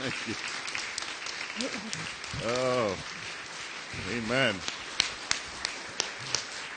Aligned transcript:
Thank 0.00 0.28
you. 0.28 0.34
Oh, 2.44 2.96
amen. 4.12 4.54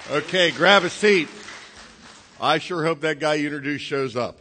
Okay, 0.09 0.49
grab 0.49 0.83
a 0.83 0.89
seat. 0.89 1.28
I 2.39 2.57
sure 2.57 2.84
hope 2.84 3.02
that 3.02 3.20
guy 3.20 3.36
you 3.36 3.46
introduced 3.46 3.86
shows 3.86 4.15
up. 4.15 4.39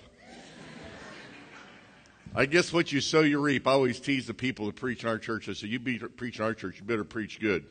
I 2.35 2.46
guess 2.46 2.72
what 2.72 2.90
you 2.90 3.03
sow, 3.03 3.21
you 3.21 3.38
reap. 3.38 3.66
I 3.66 3.72
always 3.72 4.00
tease 4.00 4.27
the 4.27 4.32
people 4.32 4.64
that 4.66 4.77
preach 4.77 5.02
in 5.02 5.10
our 5.10 5.18
church. 5.18 5.50
I 5.50 5.52
say, 5.52 5.66
you 5.66 5.78
be 5.78 5.98
preaching 5.98 6.42
our 6.42 6.54
church, 6.54 6.78
you 6.78 6.84
better 6.84 7.04
preach 7.04 7.38
good. 7.38 7.66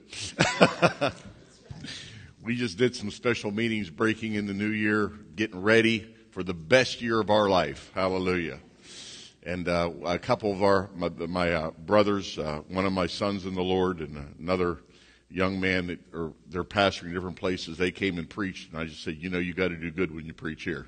we 2.44 2.56
just 2.56 2.78
did 2.78 2.96
some 2.96 3.10
special 3.10 3.50
meetings 3.50 3.90
breaking 3.90 4.36
in 4.36 4.46
the 4.46 4.54
new 4.54 4.70
year, 4.70 5.12
getting 5.36 5.62
ready 5.64 6.14
for 6.30 6.44
the 6.44 6.54
best 6.54 7.02
year 7.02 7.20
of 7.20 7.32
our 7.32 7.50
life. 7.50 7.90
Hallelujah. 7.96 8.60
And 9.44 9.68
uh, 9.68 9.92
a 10.06 10.20
couple 10.20 10.52
of 10.52 10.62
our 10.62 10.90
my, 10.96 11.10
my 11.10 11.54
uh, 11.54 11.72
brothers, 11.72 12.38
uh, 12.38 12.62
one 12.68 12.86
of 12.86 12.94
my 12.94 13.08
sons 13.08 13.46
in 13.46 13.54
the 13.54 13.64
Lord, 13.64 14.00
and 14.00 14.36
another 14.40 14.80
young 15.30 15.60
man 15.60 15.88
that 15.88 16.00
or 16.14 16.34
they're 16.50 16.64
pastoring 16.64 17.14
different 17.14 17.38
places. 17.38 17.78
They 17.78 17.92
came 17.92 18.18
and 18.18 18.30
preached, 18.30 18.72
and 18.72 18.80
I 18.80 18.86
just 18.86 19.04
said, 19.04 19.18
you 19.18 19.30
know, 19.30 19.40
you 19.40 19.54
got 19.54 19.70
to 19.70 19.76
do 19.76 19.92
good 19.92 20.14
when 20.14 20.26
you 20.26 20.34
preach 20.34 20.64
here. 20.64 20.88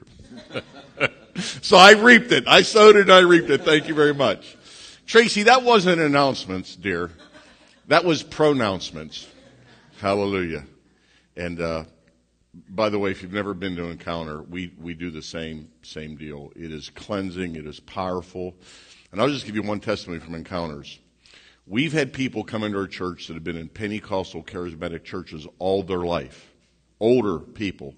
so 1.61 1.77
I 1.77 1.91
reaped 1.91 2.31
it. 2.31 2.47
I 2.47 2.61
sowed 2.63 2.95
it. 2.95 3.03
and 3.03 3.13
I 3.13 3.19
reaped 3.19 3.49
it. 3.49 3.63
Thank 3.63 3.87
you 3.87 3.93
very 3.93 4.13
much, 4.13 4.57
Tracy. 5.05 5.43
That 5.43 5.63
wasn't 5.63 6.01
announcements, 6.01 6.75
dear. 6.75 7.11
That 7.87 8.03
was 8.03 8.23
pronouncements. 8.23 9.27
Hallelujah. 9.99 10.65
And 11.37 11.61
uh, 11.61 11.83
by 12.53 12.89
the 12.89 12.99
way, 12.99 13.11
if 13.11 13.21
you've 13.21 13.33
never 13.33 13.53
been 13.53 13.75
to 13.77 13.85
Encounter, 13.85 14.41
we, 14.41 14.73
we 14.79 14.93
do 14.93 15.09
the 15.09 15.21
same, 15.21 15.69
same 15.83 16.15
deal. 16.15 16.51
It 16.55 16.71
is 16.71 16.89
cleansing. 16.89 17.55
It 17.55 17.65
is 17.65 17.79
powerful. 17.79 18.55
And 19.11 19.21
I'll 19.21 19.29
just 19.29 19.45
give 19.45 19.55
you 19.55 19.63
one 19.63 19.79
testimony 19.79 20.19
from 20.19 20.35
Encounters. 20.35 20.99
We've 21.65 21.93
had 21.93 22.11
people 22.11 22.43
come 22.43 22.63
into 22.63 22.77
our 22.77 22.87
church 22.87 23.27
that 23.27 23.35
have 23.35 23.43
been 23.43 23.57
in 23.57 23.69
Pentecostal 23.69 24.43
charismatic 24.43 25.03
churches 25.03 25.47
all 25.59 25.83
their 25.83 25.99
life. 25.99 26.51
Older 26.99 27.39
people. 27.39 27.95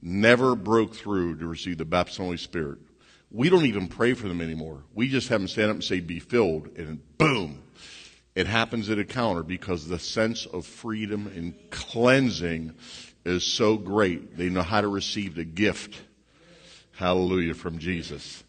Never 0.00 0.54
broke 0.54 0.94
through 0.94 1.38
to 1.38 1.46
receive 1.46 1.78
the 1.78 1.84
baptism 1.84 2.22
of 2.22 2.26
the 2.26 2.28
Holy 2.28 2.36
Spirit. 2.38 2.78
We 3.32 3.48
don't 3.48 3.66
even 3.66 3.88
pray 3.88 4.14
for 4.14 4.28
them 4.28 4.40
anymore. 4.40 4.84
We 4.94 5.08
just 5.08 5.28
have 5.28 5.40
them 5.40 5.48
stand 5.48 5.70
up 5.70 5.76
and 5.76 5.84
say, 5.84 6.00
be 6.00 6.20
filled, 6.20 6.68
and 6.76 7.00
boom. 7.18 7.62
It 8.34 8.46
happens 8.46 8.88
at 8.88 8.98
Encounter 8.98 9.42
because 9.42 9.88
the 9.88 9.98
sense 9.98 10.46
of 10.46 10.64
freedom 10.64 11.26
and 11.26 11.54
cleansing 11.70 12.74
is 13.24 13.44
so 13.44 13.76
great. 13.76 14.36
They 14.36 14.48
know 14.48 14.62
how 14.62 14.80
to 14.80 14.88
receive 14.88 15.34
the 15.34 15.44
gift. 15.44 16.00
Hallelujah 16.92 17.54
from 17.54 17.78
Jesus. 17.78 18.44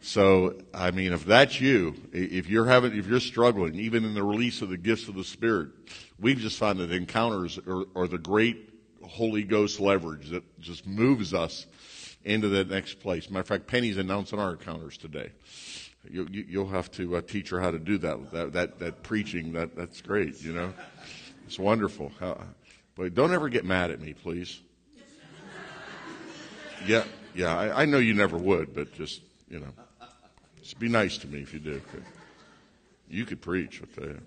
So, 0.00 0.54
I 0.72 0.92
mean, 0.92 1.12
if 1.12 1.24
that's 1.24 1.60
you, 1.60 1.96
if 2.12 2.48
you're 2.48 2.66
having, 2.66 2.96
if 2.96 3.08
you're 3.08 3.18
struggling, 3.18 3.74
even 3.74 4.04
in 4.04 4.14
the 4.14 4.22
release 4.22 4.62
of 4.62 4.68
the 4.68 4.76
gifts 4.76 5.08
of 5.08 5.16
the 5.16 5.24
Spirit, 5.24 5.70
we've 6.20 6.38
just 6.38 6.58
found 6.58 6.78
that 6.78 6.92
encounters 6.92 7.58
are, 7.66 7.84
are 7.96 8.06
the 8.06 8.18
great 8.18 8.72
Holy 9.02 9.42
Ghost 9.42 9.80
leverage 9.80 10.30
that 10.30 10.44
just 10.60 10.86
moves 10.86 11.34
us 11.34 11.66
into 12.24 12.48
that 12.50 12.70
next 12.70 13.00
place. 13.00 13.30
Matter 13.30 13.40
of 13.40 13.48
fact, 13.48 13.66
Penny's 13.66 13.96
announcing 13.96 14.38
our 14.38 14.52
encounters 14.52 14.96
today. 14.96 15.32
You, 16.08 16.28
you, 16.30 16.60
will 16.60 16.68
have 16.68 16.90
to 16.92 17.16
uh, 17.16 17.20
teach 17.22 17.50
her 17.50 17.60
how 17.60 17.72
to 17.72 17.78
do 17.80 17.98
that. 17.98 18.30
That, 18.32 18.52
that, 18.52 18.78
that 18.78 19.02
preaching, 19.02 19.52
that, 19.54 19.74
that's 19.74 20.00
great, 20.00 20.40
you 20.40 20.52
know? 20.52 20.72
It's 21.46 21.58
wonderful. 21.58 22.12
But 22.96 23.14
don't 23.14 23.32
ever 23.32 23.50
get 23.50 23.64
mad 23.64 23.90
at 23.90 24.00
me, 24.00 24.14
please. 24.14 24.60
Yeah, 26.86 27.04
yeah, 27.34 27.56
I, 27.56 27.82
I 27.82 27.84
know 27.84 27.98
you 27.98 28.14
never 28.14 28.38
would, 28.38 28.74
but 28.74 28.92
just, 28.94 29.20
you 29.50 29.60
know, 29.60 29.72
just 30.62 30.78
be 30.78 30.88
nice 30.88 31.18
to 31.18 31.26
me 31.26 31.40
if 31.40 31.52
you 31.52 31.60
do. 31.60 31.80
You 33.08 33.24
could 33.24 33.42
preach, 33.42 33.82
I'll 33.82 34.02
tell 34.02 34.14
you. 34.14 34.22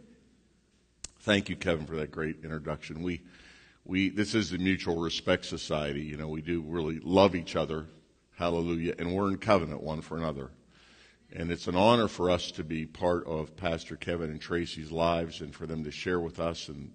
Thank 1.22 1.50
you, 1.50 1.56
Kevin, 1.56 1.86
for 1.86 1.96
that 1.98 2.12
great 2.12 2.38
introduction. 2.44 3.02
We, 3.02 3.22
we, 3.86 4.10
this 4.10 4.36
is 4.36 4.52
the 4.52 4.58
Mutual 4.58 4.98
Respect 4.98 5.46
Society. 5.46 6.02
You 6.02 6.18
know, 6.18 6.28
we 6.28 6.42
do 6.42 6.62
really 6.62 7.00
love 7.00 7.36
each 7.36 7.56
other. 7.56 7.88
Hallelujah. 8.36 8.96
And 9.00 9.14
we're 9.14 9.30
in 9.30 9.38
covenant 9.38 9.82
one 9.82 10.02
for 10.02 10.18
another. 10.18 10.52
And 11.34 11.52
it's 11.52 11.68
an 11.68 11.76
honor 11.76 12.08
for 12.08 12.32
us 12.32 12.52
to 12.52 12.64
be 12.64 12.86
part 12.86 13.26
of 13.28 13.56
Pastor 13.56 13.96
Kevin 13.96 14.30
and 14.30 14.40
Tracy's 14.40 14.92
lives 14.92 15.42
and 15.42 15.54
for 15.54 15.68
them 15.68 15.84
to 15.84 15.92
share 15.92 16.20
with 16.20 16.40
us 16.40 16.70
and 16.70 16.92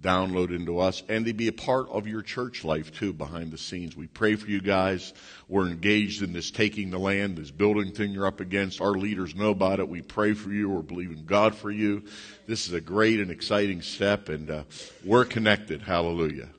download 0.00 0.54
into 0.54 0.78
us 0.78 1.02
and 1.08 1.24
to 1.24 1.32
be 1.32 1.48
a 1.48 1.52
part 1.52 1.88
of 1.88 2.06
your 2.06 2.20
church 2.20 2.64
life 2.64 2.92
too 2.92 3.12
behind 3.12 3.50
the 3.50 3.58
scenes. 3.58 3.96
We 3.96 4.06
pray 4.06 4.36
for 4.36 4.48
you 4.48 4.60
guys. 4.60 5.14
We're 5.48 5.66
engaged 5.66 6.22
in 6.22 6.32
this 6.32 6.50
taking 6.50 6.90
the 6.90 6.98
land, 6.98 7.38
this 7.38 7.50
building 7.50 7.92
thing 7.92 8.12
you're 8.12 8.26
up 8.26 8.40
against. 8.40 8.80
Our 8.80 8.92
leaders 8.92 9.34
know 9.34 9.50
about 9.50 9.80
it. 9.80 9.88
We 9.88 10.02
pray 10.02 10.34
for 10.34 10.50
you. 10.50 10.68
We're 10.68 10.82
believing 10.82 11.24
God 11.24 11.54
for 11.54 11.70
you. 11.70 12.04
This 12.46 12.66
is 12.66 12.74
a 12.74 12.80
great 12.80 13.20
and 13.20 13.30
exciting 13.30 13.80
step 13.80 14.28
and 14.28 14.50
uh, 14.50 14.62
we're 15.04 15.24
connected. 15.24 15.80
Hallelujah. 15.80 16.50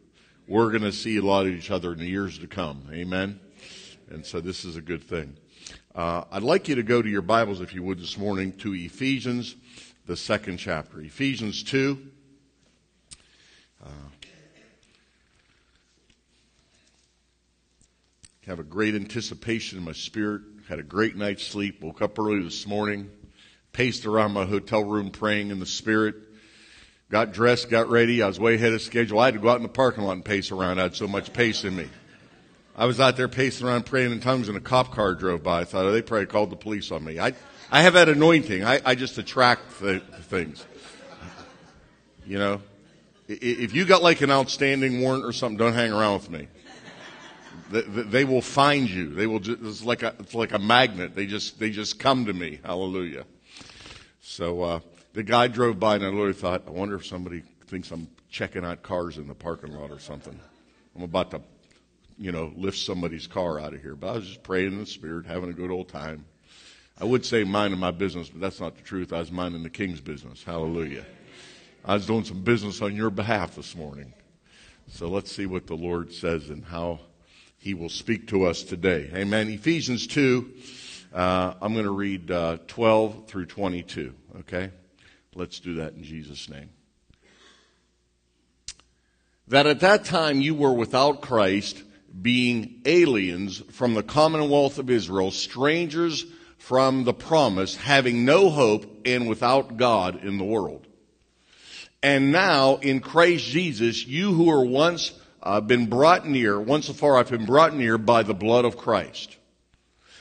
We're 0.47 0.71
going 0.71 0.83
to 0.83 0.91
see 0.91 1.17
a 1.17 1.23
lot 1.23 1.45
of 1.45 1.53
each 1.53 1.71
other 1.71 1.93
in 1.93 1.99
the 1.99 2.07
years 2.07 2.39
to 2.39 2.47
come. 2.47 2.87
Amen. 2.91 3.39
And 4.09 4.25
so 4.25 4.39
this 4.39 4.65
is 4.65 4.75
a 4.75 4.81
good 4.81 5.03
thing. 5.03 5.37
Uh, 5.93 6.23
I'd 6.31 6.43
like 6.43 6.67
you 6.67 6.75
to 6.75 6.83
go 6.83 7.01
to 7.01 7.09
your 7.09 7.21
Bibles, 7.21 7.61
if 7.61 7.73
you 7.73 7.81
would, 7.83 7.99
this 7.99 8.17
morning 8.17 8.53
to 8.57 8.73
Ephesians, 8.73 9.55
the 10.05 10.15
second 10.15 10.57
chapter. 10.57 11.01
Ephesians 11.01 11.63
2. 11.63 12.11
Uh, 13.85 13.89
have 18.47 18.59
a 18.59 18.63
great 18.63 18.95
anticipation 18.95 19.77
in 19.77 19.83
my 19.83 19.91
spirit. 19.91 20.41
Had 20.67 20.79
a 20.79 20.83
great 20.83 21.15
night's 21.15 21.45
sleep. 21.45 21.81
Woke 21.81 22.01
up 22.01 22.17
early 22.19 22.43
this 22.43 22.67
morning. 22.67 23.09
Paced 23.73 24.05
around 24.05 24.31
my 24.31 24.45
hotel 24.45 24.83
room 24.83 25.11
praying 25.11 25.51
in 25.51 25.59
the 25.59 25.65
spirit. 25.65 26.15
Got 27.09 27.33
dressed, 27.33 27.69
got 27.69 27.89
ready. 27.89 28.23
I 28.23 28.27
was 28.27 28.39
way 28.39 28.55
ahead 28.55 28.73
of 28.73 28.81
schedule. 28.81 29.19
I 29.19 29.25
had 29.25 29.35
to 29.35 29.39
go 29.39 29.49
out 29.49 29.57
in 29.57 29.63
the 29.63 29.69
parking 29.69 30.03
lot 30.03 30.13
and 30.13 30.25
pace 30.25 30.51
around. 30.51 30.79
I 30.79 30.83
had 30.83 30.95
so 30.95 31.07
much 31.07 31.33
pace 31.33 31.63
in 31.63 31.75
me. 31.75 31.87
I 32.75 32.85
was 32.85 32.99
out 32.99 33.15
there 33.15 33.27
pacing 33.27 33.67
around 33.67 33.85
praying 33.85 34.11
in 34.11 34.19
tongues 34.19 34.49
and 34.49 34.57
a 34.57 34.61
cop 34.61 34.91
car 34.91 35.13
drove 35.13 35.43
by. 35.43 35.61
I 35.61 35.63
thought, 35.65 35.85
oh, 35.85 35.91
they 35.91 36.01
probably 36.01 36.25
called 36.25 36.49
the 36.49 36.55
police 36.55 36.91
on 36.91 37.03
me. 37.03 37.19
I, 37.19 37.33
I 37.71 37.83
have 37.83 37.93
that 37.93 38.09
anointing. 38.09 38.63
I, 38.65 38.81
I 38.83 38.95
just 38.95 39.17
attract 39.17 39.79
the, 39.79 40.01
the 40.11 40.23
things. 40.23 40.65
You 42.25 42.39
know, 42.39 42.61
if 43.27 43.73
you 43.73 43.85
got 43.85 44.03
like 44.03 44.21
an 44.21 44.31
outstanding 44.31 45.01
warrant 45.01 45.25
or 45.25 45.31
something, 45.31 45.57
don't 45.57 45.73
hang 45.73 45.91
around 45.91 46.13
with 46.13 46.29
me. 46.29 46.47
They 47.71 48.25
will 48.25 48.41
find 48.41 48.89
you. 48.89 49.09
They 49.09 49.25
will. 49.25 49.39
Just, 49.39 49.61
it's 49.61 49.83
like 49.83 50.03
a 50.03 50.13
it's 50.19 50.35
like 50.35 50.53
a 50.53 50.59
magnet. 50.59 51.15
They 51.15 51.25
just 51.25 51.59
they 51.59 51.71
just 51.71 51.97
come 51.97 52.25
to 52.25 52.33
me. 52.33 52.59
Hallelujah. 52.63 53.25
So 54.21 54.61
uh, 54.61 54.79
the 55.13 55.23
guy 55.23 55.47
drove 55.47 55.79
by, 55.79 55.95
and 55.95 56.05
I 56.05 56.09
literally 56.09 56.33
thought, 56.33 56.63
I 56.67 56.71
wonder 56.71 56.95
if 56.95 57.05
somebody 57.05 57.41
thinks 57.67 57.89
I'm 57.91 58.07
checking 58.29 58.63
out 58.63 58.83
cars 58.83 59.17
in 59.17 59.27
the 59.27 59.33
parking 59.33 59.73
lot 59.73 59.89
or 59.89 59.99
something. 59.99 60.39
I'm 60.95 61.03
about 61.03 61.31
to, 61.31 61.41
you 62.17 62.31
know, 62.31 62.53
lift 62.55 62.77
somebody's 62.77 63.25
car 63.25 63.59
out 63.59 63.73
of 63.73 63.81
here. 63.81 63.95
But 63.95 64.07
I 64.07 64.11
was 64.13 64.27
just 64.27 64.43
praying 64.43 64.73
in 64.73 64.79
the 64.79 64.85
spirit, 64.85 65.25
having 65.25 65.49
a 65.49 65.53
good 65.53 65.71
old 65.71 65.89
time. 65.89 66.25
I 66.99 67.05
would 67.05 67.25
say 67.25 67.43
minding 67.43 67.79
my 67.79 67.91
business, 67.91 68.29
but 68.29 68.41
that's 68.41 68.59
not 68.59 68.75
the 68.75 68.83
truth. 68.83 69.11
I 69.11 69.19
was 69.19 69.31
minding 69.31 69.63
the 69.63 69.69
king's 69.69 70.01
business. 70.01 70.43
Hallelujah. 70.43 71.05
I 71.87 71.93
was 71.93 72.07
doing 72.07 72.23
some 72.23 72.41
business 72.41 72.81
on 72.81 72.95
your 72.95 73.11
behalf 73.11 73.55
this 73.55 73.75
morning. 73.75 74.11
So 74.89 75.07
let's 75.07 75.31
see 75.31 75.45
what 75.45 75.67
the 75.67 75.75
Lord 75.75 76.11
says 76.11 76.49
and 76.49 76.65
how 76.65 76.99
he 77.59 77.75
will 77.75 77.89
speak 77.89 78.29
to 78.29 78.45
us 78.45 78.63
today. 78.63 79.11
Amen. 79.13 79.49
Ephesians 79.49 80.07
2, 80.07 80.51
uh, 81.13 81.53
I'm 81.61 81.73
going 81.73 81.85
to 81.85 81.91
read 81.91 82.31
uh, 82.31 82.57
12 82.65 83.27
through 83.27 83.45
22. 83.45 84.15
Okay? 84.39 84.71
Let's 85.35 85.59
do 85.59 85.75
that 85.75 85.93
in 85.93 86.03
Jesus' 86.03 86.49
name. 86.49 86.71
That 89.49 89.67
at 89.67 89.81
that 89.81 90.05
time 90.05 90.41
you 90.41 90.55
were 90.55 90.73
without 90.73 91.21
Christ, 91.21 91.83
being 92.19 92.81
aliens 92.85 93.59
from 93.73 93.93
the 93.93 94.01
commonwealth 94.01 94.79
of 94.79 94.89
Israel, 94.89 95.29
strangers 95.29 96.25
from 96.57 97.03
the 97.03 97.13
promise, 97.13 97.75
having 97.75 98.25
no 98.25 98.49
hope, 98.49 99.01
and 99.05 99.29
without 99.29 99.77
God 99.77 100.23
in 100.23 100.39
the 100.39 100.43
world. 100.43 100.84
And 102.05 102.31
now 102.31 102.75
in 102.75 102.99
Christ 102.99 103.45
Jesus, 103.45 104.05
you 104.05 104.31
who 104.31 104.43
were 104.43 104.63
once 104.63 105.11
uh, 105.41 105.59
been 105.59 105.87
brought 105.87 106.27
near, 106.27 106.61
once 106.61 106.85
so 106.85 106.93
far 106.93 107.17
I've 107.17 107.31
been 107.31 107.47
brought 107.47 107.75
near 107.75 107.97
by 107.97 108.21
the 108.21 108.35
blood 108.35 108.63
of 108.63 108.77
Christ. 108.77 109.35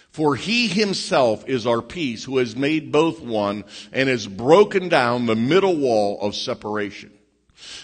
For 0.09 0.35
he 0.35 0.67
himself 0.67 1.47
is 1.47 1.67
our 1.67 1.83
peace 1.83 2.25
who 2.25 2.39
has 2.39 2.57
made 2.57 2.91
both 2.91 3.21
one 3.21 3.65
and 3.93 4.09
has 4.09 4.27
broken 4.27 4.89
down 4.89 5.27
the 5.27 5.37
middle 5.37 5.77
wall 5.77 6.19
of 6.23 6.35
separation. 6.35 7.13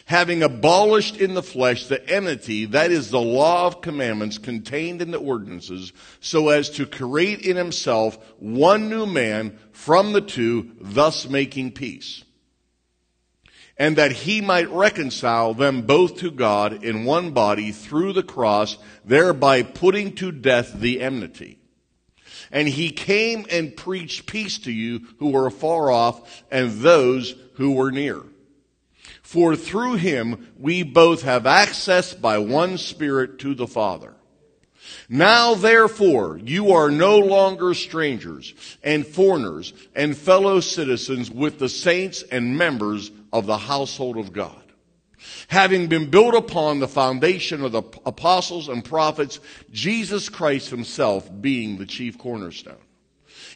Having 0.06 0.44
abolished 0.44 1.18
in 1.18 1.34
the 1.34 1.42
flesh 1.42 1.84
the 1.84 2.02
enmity, 2.08 2.64
that 2.64 2.90
is 2.90 3.10
the 3.10 3.20
law 3.20 3.66
of 3.66 3.82
commandments 3.82 4.38
contained 4.38 5.02
in 5.02 5.10
the 5.10 5.18
ordinances, 5.18 5.92
so 6.20 6.48
as 6.48 6.70
to 6.70 6.86
create 6.86 7.42
in 7.42 7.58
himself 7.58 8.16
one 8.38 8.88
new 8.88 9.04
man 9.04 9.58
from 9.72 10.14
the 10.14 10.22
two, 10.22 10.70
thus 10.80 11.28
making 11.28 11.72
peace 11.72 12.24
and 13.80 13.96
that 13.96 14.12
he 14.12 14.42
might 14.42 14.68
reconcile 14.68 15.54
them 15.54 15.80
both 15.80 16.18
to 16.18 16.30
God 16.30 16.84
in 16.84 17.06
one 17.06 17.30
body 17.30 17.72
through 17.72 18.12
the 18.12 18.22
cross, 18.22 18.76
thereby 19.06 19.62
putting 19.62 20.14
to 20.16 20.30
death 20.30 20.74
the 20.74 21.00
enmity. 21.00 21.58
And 22.52 22.68
he 22.68 22.90
came 22.90 23.46
and 23.50 23.74
preached 23.74 24.26
peace 24.26 24.58
to 24.58 24.70
you 24.70 25.06
who 25.18 25.30
were 25.30 25.46
afar 25.46 25.90
off 25.90 26.44
and 26.50 26.82
those 26.82 27.34
who 27.54 27.72
were 27.72 27.90
near. 27.90 28.20
For 29.22 29.56
through 29.56 29.94
him 29.94 30.52
we 30.58 30.82
both 30.82 31.22
have 31.22 31.46
access 31.46 32.12
by 32.12 32.36
one 32.36 32.76
Spirit 32.76 33.38
to 33.38 33.54
the 33.54 33.66
Father. 33.66 34.12
Now 35.08 35.54
therefore, 35.54 36.38
you 36.44 36.72
are 36.72 36.90
no 36.90 37.18
longer 37.18 37.72
strangers 37.72 38.52
and 38.82 39.06
foreigners 39.06 39.72
and 39.94 40.14
fellow 40.14 40.60
citizens 40.60 41.30
with 41.30 41.58
the 41.58 41.68
saints 41.70 42.22
and 42.22 42.58
members 42.58 43.10
of 43.32 43.46
the 43.46 43.58
household 43.58 44.16
of 44.16 44.32
God 44.32 44.60
having 45.48 45.86
been 45.88 46.10
built 46.10 46.34
upon 46.34 46.78
the 46.78 46.88
foundation 46.88 47.64
of 47.64 47.72
the 47.72 47.82
apostles 48.06 48.68
and 48.68 48.84
prophets, 48.84 49.40
Jesus 49.70 50.28
Christ 50.28 50.70
himself 50.70 51.30
being 51.40 51.78
the 51.78 51.86
chief 51.86 52.18
cornerstone, 52.18 52.76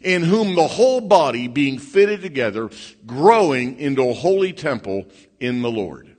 in 0.02 0.22
whom 0.22 0.54
the 0.54 0.66
whole 0.66 1.00
body 1.00 1.48
being 1.48 1.78
fitted 1.78 2.22
together, 2.22 2.70
growing 3.06 3.78
into 3.78 4.08
a 4.08 4.14
holy 4.14 4.52
temple 4.52 5.06
in 5.40 5.62
the 5.62 5.70
Lord, 5.70 6.16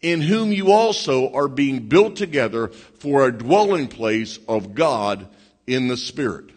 in 0.00 0.20
whom 0.20 0.52
you 0.52 0.72
also 0.72 1.32
are 1.32 1.48
being 1.48 1.88
built 1.88 2.16
together 2.16 2.68
for 2.68 3.26
a 3.26 3.32
dwelling 3.32 3.88
place 3.88 4.38
of 4.48 4.74
God 4.74 5.28
in 5.66 5.88
the 5.88 5.96
Spirit. 5.96 6.50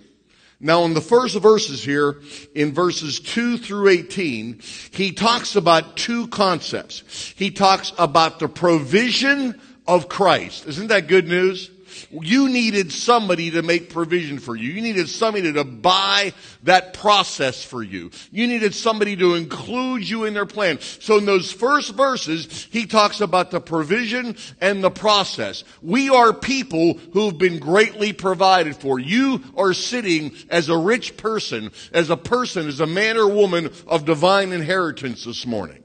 Now 0.60 0.84
in 0.84 0.94
the 0.94 1.02
first 1.02 1.38
verses 1.38 1.82
here, 1.82 2.22
in 2.54 2.74
verses 2.74 3.20
2 3.22 3.58
through 3.58 3.88
18, 3.88 4.60
he 4.92 5.14
talks 5.14 5.56
about 5.56 5.96
two 5.96 6.28
concepts. 6.28 7.34
He 7.38 7.50
talks 7.50 7.94
about 7.98 8.40
the 8.40 8.50
provision 8.50 9.60
of 9.88 10.10
Christ. 10.10 10.68
Isn't 10.68 10.88
that 10.88 11.08
good 11.08 11.28
news? 11.28 11.72
You 12.12 12.50
needed 12.50 12.92
somebody 12.92 13.51
to 13.51 13.62
make 13.62 13.90
provision 13.90 14.40
for 14.40 14.56
you. 14.56 14.72
You 14.72 14.81
needed 14.81 15.10
somebody 15.10 15.54
to 15.54 15.63
buy 15.63 16.34
that 16.63 16.94
process 16.94 17.63
for 17.63 17.81
you. 17.84 18.12
You 18.31 18.48
needed 18.48 18.74
somebody 18.74 19.16
to 19.18 19.36
include 19.36 20.07
you 20.07 20.25
in 20.25 20.34
their 20.34 20.46
plan. 20.46 20.80
So 20.80 21.18
in 21.18 21.25
those 21.25 21.51
first 21.51 21.94
verses, 21.96 22.68
he 22.72 22.86
talks 22.86 23.22
about 23.22 23.51
the 23.51 23.62
provision 23.62 24.36
and 24.62 24.84
the 24.84 24.92
process. 24.92 25.63
We 25.81 26.10
are 26.10 26.34
people 26.34 26.96
who've 27.13 27.38
been 27.38 27.60
greatly 27.60 28.13
provided 28.13 28.75
for. 28.75 29.00
You 29.00 29.44
are 29.56 29.74
sitting 29.74 30.34
as 30.50 30.69
a 30.69 30.78
rich 30.78 31.18
person, 31.18 31.72
as 31.94 32.10
a 32.10 32.18
person, 32.18 32.68
as 32.68 32.80
a 32.80 32.88
man 32.88 33.18
or 33.18 33.28
woman 33.28 33.72
of 33.88 34.06
divine 34.06 34.52
inheritance 34.52 35.25
this 35.25 35.45
morning 35.45 35.84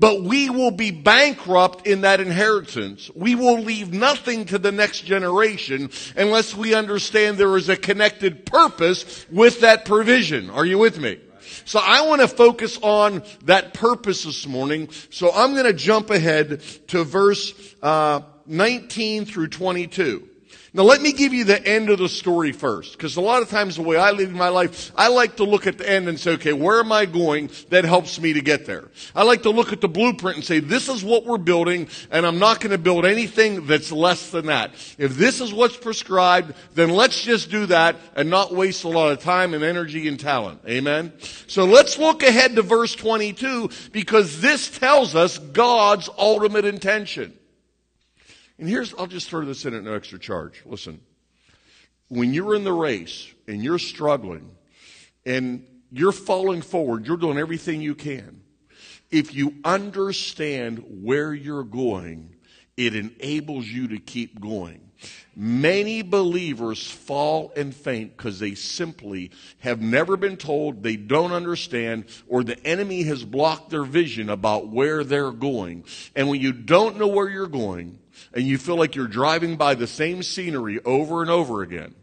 but 0.00 0.22
we 0.22 0.48
will 0.48 0.70
be 0.70 0.90
bankrupt 0.90 1.86
in 1.86 2.00
that 2.00 2.20
inheritance. 2.20 3.10
We 3.14 3.34
will 3.34 3.60
leave 3.60 3.92
nothing 3.92 4.46
to 4.46 4.58
the 4.58 4.72
next 4.72 5.02
generation 5.02 5.90
unless 6.16 6.56
we 6.56 6.74
understand 6.74 7.36
there 7.36 7.56
is 7.56 7.68
a 7.68 7.76
connected 7.76 8.46
purpose 8.46 9.26
with 9.30 9.60
that 9.60 9.84
provision. 9.84 10.48
Are 10.48 10.64
you 10.64 10.78
with 10.78 10.98
me? 10.98 11.20
So 11.66 11.80
I 11.82 12.06
want 12.06 12.22
to 12.22 12.28
focus 12.28 12.78
on 12.80 13.22
that 13.44 13.74
purpose 13.74 14.24
this 14.24 14.46
morning. 14.46 14.88
So 15.10 15.30
I'm 15.32 15.52
going 15.52 15.66
to 15.66 15.74
jump 15.74 16.08
ahead 16.08 16.62
to 16.88 17.04
verse 17.04 17.52
uh, 17.82 18.22
19 18.46 19.26
through 19.26 19.48
22. 19.48 20.29
Now 20.72 20.84
let 20.84 21.02
me 21.02 21.12
give 21.12 21.32
you 21.32 21.44
the 21.44 21.66
end 21.66 21.90
of 21.90 21.98
the 21.98 22.08
story 22.08 22.52
first, 22.52 22.92
because 22.92 23.16
a 23.16 23.20
lot 23.20 23.42
of 23.42 23.50
times 23.50 23.74
the 23.74 23.82
way 23.82 23.96
I 23.96 24.12
live 24.12 24.30
my 24.30 24.50
life, 24.50 24.92
I 24.94 25.08
like 25.08 25.36
to 25.36 25.44
look 25.44 25.66
at 25.66 25.78
the 25.78 25.88
end 25.88 26.08
and 26.08 26.18
say, 26.18 26.32
okay, 26.34 26.52
where 26.52 26.78
am 26.78 26.92
I 26.92 27.06
going 27.06 27.50
that 27.70 27.84
helps 27.84 28.20
me 28.20 28.34
to 28.34 28.40
get 28.40 28.66
there? 28.66 28.88
I 29.14 29.24
like 29.24 29.42
to 29.42 29.50
look 29.50 29.72
at 29.72 29.80
the 29.80 29.88
blueprint 29.88 30.36
and 30.36 30.44
say, 30.44 30.60
this 30.60 30.88
is 30.88 31.02
what 31.02 31.26
we're 31.26 31.38
building, 31.38 31.88
and 32.12 32.24
I'm 32.24 32.38
not 32.38 32.60
going 32.60 32.70
to 32.70 32.78
build 32.78 33.04
anything 33.04 33.66
that's 33.66 33.90
less 33.90 34.30
than 34.30 34.46
that. 34.46 34.70
If 34.96 35.16
this 35.16 35.40
is 35.40 35.52
what's 35.52 35.76
prescribed, 35.76 36.54
then 36.74 36.90
let's 36.90 37.20
just 37.20 37.50
do 37.50 37.66
that 37.66 37.96
and 38.14 38.30
not 38.30 38.54
waste 38.54 38.84
a 38.84 38.88
lot 38.88 39.10
of 39.10 39.20
time 39.20 39.54
and 39.54 39.64
energy 39.64 40.06
and 40.06 40.20
talent. 40.20 40.60
Amen? 40.68 41.12
So 41.48 41.64
let's 41.64 41.98
look 41.98 42.22
ahead 42.22 42.54
to 42.54 42.62
verse 42.62 42.94
22, 42.94 43.70
because 43.90 44.40
this 44.40 44.70
tells 44.78 45.16
us 45.16 45.36
God's 45.38 46.08
ultimate 46.16 46.64
intention. 46.64 47.34
And 48.60 48.68
here's, 48.68 48.94
I'll 48.94 49.06
just 49.06 49.30
throw 49.30 49.42
this 49.46 49.64
in 49.64 49.72
at 49.72 49.82
no 49.82 49.94
extra 49.94 50.18
charge. 50.18 50.62
Listen, 50.66 51.00
when 52.08 52.34
you're 52.34 52.54
in 52.54 52.62
the 52.62 52.72
race 52.72 53.32
and 53.48 53.64
you're 53.64 53.78
struggling 53.78 54.50
and 55.24 55.66
you're 55.90 56.12
falling 56.12 56.60
forward, 56.60 57.06
you're 57.06 57.16
doing 57.16 57.38
everything 57.38 57.80
you 57.80 57.94
can. 57.94 58.42
If 59.10 59.34
you 59.34 59.54
understand 59.64 60.84
where 61.02 61.32
you're 61.32 61.64
going, 61.64 62.36
it 62.76 62.94
enables 62.94 63.66
you 63.66 63.88
to 63.88 63.98
keep 63.98 64.38
going. 64.38 64.90
Many 65.34 66.02
believers 66.02 66.86
fall 66.86 67.54
and 67.56 67.74
faint 67.74 68.14
because 68.14 68.40
they 68.40 68.54
simply 68.54 69.30
have 69.60 69.80
never 69.80 70.18
been 70.18 70.36
told, 70.36 70.82
they 70.82 70.96
don't 70.96 71.32
understand, 71.32 72.04
or 72.28 72.44
the 72.44 72.62
enemy 72.66 73.04
has 73.04 73.24
blocked 73.24 73.70
their 73.70 73.84
vision 73.84 74.28
about 74.28 74.68
where 74.68 75.02
they're 75.02 75.32
going. 75.32 75.84
And 76.14 76.28
when 76.28 76.42
you 76.42 76.52
don't 76.52 76.98
know 76.98 77.08
where 77.08 77.30
you're 77.30 77.46
going, 77.46 77.99
and 78.32 78.44
you 78.44 78.58
feel 78.58 78.76
like 78.76 78.94
you're 78.94 79.08
driving 79.08 79.56
by 79.56 79.74
the 79.74 79.86
same 79.86 80.22
scenery 80.22 80.80
over 80.84 81.22
and 81.22 81.30
over 81.30 81.62
again, 81.62 81.94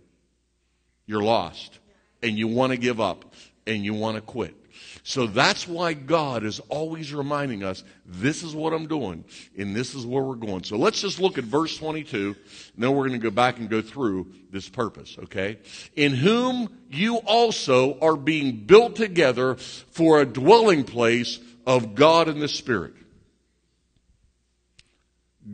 you're 1.05 1.23
lost. 1.23 1.79
And 2.23 2.37
you 2.37 2.47
want 2.47 2.71
to 2.71 2.77
give 2.77 2.99
up 2.99 3.33
and 3.67 3.85
you 3.85 3.93
want 3.93 4.15
to 4.15 4.21
quit. 4.21 4.55
So 5.03 5.27
that's 5.27 5.67
why 5.67 5.93
God 5.93 6.43
is 6.43 6.59
always 6.67 7.13
reminding 7.13 7.63
us, 7.63 7.83
this 8.05 8.43
is 8.43 8.53
what 8.53 8.73
I'm 8.73 8.87
doing 8.87 9.23
and 9.57 9.75
this 9.75 9.95
is 9.95 10.05
where 10.05 10.23
we're 10.23 10.35
going. 10.35 10.63
So 10.63 10.77
let's 10.77 10.99
just 10.99 11.19
look 11.19 11.37
at 11.37 11.43
verse 11.43 11.77
22 11.77 12.35
and 12.75 12.83
then 12.83 12.91
we're 12.91 13.07
going 13.07 13.19
to 13.19 13.23
go 13.23 13.33
back 13.33 13.57
and 13.59 13.69
go 13.69 13.81
through 13.81 14.27
this 14.51 14.67
purpose, 14.67 15.15
okay? 15.25 15.59
In 15.95 16.13
whom 16.13 16.75
you 16.89 17.17
also 17.17 17.99
are 17.99 18.17
being 18.17 18.65
built 18.65 18.95
together 18.95 19.55
for 19.55 20.19
a 20.19 20.25
dwelling 20.25 20.83
place 20.83 21.39
of 21.65 21.95
God 21.95 22.27
in 22.27 22.39
the 22.39 22.47
Spirit. 22.47 22.93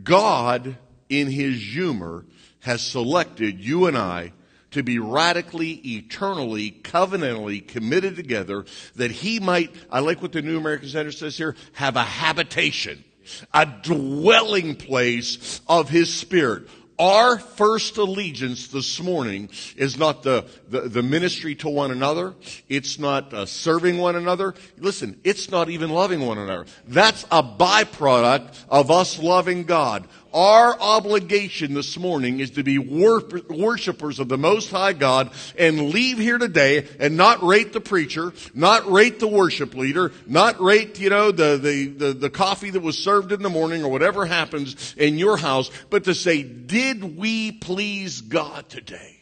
God, 0.02 0.76
in 1.08 1.30
his 1.30 1.62
humor, 1.62 2.24
has 2.60 2.82
selected 2.82 3.60
you 3.60 3.86
and 3.86 3.96
I 3.96 4.32
to 4.72 4.82
be 4.82 4.98
radically, 4.98 5.70
eternally, 5.70 6.72
covenantally 6.82 7.66
committed 7.66 8.16
together 8.16 8.64
that 8.96 9.12
he 9.12 9.38
might, 9.38 9.72
I 9.88 10.00
like 10.00 10.20
what 10.20 10.32
the 10.32 10.42
New 10.42 10.58
American 10.58 10.88
Standard 10.88 11.14
says 11.14 11.36
here, 11.36 11.54
have 11.74 11.94
a 11.94 12.02
habitation, 12.02 13.04
a 13.52 13.66
dwelling 13.66 14.74
place 14.74 15.60
of 15.68 15.88
his 15.88 16.12
spirit. 16.12 16.68
Our 16.98 17.38
first 17.38 17.96
allegiance 17.96 18.68
this 18.68 19.00
morning 19.00 19.48
is 19.76 19.98
not 19.98 20.22
the, 20.22 20.46
the, 20.68 20.82
the 20.82 21.02
ministry 21.02 21.56
to 21.56 21.68
one 21.68 21.90
another. 21.90 22.34
It's 22.68 23.00
not 23.00 23.34
uh, 23.34 23.46
serving 23.46 23.98
one 23.98 24.14
another. 24.14 24.54
Listen, 24.78 25.18
it's 25.24 25.50
not 25.50 25.70
even 25.70 25.90
loving 25.90 26.20
one 26.20 26.38
another. 26.38 26.66
That's 26.86 27.24
a 27.32 27.42
byproduct 27.42 28.64
of 28.68 28.92
us 28.92 29.18
loving 29.18 29.64
God. 29.64 30.06
Our 30.34 30.76
obligation 30.80 31.74
this 31.74 31.96
morning 31.96 32.40
is 32.40 32.50
to 32.52 32.64
be 32.64 32.76
wor- 32.76 33.22
worshipers 33.48 34.18
of 34.18 34.28
the 34.28 34.36
Most 34.36 34.68
High 34.68 34.92
God 34.92 35.30
and 35.56 35.90
leave 35.90 36.18
here 36.18 36.38
today 36.38 36.88
and 36.98 37.16
not 37.16 37.40
rate 37.44 37.72
the 37.72 37.80
preacher, 37.80 38.32
not 38.52 38.90
rate 38.90 39.20
the 39.20 39.28
worship 39.28 39.76
leader, 39.76 40.10
not 40.26 40.60
rate, 40.60 40.98
you 40.98 41.08
know, 41.08 41.30
the, 41.30 41.56
the, 41.56 41.86
the, 41.86 42.12
the 42.14 42.30
coffee 42.30 42.70
that 42.70 42.82
was 42.82 42.98
served 42.98 43.30
in 43.30 43.42
the 43.42 43.48
morning 43.48 43.84
or 43.84 43.92
whatever 43.92 44.26
happens 44.26 44.92
in 44.96 45.18
your 45.18 45.36
house, 45.36 45.70
but 45.88 46.02
to 46.04 46.14
say, 46.16 46.42
did 46.42 47.16
we 47.16 47.52
please 47.52 48.20
God 48.20 48.68
today? 48.68 49.20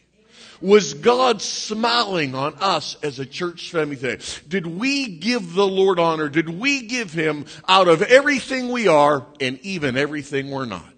Was 0.61 0.95
God 0.95 1.43
smiling 1.43 2.33
on 2.33 2.55
us 2.59 2.97
as 3.03 3.19
a 3.19 3.25
church 3.25 3.69
family 3.69 3.97
today? 3.97 4.23
Did 4.47 4.65
we 4.65 5.17
give 5.17 5.53
the 5.53 5.67
Lord 5.67 5.99
honor? 5.99 6.29
Did 6.29 6.49
we 6.49 6.87
give 6.87 7.13
Him 7.13 7.45
out 7.67 7.87
of 7.87 8.01
everything 8.01 8.71
we 8.71 8.87
are 8.87 9.27
and 9.39 9.59
even 9.59 9.95
everything 9.95 10.49
we're 10.49 10.65
not? 10.65 10.92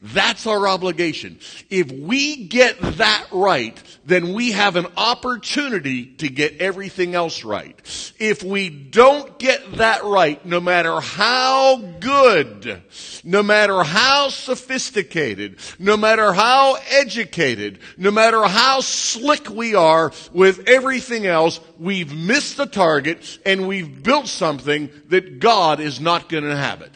That's 0.00 0.46
our 0.46 0.68
obligation. 0.68 1.40
If 1.70 1.90
we 1.90 2.44
get 2.44 2.80
that 2.98 3.26
right, 3.32 3.82
then 4.06 4.32
we 4.32 4.52
have 4.52 4.76
an 4.76 4.86
opportunity 4.96 6.06
to 6.18 6.28
get 6.28 6.60
everything 6.60 7.16
else 7.16 7.42
right. 7.42 7.76
If 8.20 8.44
we 8.44 8.70
don't 8.70 9.40
get 9.40 9.72
that 9.72 10.04
right, 10.04 10.44
no 10.46 10.60
matter 10.60 11.00
how 11.00 11.78
good, 11.98 12.80
no 13.24 13.42
matter 13.42 13.82
how 13.82 14.28
sophisticated, 14.28 15.58
no 15.80 15.96
matter 15.96 16.32
how 16.32 16.76
educated, 16.90 17.80
no 17.96 18.12
matter 18.12 18.44
how 18.44 18.80
slick 18.80 19.50
we 19.50 19.74
are 19.74 20.12
with 20.32 20.68
everything 20.68 21.26
else, 21.26 21.58
we've 21.76 22.14
missed 22.14 22.56
the 22.56 22.66
target 22.66 23.40
and 23.44 23.66
we've 23.66 24.00
built 24.04 24.28
something 24.28 24.90
that 25.08 25.40
God 25.40 25.80
is 25.80 26.00
not 26.00 26.28
going 26.28 26.44
to 26.44 26.50
inhabit. 26.50 26.92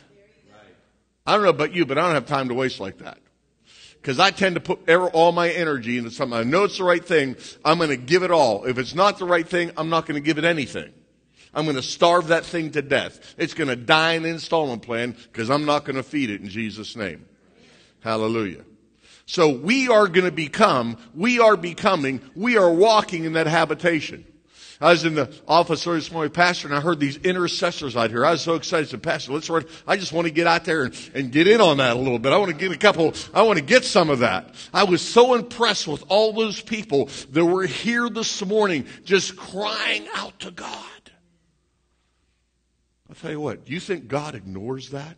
I 1.27 1.35
don't 1.35 1.43
know 1.43 1.51
about 1.51 1.75
you, 1.75 1.87
but 1.87 1.99
I 1.99 2.03
don't 2.03 2.15
have 2.15 2.27
time 2.27 2.49
to 2.49 2.55
waste 2.55 2.81
like 2.81 2.99
that. 2.99 3.19
Because 3.95 4.19
I 4.19 4.33
tend 4.33 4.57
to 4.57 4.61
put 4.61 4.89
all 4.89 5.31
my 5.31 5.51
energy 5.51 5.97
into 5.97 6.11
something. 6.11 6.37
I 6.37 6.43
know 6.43 6.65
it's 6.65 6.79
the 6.79 6.85
right 6.85 7.05
thing. 7.05 7.37
I'm 7.65 7.79
going 7.79 7.91
to 7.91 7.97
give 7.97 8.25
it 8.25 8.33
all. 8.33 8.65
If 8.65 8.79
it's 8.79 8.95
not 8.95 9.19
the 9.19 9.25
right 9.25 9.49
thing, 9.49 9.71
I'm 9.77 9.91
not 9.91 10.07
going 10.07 10.21
to 10.21 10.25
give 10.25 10.39
it 10.39 10.45
anything. 10.45 10.93
I'm 11.55 11.65
going 11.65 11.77
to 11.77 11.83
starve 11.83 12.29
that 12.29 12.45
thing 12.45 12.73
to 12.73 12.83
death. 12.83 13.35
It's 13.39 13.55
going 13.55 13.69
to 13.69 13.77
die 13.77 14.15
in 14.15 14.25
the 14.25 14.31
installment 14.31 14.83
plan 14.83 15.17
because 15.31 15.51
I'm 15.51 15.65
not 15.65 15.85
going 15.85 15.97
to 15.97 16.03
feed 16.03 16.31
it 16.31 16.41
in 16.41 16.49
Jesus' 16.49 16.97
name. 16.97 17.27
Hallelujah. 18.01 18.65
So 19.27 19.51
we 19.51 19.89
are 19.89 20.09
going 20.09 20.25
to 20.25 20.33
become, 20.33 20.97
we 21.15 21.39
are 21.39 21.57
becoming, 21.57 22.21
we 22.35 22.57
are 22.57 22.73
walking 22.73 23.25
in 23.25 23.35
that 23.35 23.47
habitation. 23.47 24.25
I 24.83 24.91
was 24.91 25.05
in 25.05 25.15
the 25.15 25.33
office 25.47 25.85
this 25.85 26.11
morning, 26.11 26.33
Pastor, 26.33 26.67
and 26.67 26.77
I 26.77 26.81
heard 26.81 26.99
these 26.99 27.17
intercessors 27.19 27.97
out 27.97 28.11
here. 28.11 28.27
I 28.27 28.33
was 28.33 28.43
so 28.43 28.57
excited. 28.57 28.89
I 28.89 28.91
said, 28.91 29.03
Pastor, 29.03 29.33
let's 29.33 29.49
run. 29.49 29.65
I 29.87 29.97
just 29.97 30.13
want 30.13 30.27
to 30.27 30.33
get 30.33 30.49
out 30.49 30.65
there 30.65 30.83
and, 30.83 31.11
and 31.15 31.31
get 31.31 31.47
in 31.47 31.61
on 31.61 31.77
that 31.77 31.95
a 31.95 31.99
little 32.01 32.19
bit. 32.19 32.33
I 32.33 32.37
want 32.39 32.51
to 32.51 32.57
get 32.57 32.73
a 32.73 32.77
couple, 32.77 33.15
I 33.33 33.43
want 33.43 33.61
to 33.61 33.65
get 33.65 33.85
some 33.85 34.11
of 34.11 34.19
that. 34.19 34.53
I 34.75 34.83
was 34.83 35.01
so 35.01 35.35
impressed 35.35 35.87
with 35.87 36.03
all 36.09 36.33
those 36.33 36.61
people 36.61 37.09
that 37.31 37.45
were 37.45 37.65
here 37.65 38.11
this 38.11 38.45
morning 38.45 38.87
just 39.05 39.37
crying 39.37 40.09
out 40.17 40.41
to 40.41 40.51
God. 40.51 40.77
I'll 43.09 43.15
tell 43.15 43.31
you 43.31 43.41
what, 43.41 43.69
you 43.69 43.79
think 43.79 44.09
God 44.09 44.35
ignores 44.35 44.91
that? 44.91 45.17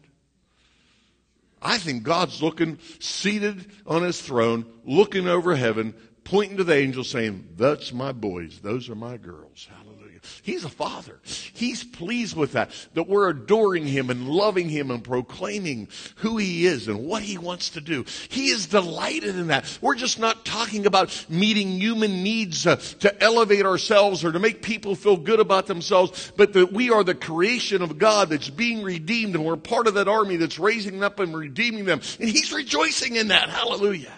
I 1.63 1.79
think 1.79 2.03
God's 2.03 2.43
looking, 2.43 2.79
seated 2.99 3.71
on 3.87 4.03
his 4.03 4.21
throne, 4.21 4.67
looking 4.85 5.27
over 5.27 5.57
heaven, 5.57 5.95
pointing 6.25 6.57
to 6.57 6.65
the 6.65 6.75
angels 6.75 7.11
saying, 7.11 7.49
that's 7.57 7.93
my 7.93 8.13
boys. 8.13 8.61
Those 8.61 8.89
are 8.89 8.95
my 8.95 9.17
girls. 9.17 9.69
Hallelujah. 9.79 10.05
He's 10.43 10.65
a 10.65 10.71
father. 10.71 11.21
He's 11.53 11.85
pleased 11.85 12.37
with 12.37 12.53
that, 12.53 12.71
that 12.95 13.09
we're 13.09 13.29
adoring 13.29 13.87
him 13.87 14.11
and 14.11 14.29
loving 14.29 14.69
him 14.69 14.91
and 14.91 15.05
proclaiming 15.05 15.89
who 16.17 16.39
he 16.39 16.67
is 16.67 16.89
and 16.89 17.07
what 17.07 17.23
he 17.23 17.39
wants 17.39 17.71
to 17.71 17.81
do. 17.81 18.05
He 18.31 18.49
is 18.49 18.67
delighted 18.67 19.37
in 19.37 19.49
that. 19.49 19.79
We're 19.81 19.95
just 19.95 20.19
not 20.19 20.45
talking 20.45 20.87
about 20.87 21.27
meeting 21.29 21.69
human 21.69 22.23
needs 22.23 22.67
uh, 22.67 22.77
to 22.77 23.23
elevate 23.23 23.67
ourselves 23.67 24.25
or 24.25 24.33
to 24.33 24.39
make 24.39 24.63
people 24.63 24.95
feel 24.95 25.17
good 25.17 25.41
about 25.41 25.67
themselves, 25.67 26.33
but 26.37 26.55
that 26.55 26.73
we 26.73 26.91
are 26.91 27.05
the 27.05 27.15
creation 27.15 27.83
of 27.83 27.99
God 27.99 28.31
that's 28.31 28.51
being 28.51 28.83
redeemed 28.83 29.35
and 29.35 29.45
we're 29.45 29.57
part 29.57 29.87
of 29.87 29.95
that 29.95 30.09
army 30.09 30.37
that's 30.37 30.59
raising 30.59 31.03
up 31.03 31.21
and 31.21 31.37
redeeming 31.37 31.85
them. 31.85 32.01
And 32.19 32.29
he's 32.29 32.53
rejoicing 32.53 33.17
in 33.17 33.29
that. 33.29 33.51
Hallelujah. 33.51 34.13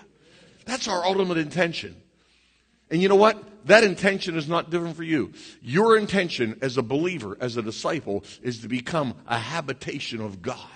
That's 0.66 0.88
our 0.88 1.04
ultimate 1.04 1.38
intention. 1.38 1.96
And 2.90 3.00
you 3.00 3.08
know 3.08 3.16
what? 3.16 3.42
That 3.66 3.82
intention 3.82 4.36
is 4.36 4.48
not 4.48 4.70
different 4.70 4.96
for 4.96 5.02
you. 5.02 5.32
Your 5.60 5.96
intention 5.96 6.58
as 6.60 6.76
a 6.76 6.82
believer, 6.82 7.36
as 7.40 7.56
a 7.56 7.62
disciple, 7.62 8.24
is 8.42 8.60
to 8.60 8.68
become 8.68 9.14
a 9.26 9.38
habitation 9.38 10.20
of 10.20 10.42
God. 10.42 10.75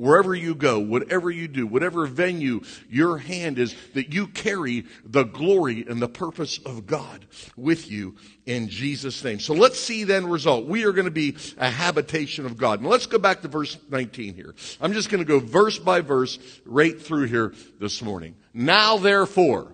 Wherever 0.00 0.34
you 0.34 0.54
go, 0.54 0.78
whatever 0.78 1.30
you 1.30 1.46
do, 1.46 1.66
whatever 1.66 2.06
venue 2.06 2.62
your 2.88 3.18
hand 3.18 3.58
is, 3.58 3.76
that 3.92 4.14
you 4.14 4.28
carry 4.28 4.86
the 5.04 5.24
glory 5.24 5.84
and 5.86 6.00
the 6.00 6.08
purpose 6.08 6.56
of 6.64 6.86
God 6.86 7.26
with 7.54 7.90
you 7.90 8.16
in 8.46 8.70
Jesus' 8.70 9.22
name. 9.22 9.40
So 9.40 9.52
let's 9.52 9.78
see 9.78 10.04
then 10.04 10.26
result. 10.26 10.64
We 10.64 10.86
are 10.86 10.92
going 10.92 11.04
to 11.04 11.10
be 11.10 11.36
a 11.58 11.68
habitation 11.68 12.46
of 12.46 12.56
God. 12.56 12.80
Now 12.80 12.88
let's 12.88 13.04
go 13.04 13.18
back 13.18 13.42
to 13.42 13.48
verse 13.48 13.76
19 13.90 14.32
here. 14.32 14.54
I'm 14.80 14.94
just 14.94 15.10
going 15.10 15.22
to 15.22 15.28
go 15.28 15.38
verse 15.38 15.78
by 15.78 16.00
verse 16.00 16.38
right 16.64 16.98
through 16.98 17.26
here 17.26 17.52
this 17.78 18.00
morning. 18.00 18.36
Now 18.54 18.96
therefore, 18.96 19.70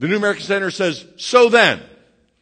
the 0.00 0.08
New 0.08 0.16
American 0.16 0.42
Standard 0.42 0.72
says, 0.72 1.06
so 1.18 1.48
then. 1.50 1.80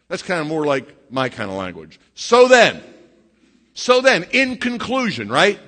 That's 0.09 0.23
kind 0.23 0.41
of 0.41 0.47
more 0.47 0.65
like 0.65 1.11
my 1.11 1.29
kind 1.29 1.51
of 1.51 1.57
language. 1.59 2.01
So 2.15 2.49
then. 2.49 2.83
So 3.75 4.01
then, 4.01 4.25
in 4.33 4.57
conclusion, 4.57 5.29
right? 5.29 5.61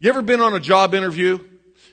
You 0.00 0.10
ever 0.10 0.22
been 0.22 0.40
on 0.40 0.54
a 0.54 0.60
job 0.60 0.94
interview? 0.94 1.40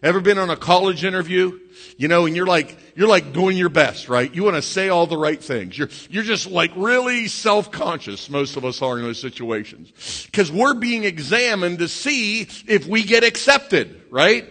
Ever 0.03 0.19
been 0.19 0.37
on 0.37 0.51
a 0.51 0.55
college 0.55 1.03
interview? 1.03 1.59
You 1.97 2.07
know, 2.07 2.27
and 2.27 2.35
you're 2.35 2.45
like, 2.45 2.77
you're 2.95 3.07
like 3.07 3.33
doing 3.33 3.57
your 3.57 3.69
best, 3.69 4.09
right? 4.09 4.33
You 4.33 4.43
want 4.43 4.57
to 4.57 4.61
say 4.61 4.89
all 4.89 5.07
the 5.07 5.17
right 5.17 5.41
things. 5.41 5.75
You're, 5.75 5.89
you're 6.11 6.23
just 6.23 6.45
like 6.45 6.71
really 6.75 7.27
self-conscious. 7.27 8.29
Most 8.29 8.57
of 8.57 8.65
us 8.65 8.83
are 8.83 8.99
in 8.99 9.03
those 9.03 9.19
situations. 9.19 10.27
Cause 10.31 10.51
we're 10.51 10.75
being 10.75 11.03
examined 11.03 11.79
to 11.79 11.87
see 11.87 12.41
if 12.67 12.85
we 12.85 13.01
get 13.01 13.23
accepted, 13.23 14.03
right? 14.11 14.47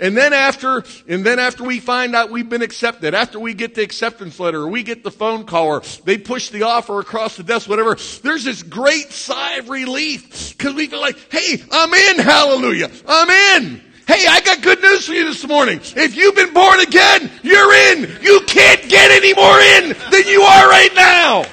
And 0.00 0.16
then 0.16 0.32
after, 0.32 0.84
and 1.06 1.24
then 1.24 1.38
after 1.38 1.64
we 1.64 1.80
find 1.80 2.14
out 2.14 2.30
we've 2.30 2.48
been 2.48 2.62
accepted, 2.62 3.14
after 3.14 3.38
we 3.38 3.54
get 3.54 3.74
the 3.74 3.82
acceptance 3.82 4.38
letter, 4.38 4.62
or 4.62 4.68
we 4.68 4.82
get 4.82 5.04
the 5.04 5.10
phone 5.10 5.44
call, 5.44 5.66
or 5.66 5.82
they 6.04 6.18
push 6.18 6.50
the 6.50 6.62
offer 6.62 7.00
across 7.00 7.36
the 7.36 7.42
desk, 7.42 7.68
whatever, 7.68 7.96
there's 8.22 8.44
this 8.44 8.62
great 8.62 9.10
sigh 9.12 9.56
of 9.56 9.68
relief 9.68 10.56
because 10.56 10.74
we 10.74 10.86
feel 10.86 11.00
like, 11.00 11.18
hey, 11.30 11.62
I'm 11.70 11.92
in, 11.92 12.18
hallelujah, 12.18 12.90
I'm 13.06 13.62
in. 13.64 13.80
Hey, 14.06 14.26
I 14.26 14.40
got 14.40 14.62
good 14.62 14.80
news 14.80 15.06
for 15.06 15.12
you 15.12 15.26
this 15.26 15.46
morning. 15.46 15.80
If 15.82 16.16
you've 16.16 16.34
been 16.34 16.54
born 16.54 16.80
again, 16.80 17.30
you're 17.42 17.74
in. 17.74 18.22
You 18.22 18.40
can't 18.46 18.88
get 18.88 19.10
any 19.10 19.34
more 19.34 19.60
in 19.60 19.88
than 20.10 20.26
you 20.26 20.40
are 20.40 20.68
right 20.68 20.94
now. 20.94 21.44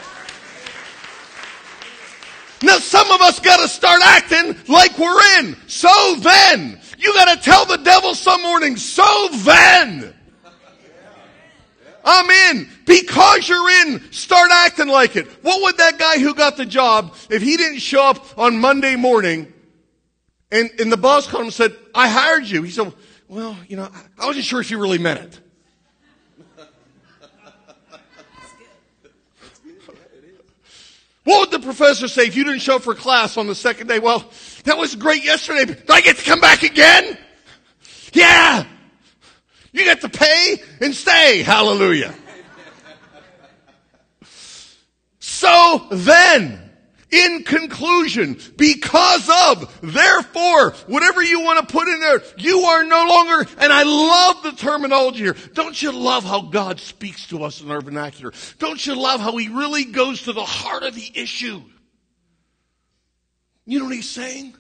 Now 2.64 2.78
some 2.78 3.12
of 3.12 3.20
us 3.20 3.40
gotta 3.42 3.68
start 3.68 4.02
acting 4.04 4.56
like 4.68 4.98
we're 4.98 5.40
in. 5.40 5.58
So 5.68 6.16
then, 6.16 6.80
you 6.98 7.14
gotta 7.14 7.42
tell 7.42 7.66
the 7.66 7.78
devil 7.78 8.16
some 8.16 8.42
morning, 8.42 8.78
so 8.78 9.30
then. 9.32 10.14
I'm 12.06 12.30
in. 12.30 12.70
Because 12.86 13.50
you're 13.50 13.70
in, 13.82 14.12
start 14.12 14.52
acting 14.52 14.88
like 14.88 15.16
it. 15.16 15.28
What 15.44 15.62
would 15.64 15.78
that 15.78 15.98
guy 15.98 16.20
who 16.20 16.36
got 16.36 16.56
the 16.56 16.66
job, 16.66 17.16
if 17.30 17.42
he 17.42 17.58
didn't 17.58 17.80
show 17.80 18.04
up 18.04 18.38
on 18.38 18.58
Monday 18.60 18.96
morning 18.96 19.52
and, 20.52 20.70
and 20.80 20.92
the 20.92 20.98
boss 20.98 21.28
called 21.28 21.42
him 21.42 21.46
and 21.48 21.54
said, 21.54 21.76
I 21.94 22.08
hired 22.08 22.46
you. 22.46 22.62
He 22.62 22.72
said, 22.72 22.94
well, 23.28 23.58
you 23.68 23.76
know, 23.76 23.90
I 24.20 24.26
wasn't 24.28 24.46
sure 24.46 24.62
if 24.62 24.70
you 24.70 24.80
really 24.80 25.00
meant 25.00 25.20
it. 25.20 25.40
What 31.24 31.40
would 31.40 31.60
the 31.60 31.66
professor 31.66 32.08
say 32.08 32.28
if 32.28 32.36
you 32.36 32.44
didn't 32.44 32.60
show 32.60 32.76
up 32.76 32.84
for 32.84 32.94
class 32.94 33.36
on 33.36 33.48
the 33.48 33.56
second 33.56 33.88
day? 33.88 33.98
Well, 33.98 34.30
that 34.66 34.78
was 34.78 34.96
great 34.96 35.24
yesterday, 35.24 35.66
but 35.66 35.88
do 35.88 35.94
I 35.94 36.02
get 36.02 36.18
to 36.18 36.24
come 36.24 36.42
back 36.42 36.64
again? 36.64 37.18
Yeah! 38.14 38.66
You 39.72 39.84
get 39.84 40.02
to 40.02 40.10
pay 40.10 40.58
and 40.80 40.96
stay. 40.96 41.44
Hallelujah. 41.44 42.16
so 45.20 45.88
then, 45.92 46.72
in 47.12 47.44
conclusion, 47.44 48.40
because 48.56 49.30
of, 49.30 49.80
therefore, 49.82 50.72
whatever 50.88 51.22
you 51.22 51.42
want 51.42 51.68
to 51.68 51.74
put 51.74 51.88
in 51.88 52.00
there, 52.00 52.24
you 52.38 52.60
are 52.62 52.84
no 52.84 53.06
longer, 53.06 53.50
and 53.58 53.72
I 53.72 53.84
love 53.84 54.44
the 54.44 54.52
terminology 54.54 55.24
here. 55.24 55.36
Don't 55.54 55.80
you 55.82 55.92
love 55.92 56.24
how 56.24 56.42
God 56.44 56.80
speaks 56.80 57.28
to 57.28 57.44
us 57.44 57.62
in 57.62 57.70
our 57.70 57.82
vernacular? 57.82 58.34
Don't 58.60 58.84
you 58.86 58.96
love 58.96 59.20
how 59.20 59.36
He 59.38 59.50
really 59.50 59.86
goes 59.86 60.24
to 60.24 60.34
the 60.34 60.44
heart 60.44 60.84
of 60.84 60.96
the 60.96 61.12
issue? 61.16 61.62
You 63.66 63.80
know 63.80 63.86
what 63.86 63.96
He's 63.96 64.10
saying? 64.10 64.56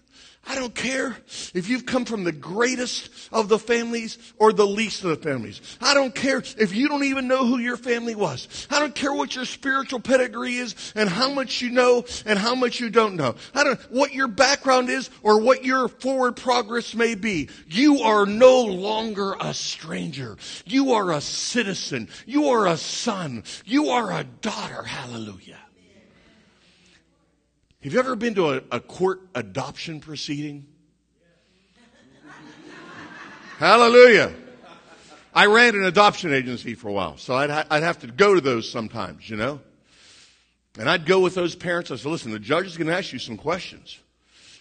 I 0.47 0.55
don't 0.55 0.75
care 0.75 1.17
if 1.55 1.69
you've 1.69 1.87
come 1.87 2.05
from 2.05 2.23
the 2.23 2.31
greatest 2.31 3.09
of 3.31 3.49
the 3.49 3.57
families 3.57 4.19
or 4.37 4.53
the 4.53 4.67
least 4.67 5.03
of 5.03 5.09
the 5.09 5.15
families. 5.15 5.59
I 5.81 5.95
don't 5.95 6.13
care 6.13 6.37
if 6.37 6.75
you 6.75 6.87
don't 6.87 7.03
even 7.03 7.27
know 7.27 7.47
who 7.47 7.57
your 7.57 7.77
family 7.77 8.13
was. 8.13 8.67
I 8.69 8.79
don't 8.79 8.93
care 8.93 9.11
what 9.11 9.35
your 9.35 9.45
spiritual 9.45 9.99
pedigree 9.99 10.55
is 10.55 10.93
and 10.95 11.09
how 11.09 11.31
much 11.31 11.61
you 11.61 11.71
know 11.71 12.05
and 12.27 12.37
how 12.37 12.53
much 12.53 12.79
you 12.79 12.91
don't 12.91 13.15
know. 13.15 13.35
I 13.55 13.63
don't 13.63 13.79
what 13.91 14.13
your 14.13 14.27
background 14.27 14.89
is 14.89 15.09
or 15.23 15.41
what 15.41 15.65
your 15.65 15.87
forward 15.87 16.35
progress 16.35 16.93
may 16.93 17.15
be. 17.15 17.49
You 17.67 18.01
are 18.01 18.27
no 18.27 18.61
longer 18.61 19.35
a 19.39 19.53
stranger. 19.53 20.37
You 20.65 20.93
are 20.93 21.11
a 21.11 21.21
citizen. 21.21 22.07
You 22.27 22.49
are 22.49 22.67
a 22.67 22.77
son. 22.77 23.43
You 23.65 23.89
are 23.89 24.11
a 24.11 24.23
daughter. 24.23 24.83
Hallelujah. 24.83 25.57
Have 27.85 27.93
you 27.93 27.99
ever 27.99 28.15
been 28.15 28.33
to 28.33 28.49
a, 28.49 28.61
a 28.71 28.79
court 28.79 29.21
adoption 29.35 29.99
proceeding? 29.99 30.65
Hallelujah. 33.59 34.33
I 35.35 35.45
ran 35.45 35.75
an 35.75 35.83
adoption 35.83 36.33
agency 36.33 36.73
for 36.73 36.87
a 36.87 36.91
while, 36.91 37.17
so 37.17 37.35
I'd, 37.35 37.51
ha- 37.51 37.67
I'd 37.69 37.83
have 37.83 37.99
to 37.99 38.07
go 38.07 38.33
to 38.33 38.41
those 38.41 38.67
sometimes, 38.67 39.29
you 39.29 39.37
know? 39.37 39.61
And 40.79 40.89
I'd 40.89 41.05
go 41.05 41.19
with 41.19 41.35
those 41.35 41.53
parents. 41.53 41.91
I 41.91 41.97
said, 41.97 42.09
listen, 42.09 42.31
the 42.31 42.39
judge 42.39 42.65
is 42.65 42.75
going 42.75 42.87
to 42.87 42.97
ask 42.97 43.13
you 43.13 43.19
some 43.19 43.37
questions. 43.37 43.99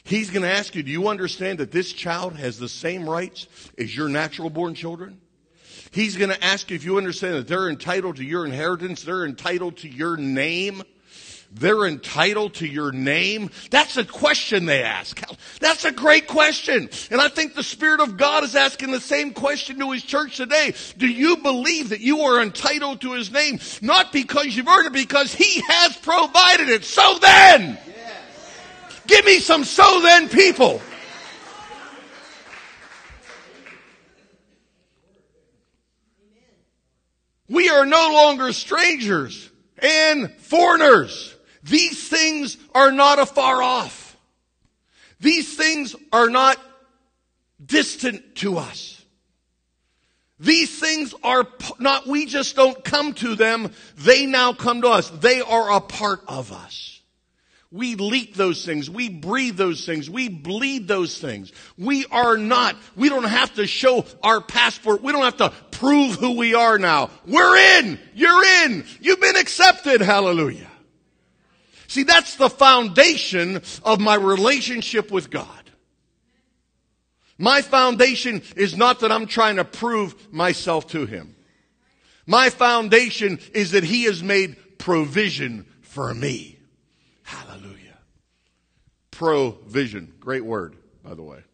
He's 0.02 0.28
going 0.28 0.42
to 0.42 0.52
ask 0.52 0.74
you, 0.74 0.82
do 0.82 0.90
you 0.90 1.08
understand 1.08 1.60
that 1.60 1.72
this 1.72 1.94
child 1.94 2.36
has 2.36 2.58
the 2.58 2.68
same 2.68 3.08
rights 3.08 3.46
as 3.78 3.96
your 3.96 4.10
natural 4.10 4.50
born 4.50 4.74
children? 4.74 5.18
He's 5.92 6.18
going 6.18 6.28
to 6.28 6.44
ask 6.44 6.68
you 6.68 6.76
if 6.76 6.84
you 6.84 6.98
understand 6.98 7.36
that 7.36 7.48
they're 7.48 7.70
entitled 7.70 8.16
to 8.16 8.24
your 8.24 8.44
inheritance, 8.44 9.02
they're 9.02 9.24
entitled 9.24 9.78
to 9.78 9.88
your 9.88 10.18
name 10.18 10.82
they're 11.54 11.86
entitled 11.86 12.54
to 12.54 12.66
your 12.66 12.92
name? 12.92 13.50
That's 13.70 13.96
a 13.96 14.04
question 14.04 14.66
they 14.66 14.82
ask. 14.82 15.20
That's 15.60 15.84
a 15.84 15.92
great 15.92 16.26
question. 16.26 16.90
And 17.10 17.20
I 17.20 17.28
think 17.28 17.54
the 17.54 17.62
Spirit 17.62 18.00
of 18.00 18.16
God 18.16 18.44
is 18.44 18.56
asking 18.56 18.90
the 18.90 19.00
same 19.00 19.32
question 19.32 19.78
to 19.78 19.92
His 19.92 20.02
church 20.02 20.36
today. 20.36 20.74
Do 20.98 21.06
you 21.06 21.36
believe 21.38 21.90
that 21.90 22.00
you 22.00 22.20
are 22.22 22.42
entitled 22.42 23.00
to 23.02 23.12
His 23.12 23.30
name? 23.30 23.60
Not 23.80 24.12
because 24.12 24.56
you've 24.56 24.68
earned 24.68 24.88
it, 24.88 24.92
because 24.92 25.32
He 25.32 25.62
has 25.68 25.96
provided 25.96 26.68
it. 26.68 26.84
So 26.84 27.18
then! 27.20 27.78
Give 29.06 29.24
me 29.24 29.38
some 29.38 29.64
so 29.64 30.00
then 30.00 30.28
people. 30.28 30.80
We 37.48 37.68
are 37.68 37.84
no 37.84 38.10
longer 38.14 38.52
strangers 38.52 39.50
and 39.78 40.32
foreigners. 40.32 41.33
These 41.64 42.08
things 42.08 42.58
are 42.74 42.92
not 42.92 43.18
afar 43.18 43.62
off. 43.62 44.16
These 45.18 45.56
things 45.56 45.96
are 46.12 46.28
not 46.28 46.58
distant 47.64 48.36
to 48.36 48.58
us. 48.58 49.02
These 50.38 50.78
things 50.78 51.14
are 51.22 51.46
not, 51.78 52.06
we 52.06 52.26
just 52.26 52.54
don't 52.54 52.84
come 52.84 53.14
to 53.14 53.34
them. 53.34 53.72
They 53.96 54.26
now 54.26 54.52
come 54.52 54.82
to 54.82 54.88
us. 54.88 55.08
They 55.08 55.40
are 55.40 55.76
a 55.76 55.80
part 55.80 56.20
of 56.28 56.52
us. 56.52 57.00
We 57.70 57.94
leak 57.94 58.34
those 58.34 58.64
things. 58.64 58.90
We 58.90 59.08
breathe 59.08 59.56
those 59.56 59.86
things. 59.86 60.10
We 60.10 60.28
bleed 60.28 60.86
those 60.86 61.18
things. 61.18 61.50
We 61.78 62.04
are 62.10 62.36
not, 62.36 62.76
we 62.94 63.08
don't 63.08 63.24
have 63.24 63.54
to 63.54 63.66
show 63.66 64.04
our 64.22 64.40
passport. 64.40 65.02
We 65.02 65.12
don't 65.12 65.24
have 65.24 65.38
to 65.38 65.52
prove 65.70 66.16
who 66.16 66.36
we 66.36 66.54
are 66.54 66.78
now. 66.78 67.10
We're 67.26 67.56
in. 67.78 67.98
You're 68.14 68.44
in. 68.64 68.84
You've 69.00 69.20
been 69.20 69.36
accepted. 69.36 70.02
Hallelujah. 70.02 70.70
See, 71.94 72.02
that's 72.02 72.34
the 72.34 72.50
foundation 72.50 73.62
of 73.84 74.00
my 74.00 74.16
relationship 74.16 75.12
with 75.12 75.30
God. 75.30 75.46
My 77.38 77.62
foundation 77.62 78.42
is 78.56 78.76
not 78.76 78.98
that 78.98 79.12
I'm 79.12 79.26
trying 79.28 79.56
to 79.56 79.64
prove 79.64 80.32
myself 80.32 80.88
to 80.88 81.06
Him. 81.06 81.36
My 82.26 82.50
foundation 82.50 83.38
is 83.52 83.70
that 83.70 83.84
He 83.84 84.02
has 84.04 84.24
made 84.24 84.56
provision 84.76 85.66
for 85.82 86.12
me. 86.12 86.58
Hallelujah. 87.22 87.98
Provision. 89.12 90.14
Great 90.18 90.44
word, 90.44 90.74
by 91.04 91.14
the 91.14 91.22
way. 91.22 91.44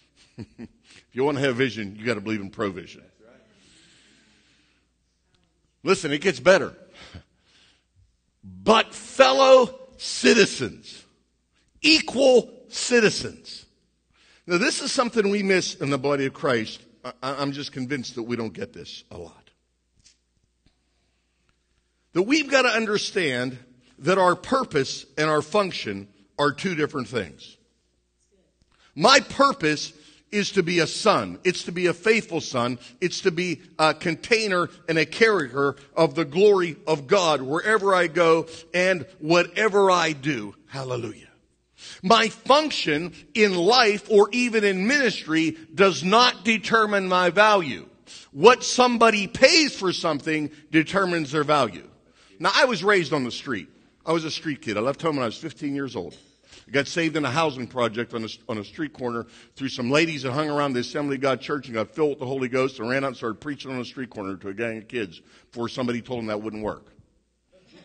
if 0.38 0.68
you 1.12 1.24
want 1.24 1.36
to 1.36 1.44
have 1.44 1.56
vision, 1.56 1.94
you 1.96 2.06
got 2.06 2.14
to 2.14 2.22
believe 2.22 2.40
in 2.40 2.48
provision. 2.48 3.02
Listen, 5.82 6.10
it 6.10 6.22
gets 6.22 6.40
better. 6.40 6.74
But 8.42 8.94
fellow 8.94 9.79
citizens, 10.00 11.04
equal 11.82 12.50
citizens. 12.68 13.66
Now, 14.46 14.56
this 14.56 14.80
is 14.80 14.90
something 14.90 15.28
we 15.28 15.42
miss 15.42 15.74
in 15.74 15.90
the 15.90 15.98
body 15.98 16.24
of 16.26 16.32
Christ. 16.32 16.80
I'm 17.22 17.52
just 17.52 17.72
convinced 17.72 18.14
that 18.14 18.22
we 18.22 18.34
don't 18.34 18.52
get 18.52 18.72
this 18.72 19.04
a 19.10 19.18
lot. 19.18 19.50
That 22.14 22.22
we've 22.22 22.50
got 22.50 22.62
to 22.62 22.68
understand 22.68 23.58
that 23.98 24.18
our 24.18 24.34
purpose 24.34 25.04
and 25.18 25.28
our 25.28 25.42
function 25.42 26.08
are 26.38 26.52
two 26.52 26.74
different 26.74 27.08
things. 27.08 27.56
My 28.94 29.20
purpose 29.20 29.92
is 30.32 30.52
to 30.52 30.62
be 30.62 30.78
a 30.78 30.86
son. 30.86 31.38
It's 31.44 31.64
to 31.64 31.72
be 31.72 31.86
a 31.86 31.94
faithful 31.94 32.40
son. 32.40 32.78
It's 33.00 33.22
to 33.22 33.30
be 33.30 33.62
a 33.78 33.94
container 33.94 34.68
and 34.88 34.98
a 34.98 35.06
carrier 35.06 35.76
of 35.96 36.14
the 36.14 36.24
glory 36.24 36.76
of 36.86 37.06
God 37.06 37.42
wherever 37.42 37.94
I 37.94 38.06
go 38.06 38.46
and 38.72 39.06
whatever 39.18 39.90
I 39.90 40.12
do. 40.12 40.54
Hallelujah. 40.66 41.28
My 42.02 42.28
function 42.28 43.12
in 43.34 43.54
life 43.54 44.10
or 44.10 44.28
even 44.32 44.64
in 44.64 44.86
ministry 44.86 45.56
does 45.74 46.04
not 46.04 46.44
determine 46.44 47.08
my 47.08 47.30
value. 47.30 47.86
What 48.32 48.62
somebody 48.62 49.26
pays 49.26 49.74
for 49.74 49.92
something 49.92 50.50
determines 50.70 51.32
their 51.32 51.44
value. 51.44 51.88
Now, 52.38 52.50
I 52.54 52.64
was 52.66 52.84
raised 52.84 53.12
on 53.12 53.24
the 53.24 53.30
street. 53.30 53.68
I 54.06 54.12
was 54.12 54.24
a 54.24 54.30
street 54.30 54.62
kid. 54.62 54.76
I 54.76 54.80
left 54.80 55.02
home 55.02 55.16
when 55.16 55.24
I 55.24 55.26
was 55.26 55.36
15 55.36 55.74
years 55.74 55.96
old. 55.96 56.16
I 56.70 56.72
got 56.72 56.86
saved 56.86 57.16
in 57.16 57.24
a 57.24 57.30
housing 57.30 57.66
project 57.66 58.14
on 58.14 58.22
a, 58.22 58.28
on 58.48 58.58
a 58.58 58.64
street 58.64 58.92
corner 58.92 59.26
through 59.56 59.70
some 59.70 59.90
ladies 59.90 60.22
that 60.22 60.30
hung 60.30 60.48
around 60.48 60.74
the 60.74 60.80
Assembly 60.80 61.16
of 61.16 61.20
God 61.20 61.40
church 61.40 61.66
and 61.66 61.74
got 61.74 61.90
filled 61.90 62.10
with 62.10 62.18
the 62.20 62.26
Holy 62.26 62.48
Ghost 62.48 62.78
and 62.78 62.88
ran 62.88 63.02
out 63.02 63.08
and 63.08 63.16
started 63.16 63.40
preaching 63.40 63.72
on 63.72 63.80
a 63.80 63.84
street 63.84 64.08
corner 64.08 64.36
to 64.36 64.50
a 64.50 64.54
gang 64.54 64.78
of 64.78 64.86
kids 64.86 65.20
before 65.50 65.68
somebody 65.68 66.00
told 66.00 66.20
them 66.20 66.26
that 66.26 66.40
wouldn't 66.40 66.62
work. 66.62 66.92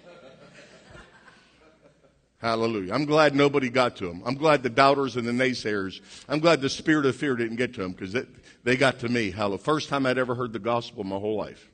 Hallelujah. 2.38 2.94
I'm 2.94 3.06
glad 3.06 3.34
nobody 3.34 3.72
got 3.72 3.96
to 3.96 4.08
them. 4.08 4.22
I'm 4.24 4.36
glad 4.36 4.62
the 4.62 4.70
doubters 4.70 5.16
and 5.16 5.28
the 5.28 5.32
naysayers, 5.32 6.02
I'm 6.30 6.40
glad 6.40 6.62
the 6.62 6.70
spirit 6.70 7.08
of 7.08 7.16
fear 7.16 7.36
didn't 7.36 7.58
get 7.58 7.74
to 7.74 7.82
them 7.82 7.94
because 7.94 8.16
they 8.64 8.78
got 8.78 9.00
to 9.00 9.10
me. 9.10 9.32
Hallelujah. 9.32 9.64
First 9.64 9.90
time 9.90 10.06
I'd 10.06 10.20
ever 10.20 10.36
heard 10.36 10.54
the 10.54 10.60
gospel 10.60 11.02
in 11.02 11.10
my 11.10 11.18
whole 11.18 11.38
life. 11.38 11.72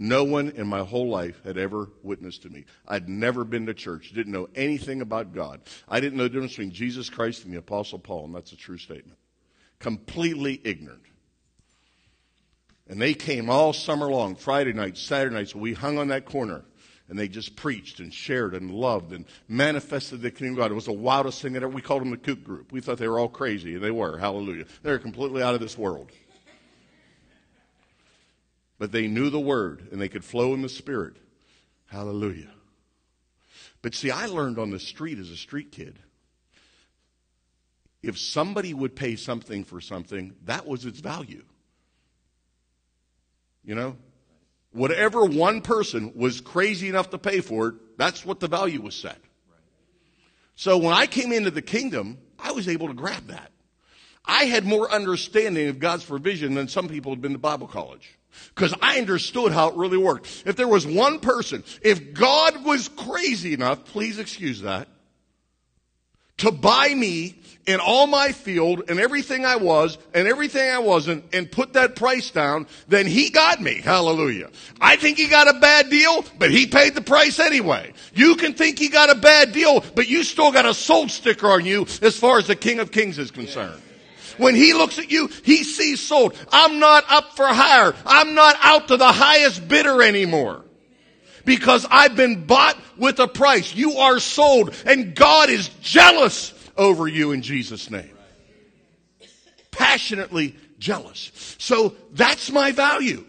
No 0.00 0.22
one 0.22 0.50
in 0.50 0.68
my 0.68 0.84
whole 0.84 1.08
life 1.08 1.42
had 1.44 1.58
ever 1.58 1.90
witnessed 2.04 2.42
to 2.42 2.50
me. 2.50 2.64
I'd 2.86 3.08
never 3.08 3.42
been 3.42 3.66
to 3.66 3.74
church, 3.74 4.12
didn't 4.14 4.32
know 4.32 4.48
anything 4.54 5.00
about 5.00 5.34
God. 5.34 5.60
I 5.88 5.98
didn't 5.98 6.16
know 6.16 6.22
the 6.22 6.28
difference 6.28 6.52
between 6.52 6.70
Jesus 6.70 7.10
Christ 7.10 7.44
and 7.44 7.52
the 7.52 7.58
Apostle 7.58 7.98
Paul, 7.98 8.26
and 8.26 8.34
that's 8.34 8.52
a 8.52 8.56
true 8.56 8.78
statement. 8.78 9.18
Completely 9.80 10.60
ignorant. 10.62 11.02
And 12.88 13.02
they 13.02 13.12
came 13.12 13.50
all 13.50 13.72
summer 13.72 14.08
long, 14.08 14.36
Friday 14.36 14.72
nights, 14.72 15.00
Saturday 15.02 15.34
nights. 15.34 15.52
We 15.52 15.74
hung 15.74 15.98
on 15.98 16.08
that 16.08 16.26
corner 16.26 16.64
and 17.08 17.18
they 17.18 17.28
just 17.28 17.56
preached 17.56 18.00
and 18.00 18.12
shared 18.12 18.54
and 18.54 18.70
loved 18.70 19.12
and 19.12 19.24
manifested 19.48 20.20
the 20.20 20.30
kingdom 20.30 20.54
of 20.54 20.58
God. 20.58 20.70
It 20.70 20.74
was 20.74 20.84
the 20.84 20.92
wildest 20.92 21.40
thing 21.40 21.54
that 21.54 21.62
ever. 21.62 21.72
We 21.72 21.82
called 21.82 22.02
them 22.02 22.10
the 22.10 22.16
kook 22.16 22.44
group. 22.44 22.70
We 22.70 22.80
thought 22.80 22.98
they 22.98 23.08
were 23.08 23.18
all 23.18 23.28
crazy, 23.28 23.74
and 23.74 23.82
they 23.82 23.90
were. 23.90 24.18
Hallelujah. 24.18 24.66
They 24.82 24.90
were 24.90 24.98
completely 24.98 25.42
out 25.42 25.54
of 25.54 25.60
this 25.60 25.76
world. 25.78 26.12
But 28.78 28.92
they 28.92 29.08
knew 29.08 29.30
the 29.30 29.40
word 29.40 29.88
and 29.90 30.00
they 30.00 30.08
could 30.08 30.24
flow 30.24 30.54
in 30.54 30.62
the 30.62 30.68
spirit. 30.68 31.16
Hallelujah. 31.86 32.50
But 33.82 33.94
see, 33.94 34.10
I 34.10 34.26
learned 34.26 34.58
on 34.58 34.70
the 34.70 34.78
street 34.78 35.18
as 35.18 35.30
a 35.30 35.36
street 35.36 35.72
kid. 35.72 35.98
If 38.02 38.18
somebody 38.18 38.74
would 38.74 38.94
pay 38.94 39.16
something 39.16 39.64
for 39.64 39.80
something, 39.80 40.34
that 40.44 40.66
was 40.66 40.84
its 40.84 41.00
value. 41.00 41.44
You 43.64 43.74
know? 43.74 43.96
Whatever 44.70 45.24
one 45.24 45.62
person 45.62 46.12
was 46.14 46.40
crazy 46.40 46.88
enough 46.88 47.10
to 47.10 47.18
pay 47.18 47.40
for 47.40 47.68
it, 47.68 47.74
that's 47.98 48.24
what 48.24 48.38
the 48.38 48.48
value 48.48 48.80
was 48.80 48.94
set. 48.94 49.18
So 50.54 50.78
when 50.78 50.92
I 50.92 51.06
came 51.06 51.32
into 51.32 51.50
the 51.50 51.62
kingdom, 51.62 52.18
I 52.38 52.52
was 52.52 52.68
able 52.68 52.88
to 52.88 52.94
grab 52.94 53.28
that. 53.28 53.50
I 54.28 54.44
had 54.44 54.66
more 54.66 54.92
understanding 54.92 55.68
of 55.68 55.80
God's 55.80 56.04
provision 56.04 56.54
than 56.54 56.68
some 56.68 56.86
people 56.86 57.12
had 57.12 57.22
been 57.22 57.32
to 57.32 57.38
Bible 57.38 57.66
college. 57.66 58.18
Because 58.54 58.74
I 58.82 58.98
understood 58.98 59.52
how 59.52 59.70
it 59.70 59.76
really 59.76 59.96
worked. 59.96 60.44
If 60.46 60.54
there 60.54 60.68
was 60.68 60.86
one 60.86 61.18
person, 61.18 61.64
if 61.82 62.12
God 62.12 62.64
was 62.64 62.88
crazy 62.88 63.54
enough, 63.54 63.86
please 63.86 64.18
excuse 64.18 64.60
that, 64.60 64.86
to 66.36 66.52
buy 66.52 66.94
me 66.94 67.40
and 67.66 67.80
all 67.80 68.06
my 68.06 68.32
field 68.32 68.84
and 68.88 69.00
everything 69.00 69.44
I 69.44 69.56
was 69.56 69.98
and 70.14 70.28
everything 70.28 70.70
I 70.70 70.78
wasn't 70.78 71.24
and 71.34 71.50
put 71.50 71.72
that 71.72 71.96
price 71.96 72.30
down, 72.30 72.68
then 72.86 73.06
he 73.06 73.30
got 73.30 73.60
me. 73.60 73.80
Hallelujah. 73.80 74.50
I 74.80 74.96
think 74.96 75.18
he 75.18 75.26
got 75.26 75.48
a 75.48 75.58
bad 75.58 75.90
deal, 75.90 76.24
but 76.38 76.50
he 76.50 76.66
paid 76.66 76.94
the 76.94 77.00
price 77.00 77.40
anyway. 77.40 77.92
You 78.14 78.36
can 78.36 78.54
think 78.54 78.78
he 78.78 78.88
got 78.88 79.10
a 79.10 79.16
bad 79.16 79.52
deal, 79.52 79.82
but 79.94 80.08
you 80.08 80.22
still 80.22 80.52
got 80.52 80.64
a 80.64 80.74
sold 80.74 81.10
sticker 81.10 81.48
on 81.48 81.64
you 81.64 81.86
as 82.02 82.16
far 82.16 82.38
as 82.38 82.46
the 82.46 82.56
King 82.56 82.78
of 82.78 82.92
Kings 82.92 83.18
is 83.18 83.30
concerned. 83.30 83.82
When 84.38 84.54
he 84.54 84.72
looks 84.72 84.98
at 84.98 85.10
you, 85.10 85.28
he 85.44 85.64
sees 85.64 86.00
sold. 86.00 86.34
I'm 86.50 86.78
not 86.78 87.04
up 87.10 87.36
for 87.36 87.46
hire. 87.46 87.94
I'm 88.06 88.34
not 88.34 88.56
out 88.60 88.88
to 88.88 88.96
the 88.96 89.12
highest 89.12 89.68
bidder 89.68 90.02
anymore. 90.02 90.64
Because 91.44 91.86
I've 91.90 92.16
been 92.16 92.44
bought 92.44 92.78
with 92.96 93.18
a 93.20 93.28
price. 93.28 93.74
You 93.74 93.98
are 93.98 94.20
sold 94.20 94.74
and 94.84 95.14
God 95.14 95.50
is 95.50 95.68
jealous 95.80 96.52
over 96.76 97.08
you 97.08 97.32
in 97.32 97.42
Jesus' 97.42 97.90
name. 97.90 98.10
Passionately 99.70 100.56
jealous. 100.78 101.56
So 101.58 101.94
that's 102.12 102.50
my 102.50 102.72
value. 102.72 103.24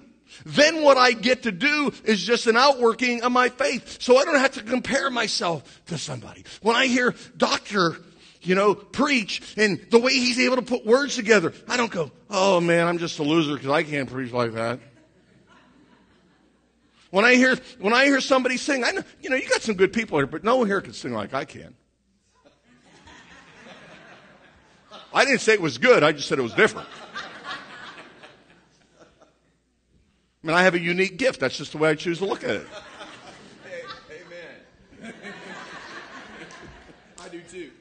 Then 0.45 0.81
what 0.81 0.97
I 0.97 1.11
get 1.11 1.43
to 1.43 1.51
do 1.51 1.91
is 2.03 2.23
just 2.23 2.47
an 2.47 2.57
outworking 2.57 3.23
of 3.23 3.31
my 3.31 3.49
faith. 3.49 4.01
So 4.01 4.17
I 4.17 4.25
don't 4.25 4.39
have 4.39 4.53
to 4.53 4.63
compare 4.63 5.09
myself 5.09 5.81
to 5.87 5.97
somebody. 5.97 6.45
When 6.61 6.75
I 6.75 6.87
hear 6.87 7.13
Dr 7.37 7.97
you 8.41 8.55
know, 8.55 8.73
preach 8.73 9.55
and 9.57 9.79
the 9.89 9.99
way 9.99 10.13
he's 10.13 10.39
able 10.39 10.55
to 10.55 10.61
put 10.61 10.85
words 10.85 11.15
together. 11.15 11.53
I 11.67 11.77
don't 11.77 11.91
go, 11.91 12.11
oh 12.29 12.61
man, 12.61 12.87
I'm 12.87 12.97
just 12.97 13.19
a 13.19 13.23
loser 13.23 13.55
because 13.55 13.69
I 13.69 13.83
can't 13.83 14.09
preach 14.09 14.31
like 14.31 14.53
that. 14.53 14.79
When 17.11 17.25
I 17.25 17.35
hear, 17.35 17.57
when 17.79 17.93
I 17.93 18.05
hear 18.05 18.21
somebody 18.21 18.57
sing, 18.57 18.83
I 18.83 18.91
know, 18.91 19.01
you 19.21 19.29
know, 19.29 19.35
you 19.35 19.49
got 19.49 19.61
some 19.61 19.75
good 19.75 19.91
people 19.91 20.19
here, 20.19 20.27
but 20.27 20.43
no 20.43 20.57
one 20.57 20.67
here 20.67 20.79
can 20.79 20.93
sing 20.93 21.11
like 21.11 21.33
I 21.33 21.43
can. 21.43 21.75
I 25.11 25.25
didn't 25.25 25.41
say 25.41 25.53
it 25.53 25.61
was 25.61 25.79
good, 25.79 26.03
I 26.03 26.11
just 26.11 26.27
said 26.27 26.37
it 26.37 26.43
was 26.43 26.53
different. 26.53 26.87
I 30.43 30.47
mean, 30.47 30.55
I 30.55 30.63
have 30.63 30.75
a 30.75 30.79
unique 30.79 31.17
gift. 31.17 31.41
That's 31.41 31.57
just 31.57 31.73
the 31.73 31.79
way 31.79 31.89
I 31.89 31.95
choose 31.95 32.19
to 32.19 32.25
look 32.25 32.45
at 32.45 32.51
it. 32.51 32.67
Amen. 35.03 35.13
I 37.19 37.27
do 37.27 37.41
too. 37.41 37.71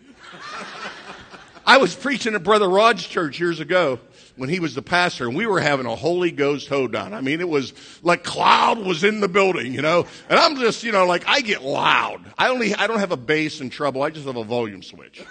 I 1.78 1.80
was 1.80 1.94
preaching 1.94 2.34
at 2.34 2.42
Brother 2.42 2.68
Rod's 2.68 3.06
church 3.06 3.38
years 3.38 3.60
ago 3.60 4.00
when 4.34 4.48
he 4.48 4.58
was 4.58 4.74
the 4.74 4.82
pastor, 4.82 5.28
and 5.28 5.36
we 5.36 5.46
were 5.46 5.60
having 5.60 5.86
a 5.86 5.94
Holy 5.94 6.32
Ghost 6.32 6.66
hoedown. 6.66 7.14
I 7.14 7.20
mean, 7.20 7.40
it 7.40 7.48
was 7.48 7.72
like 8.02 8.24
cloud 8.24 8.78
was 8.80 9.04
in 9.04 9.20
the 9.20 9.28
building, 9.28 9.74
you 9.74 9.80
know. 9.80 10.04
And 10.28 10.40
I'm 10.40 10.56
just, 10.56 10.82
you 10.82 10.90
know, 10.90 11.06
like 11.06 11.28
I 11.28 11.40
get 11.40 11.62
loud. 11.62 12.20
I 12.36 12.48
only, 12.48 12.74
I 12.74 12.88
don't 12.88 12.98
have 12.98 13.12
a 13.12 13.16
bass 13.16 13.60
and 13.60 13.70
treble. 13.70 14.02
I 14.02 14.10
just 14.10 14.26
have 14.26 14.34
a 14.34 14.42
volume 14.42 14.82
switch. 14.82 15.22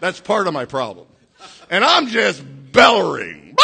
That's 0.00 0.18
part 0.18 0.48
of 0.48 0.54
my 0.54 0.64
problem. 0.64 1.06
And 1.70 1.84
I'm 1.84 2.08
just 2.08 2.42
bellowing, 2.72 3.56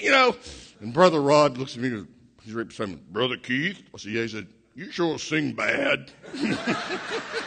you 0.00 0.12
know. 0.12 0.36
And 0.80 0.94
Brother 0.94 1.20
Rod 1.20 1.58
looks 1.58 1.74
at 1.74 1.82
me. 1.82 2.04
He's 2.44 2.54
right 2.54 2.68
beside 2.68 2.90
me. 2.90 2.98
Brother 3.10 3.36
Keith. 3.36 3.82
I 3.92 3.98
said, 3.98 4.12
yeah. 4.12 4.22
He 4.22 4.28
said, 4.28 4.46
you 4.76 4.92
sure 4.92 5.18
sing 5.18 5.52
bad. 5.52 6.12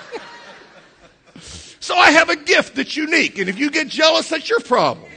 So 1.84 1.98
I 1.98 2.12
have 2.12 2.30
a 2.30 2.38
gift 2.38 2.76
that's 2.76 2.96
unique. 2.96 3.40
And 3.40 3.50
if 3.50 3.60
you 3.60 3.70
get 3.70 3.90
jealous, 3.90 4.30
that's 4.30 4.50
your 4.50 4.62
problem. 4.62 5.12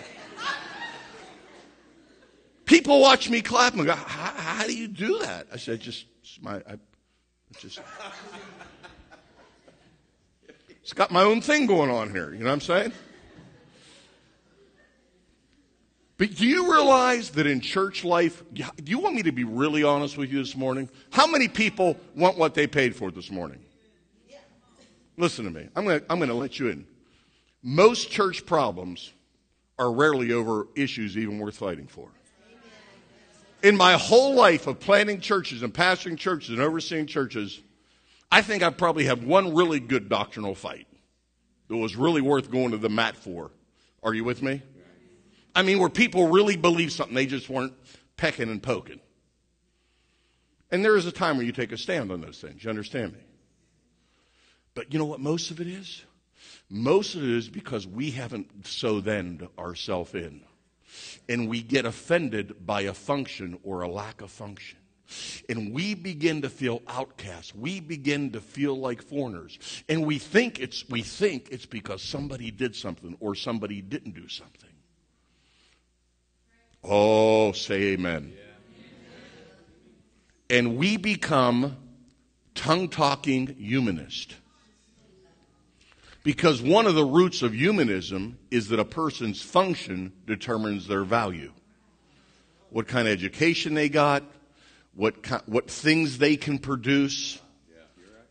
People 2.64 3.00
watch 3.00 3.31
me 3.31 3.40
clap 3.40 3.74
and 3.74 3.87
go, 3.87 3.92
how, 3.92 4.33
how 4.33 4.66
do 4.66 4.76
you 4.76 4.88
do 4.88 5.20
that? 5.20 5.46
I 5.52 5.59
said, 5.59 5.79
just, 5.79 6.07
my, 6.40 6.57
I, 6.57 6.76
just, 7.61 7.79
it's 10.83 10.92
got 10.92 11.12
my 11.12 11.22
own 11.22 11.40
thing 11.40 11.66
going 11.66 11.88
on 11.88 12.11
here. 12.11 12.33
You 12.33 12.40
know 12.40 12.46
what 12.46 12.55
I'm 12.55 12.61
saying? 12.61 12.92
But 16.18 16.35
do 16.35 16.48
you 16.48 16.72
realize 16.72 17.31
that 17.31 17.46
in 17.46 17.61
church 17.61 18.05
life, 18.05 18.42
do 18.52 18.64
you 18.87 18.98
want 18.98 19.14
me 19.14 19.22
to 19.22 19.31
be 19.31 19.44
really 19.44 19.85
honest 19.85 20.18
with 20.18 20.33
you 20.33 20.40
this 20.40 20.57
morning? 20.57 20.90
How 21.11 21.29
many 21.29 21.46
people 21.46 21.96
want 22.16 22.37
what 22.37 22.55
they 22.55 22.66
paid 22.66 22.96
for 22.96 23.12
this 23.12 23.31
morning? 23.31 23.61
Listen 25.16 25.44
to 25.44 25.50
me. 25.50 25.68
I'm 25.74 25.85
going 25.85 26.00
to 26.00 26.07
I'm 26.11 26.18
going 26.18 26.29
to 26.29 26.35
let 26.35 26.59
you 26.59 26.68
in. 26.68 26.87
Most 27.62 28.11
church 28.11 28.46
problems 28.46 29.12
are 29.79 29.92
rarely 29.92 30.33
over 30.33 30.68
issues 30.74 31.16
even 31.16 31.38
worth 31.38 31.57
fighting 31.57 31.87
for. 31.87 32.09
In 33.62 33.76
my 33.76 33.94
whole 33.94 34.35
life 34.35 34.66
of 34.66 34.79
planning 34.79 35.20
churches 35.20 35.62
and 35.62 35.72
pastoring 35.72 36.16
churches 36.16 36.50
and 36.50 36.61
overseeing 36.61 37.07
churches, 37.07 37.61
I 38.31 38.42
think 38.42 38.62
I 38.62 38.70
probably 38.70 39.05
have 39.05 39.24
one 39.24 39.55
really 39.55 39.81
good 39.81 40.09
doctrinal 40.09 40.55
fight 40.55 40.87
that 41.68 41.76
was 41.76 41.96
really 41.96 42.20
worth 42.20 42.50
going 42.50 42.70
to 42.72 42.79
the 42.79 42.88
mat 42.88 43.16
for. 43.16 43.50
Are 44.02 44.14
you 44.14 44.24
with 44.24 44.42
me? 44.42 44.62
I 45.55 45.62
mean, 45.62 45.79
where 45.79 45.88
people 45.88 46.29
really 46.29 46.57
believe 46.57 46.92
something, 46.92 47.14
they 47.14 47.26
just 47.26 47.48
weren't 47.48 47.72
pecking 48.16 48.50
and 48.50 48.62
poking. 48.62 49.00
And 50.70 50.85
there 50.85 50.96
is 50.96 51.07
a 51.07 51.12
time 51.12 51.38
where 51.38 51.46
you 51.46 51.52
take 51.52 51.72
a 51.72 51.79
stand 51.79 52.12
on 52.12 52.20
those 52.20 52.38
things. 52.40 52.62
You 52.62 52.70
understand 52.70 53.14
me? 53.14 53.20
But 54.77 54.93
you 54.93 54.99
know 54.99 55.07
what 55.07 55.21
most 55.21 55.51
of 55.51 55.61
it 55.61 55.67
is? 55.67 56.05
Most 56.69 57.15
of 57.15 57.23
it 57.23 57.31
is 57.31 57.49
because 57.49 57.87
we 57.87 58.11
haven't 58.11 58.67
so 58.67 59.01
then 59.01 59.49
ourselves 59.59 60.15
in. 60.15 60.43
And 61.29 61.49
we 61.49 61.62
get 61.62 61.87
offended 61.87 62.67
by 62.67 62.83
a 62.83 62.93
function 62.93 63.59
or 63.65 63.83
a 63.83 63.89
lack 63.89 64.21
of 64.21 64.31
function. 64.31 64.79
And 65.49 65.73
we 65.73 65.95
begin 65.95 66.43
to 66.43 66.51
feel 66.51 66.83
outcast. 66.89 67.57
We 67.57 67.81
begin 67.81 68.33
to 68.33 68.41
feel 68.41 68.79
like 68.79 69.03
foreigners. 69.03 69.59
And 69.89 70.05
we 70.05 70.19
think 70.19 70.61
it's, 70.61 70.87
we 70.91 71.01
think 71.01 71.49
it's 71.51 71.67
because 71.67 72.03
somebody 72.03 72.51
did 72.51 72.77
something 72.77 73.17
or 73.19 73.35
somebody 73.35 73.81
didn't 73.81 74.15
do 74.15 74.29
something. 74.29 74.71
Oh, 76.85 77.53
say 77.53 77.95
amen. 77.95 78.35
And 80.51 80.77
we 80.77 80.99
become 80.99 81.79
tongue 82.55 82.89
talking 82.89 83.47
humanist. 83.59 84.35
Because 86.27 86.61
one 86.61 86.87
of 86.87 86.97
the 86.97 87.05
roots 87.05 87.43
of 87.43 87.55
humanism 87.55 88.37
is 88.51 88.67
that 88.71 88.81
a 88.81 88.85
person's 88.85 89.41
function 89.41 90.12
determines 90.27 90.89
their 90.89 91.05
value. 91.05 91.53
What 92.71 92.89
kind 92.89 93.07
of 93.07 93.12
education 93.12 93.75
they 93.75 93.89
got, 93.89 94.25
what, 94.97 95.15
what 95.49 95.71
things 95.71 96.19
they 96.19 96.37
can 96.37 96.59
produce. 96.59 97.41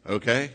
Okay? 0.06 0.52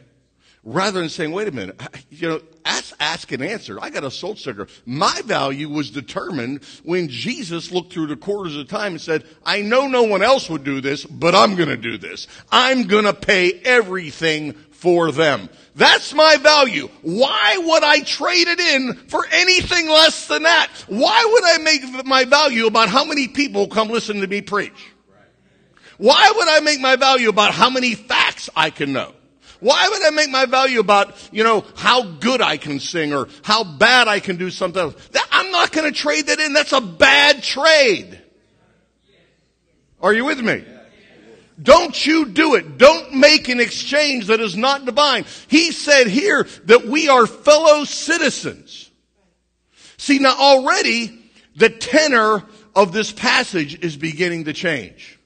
rather 0.65 1.01
than 1.01 1.09
saying, 1.09 1.33
wait 1.33 1.49
a 1.49 1.53
minute, 1.53 1.81
you 2.11 2.29
know, 2.29 2.41
ask, 2.65 2.95
ask 3.01 3.33
and 3.33 3.43
answer. 3.43 3.79
I 3.81 3.91
got 3.91 4.05
a 4.05 4.11
soul 4.11 4.37
sticker. 4.37 4.69
My 4.85 5.23
value 5.25 5.69
was 5.69 5.91
determined 5.91 6.65
when 6.83 7.09
Jesus 7.09 7.73
looked 7.73 7.93
through 7.93 8.09
the 8.09 8.17
quarters 8.17 8.57
of 8.57 8.69
time 8.69 8.93
and 8.93 9.01
said, 9.01 9.25
I 9.45 9.63
know 9.63 9.89
no 9.89 10.03
one 10.03 10.23
else 10.23 10.51
would 10.51 10.65
do 10.65 10.81
this, 10.81 11.05
but 11.05 11.35
I'm 11.35 11.57
going 11.57 11.69
to 11.69 11.77
do 11.77 11.99
this. 11.99 12.27
I'm 12.51 12.87
going 12.87 13.05
to 13.05 13.15
pay 13.15 13.53
everything 13.65 14.55
for 14.81 15.13
them. 15.13 15.51
That's 15.77 16.15
my 16.15 16.37
value. 16.37 16.89
Why 17.03 17.57
would 17.59 17.85
I 17.85 18.01
trade 18.01 18.49
it 18.49 18.59
in 18.59 18.95
for 19.09 19.25
anything 19.31 19.89
less 19.89 20.27
than 20.27 20.45
that? 20.45 20.69
Why 20.89 21.29
would 21.31 21.45
I 21.45 21.59
make 21.59 22.07
my 22.07 22.25
value 22.25 22.67
about 22.67 22.89
how 22.89 23.05
many 23.05 23.29
people 23.29 23.69
come 23.69 23.89
listen 23.89 24.21
to 24.23 24.27
me 24.27 24.41
preach? 24.41 24.91
Why 25.99 26.33
would 26.35 26.49
I 26.49 26.61
make 26.61 26.81
my 26.81 26.97
value 26.97 27.29
about 27.29 27.53
how 27.53 27.69
many 27.69 27.95
facts 27.95 28.49
I 28.57 28.71
can 28.71 28.95
know? 28.95 29.13
Why 29.61 29.87
would 29.87 30.03
I 30.03 30.11
make 30.11 30.31
my 30.31 30.47
value 30.47 30.81
about, 30.81 31.15
you 31.31 31.45
know, 31.45 31.67
how 31.77 32.03
good 32.03 32.41
I 32.41 32.57
can 32.57 32.81
sing 32.81 33.13
or 33.13 33.29
how 33.43 33.63
bad 33.63 34.09
I 34.09 34.19
can 34.19 34.39
do 34.39 34.51
something? 34.51 34.81
else 34.81 35.11
I'm 35.31 35.53
not 35.53 35.73
going 35.73 35.93
to 35.93 35.99
trade 35.99 36.29
that 36.29 36.41
in. 36.41 36.55
That's 36.55 36.73
a 36.73 36.81
bad 36.81 37.43
trade. 37.43 38.19
Are 40.01 40.15
you 40.15 40.25
with 40.25 40.41
me? 40.41 40.65
Don't 41.61 42.07
you 42.07 42.27
do 42.27 42.55
it. 42.55 42.79
Don't 42.79 43.15
make 43.15 43.49
an 43.49 43.61
exchange 43.61 44.27
that 44.27 44.41
is 44.41 44.57
not 44.57 44.85
divine. 44.85 45.25
He 45.49 45.73
said 45.73 46.07
here 46.07 46.47
that 46.65 46.87
we 46.87 47.09
are 47.09 47.27
fellow 47.27 47.85
citizens. 47.85 48.91
See, 49.97 50.19
now 50.19 50.35
already 50.39 51.19
the 51.57 51.69
tenor 51.69 52.45
of 52.75 52.93
this 52.93 53.13
passage 53.13 53.83
is 53.85 53.97
beginning 53.97 54.45
to 54.45 54.53
change. 54.53 55.19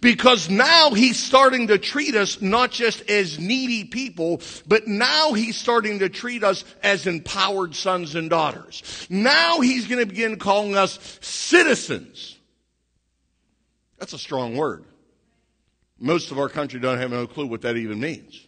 Because 0.00 0.50
now 0.50 0.90
he's 0.90 1.18
starting 1.18 1.68
to 1.68 1.78
treat 1.78 2.14
us 2.14 2.40
not 2.40 2.70
just 2.70 3.08
as 3.10 3.38
needy 3.38 3.84
people, 3.84 4.40
but 4.66 4.86
now 4.86 5.32
he's 5.32 5.56
starting 5.56 6.00
to 6.00 6.08
treat 6.08 6.44
us 6.44 6.64
as 6.82 7.06
empowered 7.06 7.74
sons 7.74 8.14
and 8.14 8.28
daughters. 8.28 9.06
Now 9.08 9.60
he's 9.60 9.86
going 9.86 10.00
to 10.00 10.06
begin 10.06 10.38
calling 10.38 10.76
us 10.76 10.98
citizens. 11.20 12.38
That's 13.98 14.12
a 14.12 14.18
strong 14.18 14.56
word. 14.56 14.84
Most 15.98 16.30
of 16.30 16.38
our 16.38 16.48
country 16.48 16.80
don't 16.80 16.98
have 16.98 17.10
no 17.10 17.26
clue 17.26 17.46
what 17.46 17.62
that 17.62 17.76
even 17.76 18.00
means. 18.00 18.46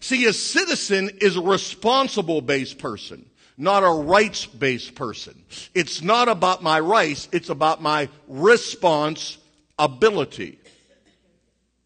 See, 0.00 0.26
a 0.26 0.32
citizen 0.32 1.10
is 1.20 1.36
a 1.36 1.40
responsible 1.40 2.40
based 2.40 2.78
person, 2.78 3.24
not 3.56 3.82
a 3.82 3.88
rights 3.88 4.46
based 4.46 4.94
person. 4.94 5.44
It's 5.74 6.02
not 6.02 6.28
about 6.28 6.62
my 6.62 6.80
rights, 6.80 7.28
it's 7.32 7.48
about 7.48 7.80
my 7.80 8.08
response 8.28 9.38
ability. 9.78 10.58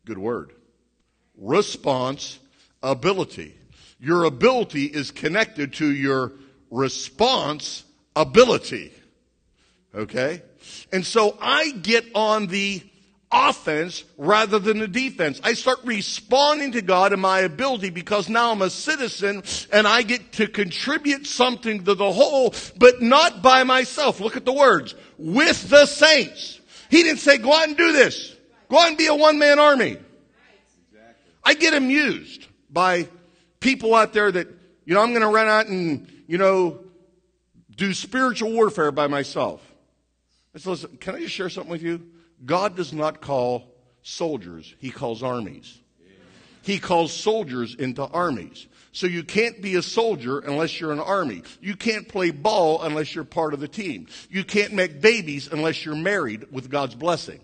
Good 0.05 0.19
word. 0.19 0.53
Response 1.37 2.39
ability. 2.83 3.55
Your 4.01 4.25
ability 4.25 4.87
is 4.87 5.11
connected 5.11 5.75
to 5.75 5.87
your 5.87 6.33
response 6.71 7.85
ability. 8.17 8.93
Okay? 9.95 10.43
And 10.93 11.05
so 11.05 11.37
I 11.41 11.71
get 11.71 12.05
on 12.15 12.47
the 12.47 12.83
offense 13.31 14.05
rather 14.17 14.59
than 14.59 14.79
the 14.79 14.89
defense. 14.89 15.41
I 15.45 15.55
start 15.55 15.81
responding 15.85 16.73
to 16.73 16.83
God 16.83 17.13
and 17.13 17.21
my 17.21 17.41
ability 17.41 17.91
because 17.91 18.29
now 18.29 18.53
I'm 18.53 18.63
a 18.63 18.71
citizen 18.71 19.43
and 19.73 19.87
I 19.87 20.03
get 20.03 20.33
to 20.35 20.47
contribute 20.47 21.27
something 21.27 21.85
to 21.85 21.95
the 21.95 22.13
whole, 22.13 22.55
but 22.77 23.03
not 23.03 23.43
by 23.43 23.65
myself. 23.65 24.21
Look 24.21 24.37
at 24.37 24.45
the 24.45 24.53
words. 24.53 24.95
With 25.19 25.69
the 25.69 25.87
saints. 25.87 26.61
He 26.91 27.03
didn't 27.03 27.21
say, 27.21 27.39
go 27.39 27.53
out 27.53 27.69
and 27.69 27.77
do 27.77 27.93
this. 27.93 28.35
Go 28.69 28.79
out 28.79 28.89
and 28.89 28.99
be 28.99 29.07
a 29.07 29.15
one 29.15 29.39
man 29.39 29.59
army. 29.59 29.99
I 31.45 31.55
get 31.55 31.75
amused 31.75 32.47
by 32.71 33.09
people 33.61 33.95
out 33.95 34.13
there 34.13 34.31
that, 34.31 34.49
you 34.85 34.95
know, 34.95 35.03
I'm 35.03 35.11
going 35.11 35.23
to 35.23 35.29
run 35.29 35.49
out 35.49 35.67
and, 35.67 36.11
you 36.27 36.39
know, 36.39 36.81
do 37.77 37.95
spiritual 37.95 38.53
warfare 38.53 38.91
by 38.91 39.07
myself. 39.07 39.63
I 40.55 40.59
said, 40.59 40.71
listen, 40.71 40.97
can 40.99 41.15
I 41.15 41.21
just 41.21 41.35
share 41.35 41.49
something 41.49 41.71
with 41.71 41.83
you? 41.83 42.07
God 42.45 42.77
does 42.77 42.93
not 42.93 43.21
call 43.21 43.75
soldiers, 44.03 44.75
He 44.79 44.91
calls 44.91 45.23
armies. 45.23 45.79
He 46.63 46.79
calls 46.79 47.13
soldiers 47.13 47.75
into 47.75 48.05
armies. 48.05 48.67
So 48.93 49.07
you 49.07 49.23
can't 49.23 49.63
be 49.63 49.77
a 49.77 49.83
soldier 49.83 50.39
unless 50.39 50.81
you're 50.81 50.93
an 50.93 50.99
army. 50.99 51.43
You 51.61 51.77
can't 51.77 52.09
play 52.09 52.31
ball 52.31 52.83
unless 52.83 53.15
you're 53.15 53.25
part 53.25 53.55
of 53.55 53.61
the 53.61 53.69
team. 53.69 54.09
You 54.29 54.45
can't 54.45 54.73
make 54.73 55.01
babies 55.01 55.49
unless 55.51 55.85
you're 55.85 55.95
married 55.95 56.51
with 56.51 56.69
God's 56.69 56.95
blessing. 56.95 57.41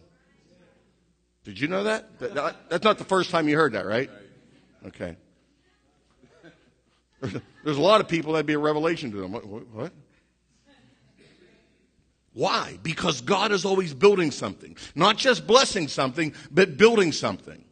Did 1.45 1.61
you 1.61 1.69
know 1.69 1.85
that? 1.85 2.19
That's 2.19 2.85
not 2.85 2.99
the 2.99 3.05
first 3.05 3.31
time 3.31 3.49
you 3.49 3.57
heard 3.57 3.73
that, 3.75 3.87
right? 3.87 4.11
Okay. 4.87 5.17
There's 7.65 7.79
a 7.79 7.83
lot 7.83 8.01
of 8.01 8.09
people 8.09 8.33
that'd 8.33 8.47
be 8.47 8.55
a 8.55 8.59
revelation 8.59 9.11
to 9.13 9.19
them. 9.19 9.33
What? 9.33 9.47
what? 9.47 9.93
Why? 12.35 12.79
Because 12.83 13.21
God 13.21 13.53
is 13.53 13.65
always 13.65 13.95
building 13.95 14.33
something. 14.33 14.77
Not 14.95 15.17
just 15.17 15.47
blessing 15.47 15.87
something, 15.87 16.35
but 16.51 16.77
building 16.77 17.13
something. 17.13 17.65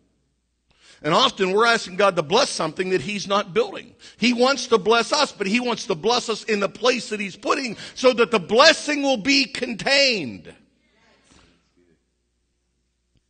And 1.02 1.12
often 1.12 1.50
we're 1.50 1.66
asking 1.66 1.96
God 1.96 2.14
to 2.14 2.22
bless 2.22 2.48
something 2.48 2.90
that 2.90 3.00
He's 3.00 3.26
not 3.26 3.52
building. 3.52 3.96
He 4.18 4.32
wants 4.32 4.68
to 4.68 4.78
bless 4.78 5.12
us, 5.12 5.32
but 5.32 5.48
He 5.48 5.58
wants 5.58 5.86
to 5.86 5.96
bless 5.96 6.28
us 6.28 6.44
in 6.44 6.60
the 6.60 6.68
place 6.68 7.08
that 7.10 7.18
He's 7.18 7.36
putting 7.36 7.76
so 7.96 8.12
that 8.12 8.30
the 8.30 8.38
blessing 8.38 9.02
will 9.02 9.16
be 9.16 9.46
contained. 9.46 10.54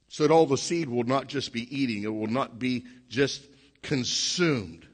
So 0.08 0.24
that 0.24 0.32
all 0.32 0.44
the 0.44 0.58
seed 0.58 0.90
will 0.90 1.04
not 1.04 1.28
just 1.28 1.54
be 1.54 1.74
eating, 1.74 2.02
it 2.02 2.14
will 2.14 2.26
not 2.26 2.58
be 2.58 2.84
just 3.08 3.46
consumed. 3.80 4.86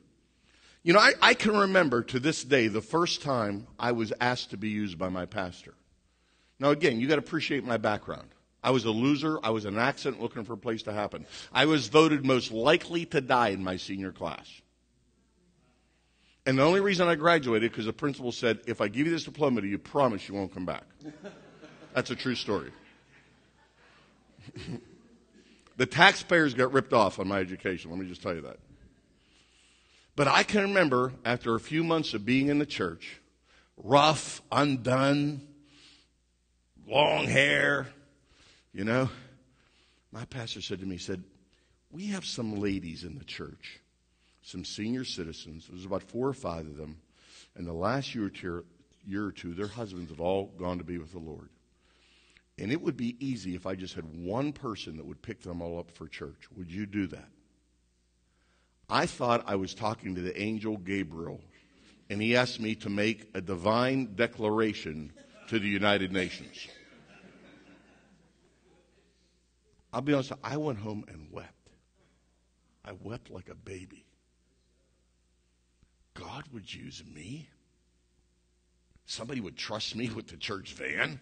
You 0.85 0.93
know, 0.93 1.01
I, 1.01 1.15
I 1.21 1.35
can 1.35 1.57
remember 1.57 2.05
to 2.05 2.21
this 2.21 2.45
day 2.45 2.69
the 2.69 2.81
first 2.81 3.23
time 3.23 3.67
I 3.77 3.91
was 3.91 4.13
asked 4.21 4.51
to 4.51 4.57
be 4.57 4.69
used 4.69 4.97
by 4.97 5.09
my 5.09 5.27
pastor. 5.27 5.75
Now, 6.61 6.71
again, 6.71 7.01
you 7.01 7.07
got 7.07 7.17
to 7.17 7.21
appreciate 7.21 7.65
my 7.65 7.77
background. 7.77 8.29
I 8.63 8.71
was 8.71 8.85
a 8.85 8.91
loser. 8.91 9.39
I 9.43 9.51
was 9.51 9.65
an 9.65 9.79
accident 9.79 10.21
looking 10.21 10.45
for 10.45 10.55
a 10.55 10.59
place 10.59 10.83
to 10.85 10.93
happen. 10.93 11.27
I 11.53 11.67
was 11.67 11.89
voted 11.89 12.27
most 12.27 12.51
likely 12.51 13.05
to 13.07 13.21
die 13.21 13.49
in 13.49 13.63
my 13.63 13.77
senior 13.77 14.13
class. 14.13 14.49
And 16.45 16.59
the 16.59 16.63
only 16.63 16.81
reason 16.81 17.09
I 17.09 17.15
graduated 17.15 17.71
because 17.71 17.85
the 17.85 17.93
principal 17.93 18.33
said, 18.33 18.61
if 18.67 18.81
I 18.81 18.89
give 18.89 19.07
you 19.07 19.13
this 19.13 19.25
diploma, 19.25 19.61
do 19.61 19.67
you 19.67 19.79
promise 19.79 20.29
you 20.29 20.35
won't 20.35 20.53
come 20.53 20.65
back? 20.65 20.85
That's 21.95 22.11
a 22.11 22.17
true 22.17 22.35
story. 22.35 22.73
the 25.77 25.87
taxpayers 25.87 26.55
got 26.55 26.73
ripped 26.73 26.93
off 26.93 27.19
on 27.19 27.29
my 27.29 27.39
education. 27.39 27.91
Let 27.91 28.01
me 28.01 28.07
just 28.07 28.23
tell 28.23 28.35
you 28.35 28.41
that. 28.43 28.59
But 30.17 30.27
I 30.27 30.43
can 30.43 30.63
remember 30.63 31.13
after 31.25 31.55
a 31.55 31.61
few 31.61 31.85
months 31.85 32.15
of 32.15 32.25
being 32.25 32.49
in 32.49 32.59
the 32.59 32.67
church, 32.67 33.21
rough, 33.77 34.43
undone, 34.51 35.48
long 36.89 37.27
hair, 37.27 37.87
you 38.73 38.85
know, 38.85 39.09
my 40.13 40.25
pastor 40.25 40.61
said 40.61 40.81
to 40.81 40.87
me, 40.87 40.97
he 40.97 41.01
said, 41.01 41.23
We 41.91 42.07
have 42.09 42.25
some 42.25 42.61
ladies 42.61 43.05
in 43.05 43.19
the 43.19 43.25
church, 43.25 43.81
some 44.43 44.65
senior 44.65 45.05
citizens. 45.05 45.67
There's 45.69 45.85
about 45.85 46.03
four 46.03 46.29
or 46.29 46.35
five 46.35 46.67
of 46.67 46.77
them. 46.77 46.99
And 47.57 47.67
the 47.67 47.73
last 47.73 48.15
year 48.15 48.27
or 48.27 48.31
two, 48.31 48.65
year 49.07 49.27
or 49.27 49.33
two, 49.33 49.55
their 49.55 49.67
husbands 49.67 50.11
have 50.11 50.21
all 50.21 50.47
gone 50.59 50.79
to 50.79 50.85
be 50.85 50.99
with 50.99 51.13
the 51.13 51.19
Lord. 51.19 51.49
And 52.59 52.73
it 52.73 52.81
would 52.81 52.97
be 52.97 53.17
easy 53.25 53.55
if 53.55 53.67
I 53.67 53.75
just 53.75 53.95
had 53.95 54.05
one 54.05 54.53
person 54.53 54.97
that 54.97 55.07
would 55.07 55.23
pick 55.23 55.43
them 55.43 55.63
all 55.63 55.79
up 55.79 55.91
for 55.93 56.09
church. 56.09 56.49
Would 56.57 56.73
you 56.73 56.87
do 56.87 57.07
that? 57.09 57.29
I 58.89 59.07
thought 59.07 59.45
I 59.47 59.57
was 59.57 59.75
talking 59.75 60.15
to 60.15 60.23
the 60.23 60.41
angel 60.41 60.77
Gabriel, 60.79 61.41
and 62.09 62.23
he 62.23 62.35
asked 62.35 62.59
me 62.59 62.75
to 62.77 62.89
make 62.89 63.29
a 63.35 63.41
divine 63.41 64.15
declaration 64.17 65.13
to 65.49 65.59
the 65.59 65.69
United 65.69 66.11
Nations. 66.11 66.69
I'll 69.93 70.01
be 70.03 70.13
honest, 70.13 70.33
I 70.45 70.57
went 70.57 70.79
home 70.79 71.05
and 71.09 71.29
wept. 71.33 71.53
I 72.85 72.93
wept 73.03 73.31
like 73.31 73.49
a 73.49 73.55
baby. 73.55 74.05
God 76.15 76.45
would 76.53 76.73
use 76.73 77.03
me? 77.15 77.49
Somebody 79.07 79.41
would 79.41 79.57
trust 79.57 79.97
me 79.97 80.11
with 80.11 80.29
the 80.29 80.37
church 80.37 80.75
van? 80.75 81.19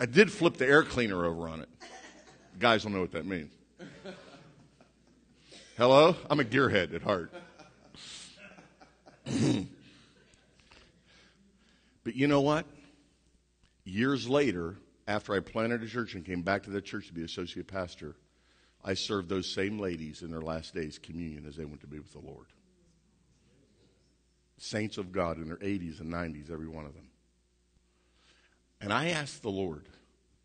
I 0.00 0.06
did 0.06 0.32
flip 0.32 0.56
the 0.56 0.66
air 0.66 0.82
cleaner 0.84 1.24
over 1.24 1.48
on 1.48 1.60
it. 1.60 1.68
Guys 2.58 2.82
don't 2.84 2.92
know 2.92 3.00
what 3.00 3.12
that 3.12 3.26
means. 3.26 3.52
Hello? 5.76 6.16
I'm 6.28 6.40
a 6.40 6.44
gearhead 6.44 6.94
at 6.94 7.02
heart. 7.02 7.32
But 12.08 12.16
you 12.16 12.26
know 12.26 12.40
what? 12.40 12.64
Years 13.84 14.26
later, 14.26 14.76
after 15.06 15.34
I 15.34 15.40
planted 15.40 15.82
a 15.82 15.86
church 15.86 16.14
and 16.14 16.24
came 16.24 16.40
back 16.40 16.62
to 16.62 16.70
the 16.70 16.80
church 16.80 17.08
to 17.08 17.12
be 17.12 17.22
associate 17.22 17.68
pastor, 17.68 18.16
I 18.82 18.94
served 18.94 19.28
those 19.28 19.46
same 19.46 19.78
ladies 19.78 20.22
in 20.22 20.30
their 20.30 20.40
last 20.40 20.74
days 20.74 20.98
communion 20.98 21.44
as 21.46 21.56
they 21.56 21.66
went 21.66 21.82
to 21.82 21.86
be 21.86 21.98
with 21.98 22.14
the 22.14 22.20
Lord. 22.20 22.46
Saints 24.56 24.96
of 24.96 25.12
God 25.12 25.36
in 25.36 25.48
their 25.48 25.58
80s 25.58 26.00
and 26.00 26.10
90s, 26.10 26.50
every 26.50 26.66
one 26.66 26.86
of 26.86 26.94
them. 26.94 27.10
And 28.80 28.90
I 28.90 29.08
asked 29.10 29.42
the 29.42 29.50
Lord, 29.50 29.84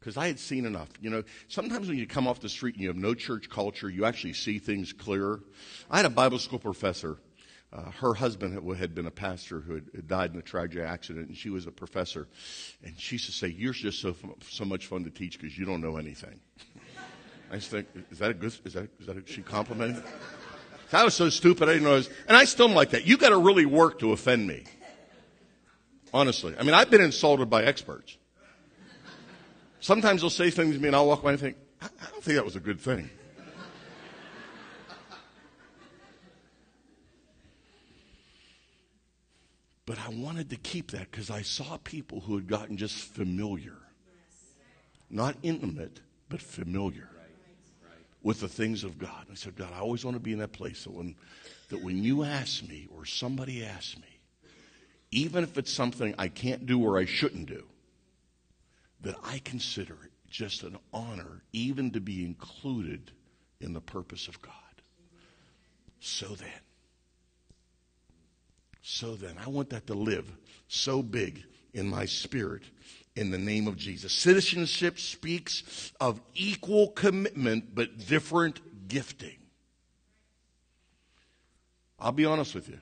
because 0.01 0.17
I 0.17 0.27
had 0.27 0.39
seen 0.39 0.65
enough. 0.65 0.89
You 0.99 1.11
know, 1.11 1.23
sometimes 1.47 1.87
when 1.87 1.97
you 1.97 2.07
come 2.07 2.27
off 2.27 2.41
the 2.41 2.49
street 2.49 2.75
and 2.75 2.81
you 2.81 2.89
have 2.89 2.97
no 2.97 3.13
church 3.13 3.49
culture, 3.49 3.89
you 3.89 4.03
actually 4.03 4.33
see 4.33 4.59
things 4.59 4.91
clearer. 4.91 5.39
I 5.89 5.95
had 5.95 6.05
a 6.05 6.09
Bible 6.09 6.39
school 6.39 6.59
professor. 6.59 7.19
Uh, 7.73 7.89
her 7.89 8.13
husband 8.13 8.53
had 8.77 8.93
been 8.93 9.07
a 9.07 9.11
pastor 9.11 9.59
who 9.59 9.73
had 9.73 10.07
died 10.07 10.31
in 10.31 10.37
a 10.37 10.43
tragic 10.43 10.83
accident, 10.83 11.27
and 11.29 11.35
she 11.35 11.49
was 11.49 11.65
a 11.65 11.71
professor. 11.71 12.27
And 12.83 12.93
she 12.99 13.15
used 13.15 13.25
to 13.25 13.31
say, 13.31 13.47
"You're 13.47 13.73
just 13.73 13.99
so 13.99 14.15
so 14.47 14.63
much 14.63 14.85
fun 14.85 15.03
to 15.05 15.09
teach 15.09 15.39
because 15.39 15.57
you 15.57 15.65
don't 15.65 15.81
know 15.81 15.97
anything." 15.97 16.39
I 17.51 17.55
just 17.55 17.71
think, 17.71 17.87
is 18.11 18.19
that 18.19 18.29
a 18.29 18.33
good? 18.35 18.53
Is 18.63 18.73
that 18.73 18.89
is 18.99 19.07
that 19.07 19.17
a, 19.17 19.23
she 19.25 19.41
complimenting? 19.41 20.03
I 20.91 21.03
was 21.03 21.15
so 21.15 21.29
stupid, 21.29 21.67
I 21.67 21.73
didn't 21.73 21.85
know. 21.85 21.93
Was, 21.93 22.09
and 22.27 22.37
I 22.37 22.45
still 22.45 22.69
am 22.69 22.75
like 22.75 22.91
that. 22.91 23.07
You 23.07 23.17
got 23.17 23.29
to 23.29 23.37
really 23.37 23.65
work 23.65 23.97
to 23.99 24.11
offend 24.11 24.45
me. 24.45 24.65
Honestly, 26.13 26.53
I 26.59 26.61
mean, 26.61 26.75
I've 26.75 26.91
been 26.91 27.01
insulted 27.01 27.49
by 27.49 27.63
experts. 27.63 28.17
Sometimes 29.79 30.21
they'll 30.21 30.29
say 30.29 30.51
things 30.51 30.75
to 30.75 30.81
me 30.81 30.87
and 30.87 30.95
I'll 30.95 31.07
walk 31.07 31.23
away 31.23 31.33
and 31.33 31.41
think, 31.41 31.57
I, 31.81 31.87
I 31.87 32.11
don't 32.11 32.23
think 32.23 32.35
that 32.35 32.45
was 32.45 32.55
a 32.55 32.59
good 32.59 32.79
thing. 32.79 33.09
But 39.85 39.99
I 39.99 40.09
wanted 40.09 40.49
to 40.51 40.55
keep 40.55 40.91
that 40.91 41.11
because 41.11 41.29
I 41.29 41.41
saw 41.41 41.77
people 41.77 42.21
who 42.21 42.35
had 42.35 42.47
gotten 42.47 42.77
just 42.77 42.95
familiar. 42.95 43.77
Not 45.09 45.35
intimate, 45.43 45.99
but 46.29 46.41
familiar 46.41 47.09
with 48.23 48.39
the 48.39 48.47
things 48.47 48.83
of 48.83 48.97
God. 48.97 49.27
I 49.29 49.35
said, 49.35 49.55
God, 49.55 49.71
I 49.75 49.79
always 49.79 50.05
want 50.05 50.15
to 50.15 50.21
be 50.21 50.31
in 50.31 50.39
that 50.39 50.53
place 50.53 50.85
that 50.85 50.93
when, 50.93 51.15
that 51.69 51.83
when 51.83 52.03
you 52.03 52.23
ask 52.23 52.67
me 52.67 52.87
or 52.95 53.05
somebody 53.05 53.65
asks 53.65 53.97
me, 53.97 54.07
even 55.11 55.43
if 55.43 55.57
it's 55.57 55.71
something 55.71 56.15
I 56.17 56.29
can't 56.29 56.65
do 56.65 56.83
or 56.83 56.97
I 56.97 57.05
shouldn't 57.05 57.47
do, 57.47 57.65
that 59.01 59.15
I 59.23 59.39
consider 59.39 59.93
it 60.05 60.11
just 60.29 60.63
an 60.63 60.77
honor 60.91 61.43
even 61.51 61.91
to 61.91 61.99
be 61.99 62.25
included 62.25 63.11
in 63.59 63.73
the 63.73 63.81
purpose 63.81 64.27
of 64.27 64.41
God. 64.41 64.53
So 65.99 66.27
then, 66.27 66.49
so 68.83 69.15
then, 69.15 69.35
I 69.43 69.49
want 69.49 69.69
that 69.69 69.87
to 69.87 69.93
live 69.93 70.29
so 70.67 71.01
big 71.01 71.43
in 71.73 71.89
my 71.89 72.05
spirit 72.05 72.63
in 73.15 73.31
the 73.31 73.37
name 73.37 73.67
of 73.67 73.77
Jesus. 73.77 74.11
Citizenship 74.11 74.99
speaks 74.99 75.93
of 76.01 76.21
equal 76.35 76.89
commitment 76.89 77.73
but 77.73 77.97
different 78.07 78.59
gifting. 78.89 79.37
I'll 81.97 82.11
be 82.11 82.25
honest 82.25 82.53
with 82.53 82.67
you 82.67 82.79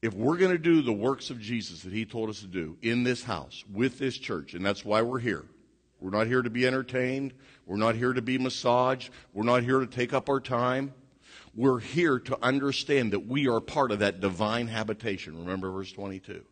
if 0.00 0.14
we're 0.14 0.36
going 0.36 0.52
to 0.52 0.58
do 0.58 0.80
the 0.80 0.92
works 0.92 1.30
of 1.30 1.40
Jesus 1.40 1.82
that 1.82 1.92
he 1.92 2.04
told 2.04 2.30
us 2.30 2.40
to 2.40 2.46
do 2.46 2.76
in 2.82 3.02
this 3.02 3.24
house, 3.24 3.64
with 3.72 3.98
this 3.98 4.16
church, 4.16 4.54
and 4.54 4.64
that's 4.64 4.84
why 4.84 5.02
we're 5.02 5.18
here. 5.18 5.44
We're 6.00 6.10
not 6.10 6.28
here 6.28 6.42
to 6.42 6.50
be 6.50 6.66
entertained. 6.66 7.32
We're 7.66 7.76
not 7.76 7.94
here 7.96 8.12
to 8.12 8.22
be 8.22 8.38
massaged. 8.38 9.10
We're 9.32 9.44
not 9.44 9.62
here 9.64 9.80
to 9.80 9.86
take 9.86 10.12
up 10.12 10.28
our 10.28 10.40
time. 10.40 10.94
We're 11.54 11.80
here 11.80 12.18
to 12.18 12.38
understand 12.42 13.12
that 13.12 13.26
we 13.26 13.48
are 13.48 13.60
part 13.60 13.92
of 13.92 13.98
that 13.98 14.20
divine 14.20 14.68
habitation. 14.68 15.38
Remember 15.38 15.70
verse 15.70 15.92
22. 15.92 16.42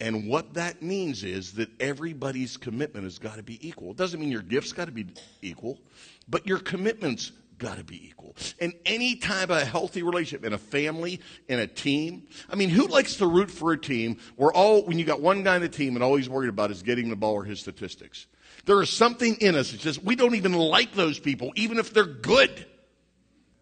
And 0.00 0.28
what 0.28 0.54
that 0.54 0.82
means 0.82 1.24
is 1.24 1.52
that 1.52 1.68
everybody's 1.80 2.56
commitment 2.56 3.04
has 3.04 3.18
got 3.18 3.36
to 3.36 3.42
be 3.42 3.66
equal. 3.66 3.90
It 3.90 3.96
doesn't 3.96 4.18
mean 4.20 4.30
your 4.30 4.42
gifts 4.42 4.72
got 4.72 4.86
to 4.86 4.92
be 4.92 5.06
equal, 5.42 5.78
but 6.28 6.46
your 6.46 6.58
commitments 6.58 7.32
got 7.58 7.78
to 7.78 7.84
be 7.84 8.06
equal. 8.08 8.34
And 8.60 8.74
any 8.84 9.16
type 9.16 9.50
of 9.50 9.62
healthy 9.62 10.02
relationship 10.02 10.44
in 10.44 10.52
a 10.52 10.58
family, 10.58 11.20
in 11.48 11.60
a 11.60 11.66
team. 11.66 12.24
I 12.50 12.56
mean, 12.56 12.68
who 12.68 12.86
likes 12.86 13.16
to 13.16 13.26
root 13.26 13.50
for 13.50 13.72
a 13.72 13.78
team 13.78 14.18
where 14.36 14.52
all, 14.52 14.82
when 14.84 14.98
you 14.98 15.04
got 15.04 15.20
one 15.20 15.42
guy 15.42 15.56
in 15.56 15.62
the 15.62 15.68
team 15.68 15.94
and 15.94 16.02
all 16.02 16.16
he's 16.16 16.28
worried 16.28 16.48
about 16.48 16.70
is 16.70 16.82
getting 16.82 17.08
the 17.08 17.16
ball 17.16 17.34
or 17.34 17.44
his 17.44 17.60
statistics? 17.60 18.26
There 18.66 18.80
is 18.82 18.90
something 18.90 19.36
in 19.36 19.54
us 19.54 19.72
that 19.72 19.80
says 19.80 20.02
we 20.02 20.16
don't 20.16 20.34
even 20.34 20.52
like 20.52 20.94
those 20.94 21.18
people, 21.18 21.52
even 21.56 21.78
if 21.78 21.92
they're 21.92 22.04
good. 22.04 22.66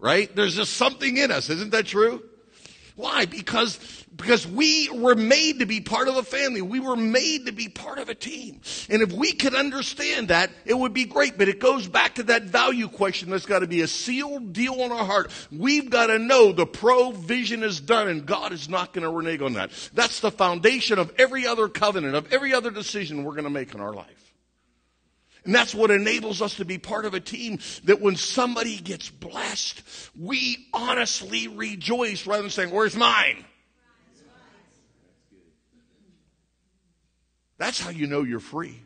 Right? 0.03 0.35
There's 0.35 0.57
just 0.57 0.73
something 0.73 1.17
in 1.17 1.31
us. 1.31 1.49
Isn't 1.49 1.71
that 1.71 1.87
true? 1.87 2.25
Why? 2.97 3.25
Because, 3.25 3.79
because 4.15 4.49
we 4.49 4.91
were 4.91 5.15
made 5.15 5.61
to 5.61 5.65
be 5.65 5.81
part 5.81 6.09
of 6.09 6.17
a 6.17 6.25
family. 6.25 6.61
We 6.61 6.81
were 6.81 6.97
made 6.97 7.47
to 7.47 7.53
be 7.53 7.69
part 7.69 7.99
of 7.99 8.09
a 8.09 8.15
team. 8.15 8.61
And 8.91 9.01
if 9.01 9.13
we 9.13 9.33
could 9.33 9.55
understand 9.55 10.29
that, 10.29 10.51
it 10.67 10.75
would 10.75 10.93
be 10.93 11.05
great. 11.05 11.39
But 11.39 11.49
it 11.49 11.61
goes 11.61 11.87
back 11.87 12.17
to 12.17 12.25
that 12.25 12.43
value 12.43 12.89
question 12.89 13.31
that's 13.31 13.47
got 13.47 13.61
to 13.61 13.69
be 13.69 13.81
a 13.83 13.87
sealed 13.87 14.53
deal 14.53 14.83
on 14.83 14.91
our 14.91 15.05
heart. 15.05 15.31
We've 15.53 15.89
got 15.89 16.09
to 16.09 16.19
know 16.19 16.51
the 16.51 16.67
provision 16.67 17.63
is 17.63 17.81
done 17.81 18.09
and 18.09 18.27
God 18.27 18.53
is 18.53 18.69
not 18.69 18.93
going 18.93 19.05
to 19.05 19.11
renege 19.11 19.41
on 19.41 19.53
that. 19.53 19.71
That's 19.95 20.19
the 20.19 20.33
foundation 20.33 20.99
of 20.99 21.15
every 21.17 21.47
other 21.47 21.69
covenant, 21.69 22.17
of 22.17 22.33
every 22.33 22.53
other 22.53 22.73
decision 22.73 23.23
we're 23.23 23.33
going 23.33 23.45
to 23.45 23.51
make 23.51 23.73
in 23.73 23.81
our 23.81 23.95
life. 23.95 24.32
And 25.45 25.55
that's 25.55 25.75
what 25.75 25.91
enables 25.91 26.41
us 26.41 26.57
to 26.57 26.65
be 26.65 26.79
part 26.79 27.05
of 27.05 27.15
a 27.15 27.21
team 27.21 27.59
that 27.85 28.01
when 28.01 28.17
somebody 28.17 28.79
gets 28.79 29.11
blessed, 29.11 29.83
we 30.19 30.69
honestly 30.73 31.49
rejoice 31.49 32.27
rather 32.27 32.43
than 32.43 32.51
saying, 32.51 32.71
Where's 32.71 32.97
mine? 32.97 33.45
That's 37.59 37.81
how 37.81 37.91
you 37.91 38.09
know 38.09 38.23
you're 38.23 38.41
free. 38.41 38.83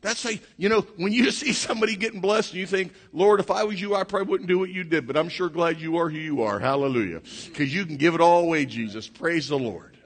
That's 0.00 0.22
how, 0.22 0.30
you 0.56 0.68
know, 0.68 0.82
when 0.96 1.12
you 1.12 1.30
see 1.30 1.52
somebody 1.52 1.96
getting 1.96 2.20
blessed 2.20 2.52
and 2.52 2.60
you 2.60 2.66
think, 2.66 2.92
Lord, 3.12 3.40
if 3.40 3.50
I 3.50 3.64
was 3.64 3.80
you, 3.80 3.94
I 3.94 4.04
probably 4.04 4.28
wouldn't 4.28 4.48
do 4.48 4.58
what 4.58 4.70
you 4.70 4.84
did, 4.84 5.06
but 5.06 5.16
I'm 5.16 5.28
sure 5.28 5.48
glad 5.48 5.80
you 5.80 5.96
are 5.96 6.08
who 6.08 6.18
you 6.18 6.42
are. 6.42 6.58
Hallelujah. 6.58 7.20
Because 7.46 7.74
you 7.74 7.86
can 7.86 7.96
give 7.96 8.14
it 8.14 8.20
all 8.20 8.42
away, 8.42 8.66
Jesus. 8.66 9.08
Praise 9.08 9.48
the 9.48 9.58
Lord. 9.58 9.96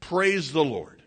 Praise 0.00 0.52
the 0.52 0.64
Lord. 0.64 1.03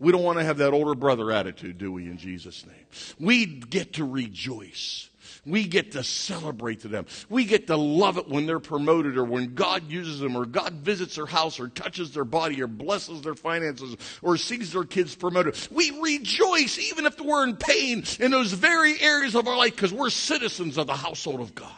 We 0.00 0.12
don't 0.12 0.22
want 0.22 0.38
to 0.38 0.44
have 0.44 0.58
that 0.58 0.72
older 0.72 0.94
brother 0.94 1.32
attitude, 1.32 1.78
do 1.78 1.90
we, 1.90 2.06
in 2.06 2.18
Jesus' 2.18 2.64
name? 2.64 2.86
We 3.18 3.46
get 3.46 3.94
to 3.94 4.04
rejoice. 4.04 5.10
We 5.44 5.66
get 5.66 5.92
to 5.92 6.04
celebrate 6.04 6.80
to 6.80 6.88
them. 6.88 7.06
We 7.28 7.44
get 7.44 7.66
to 7.68 7.76
love 7.76 8.16
it 8.16 8.28
when 8.28 8.46
they're 8.46 8.60
promoted 8.60 9.16
or 9.16 9.24
when 9.24 9.54
God 9.54 9.90
uses 9.90 10.20
them 10.20 10.36
or 10.36 10.44
God 10.46 10.74
visits 10.74 11.16
their 11.16 11.26
house 11.26 11.58
or 11.58 11.68
touches 11.68 12.12
their 12.12 12.24
body 12.24 12.62
or 12.62 12.66
blesses 12.66 13.22
their 13.22 13.34
finances 13.34 13.96
or 14.22 14.36
sees 14.36 14.72
their 14.72 14.84
kids 14.84 15.14
promoted. 15.16 15.56
We 15.70 15.98
rejoice 16.00 16.78
even 16.78 17.06
if 17.06 17.20
we're 17.20 17.46
in 17.48 17.56
pain 17.56 18.04
in 18.20 18.30
those 18.30 18.52
very 18.52 19.00
areas 19.00 19.34
of 19.34 19.48
our 19.48 19.56
life 19.56 19.74
because 19.74 19.92
we're 19.92 20.10
citizens 20.10 20.76
of 20.76 20.86
the 20.86 20.96
household 20.96 21.40
of 21.40 21.54
God. 21.54 21.72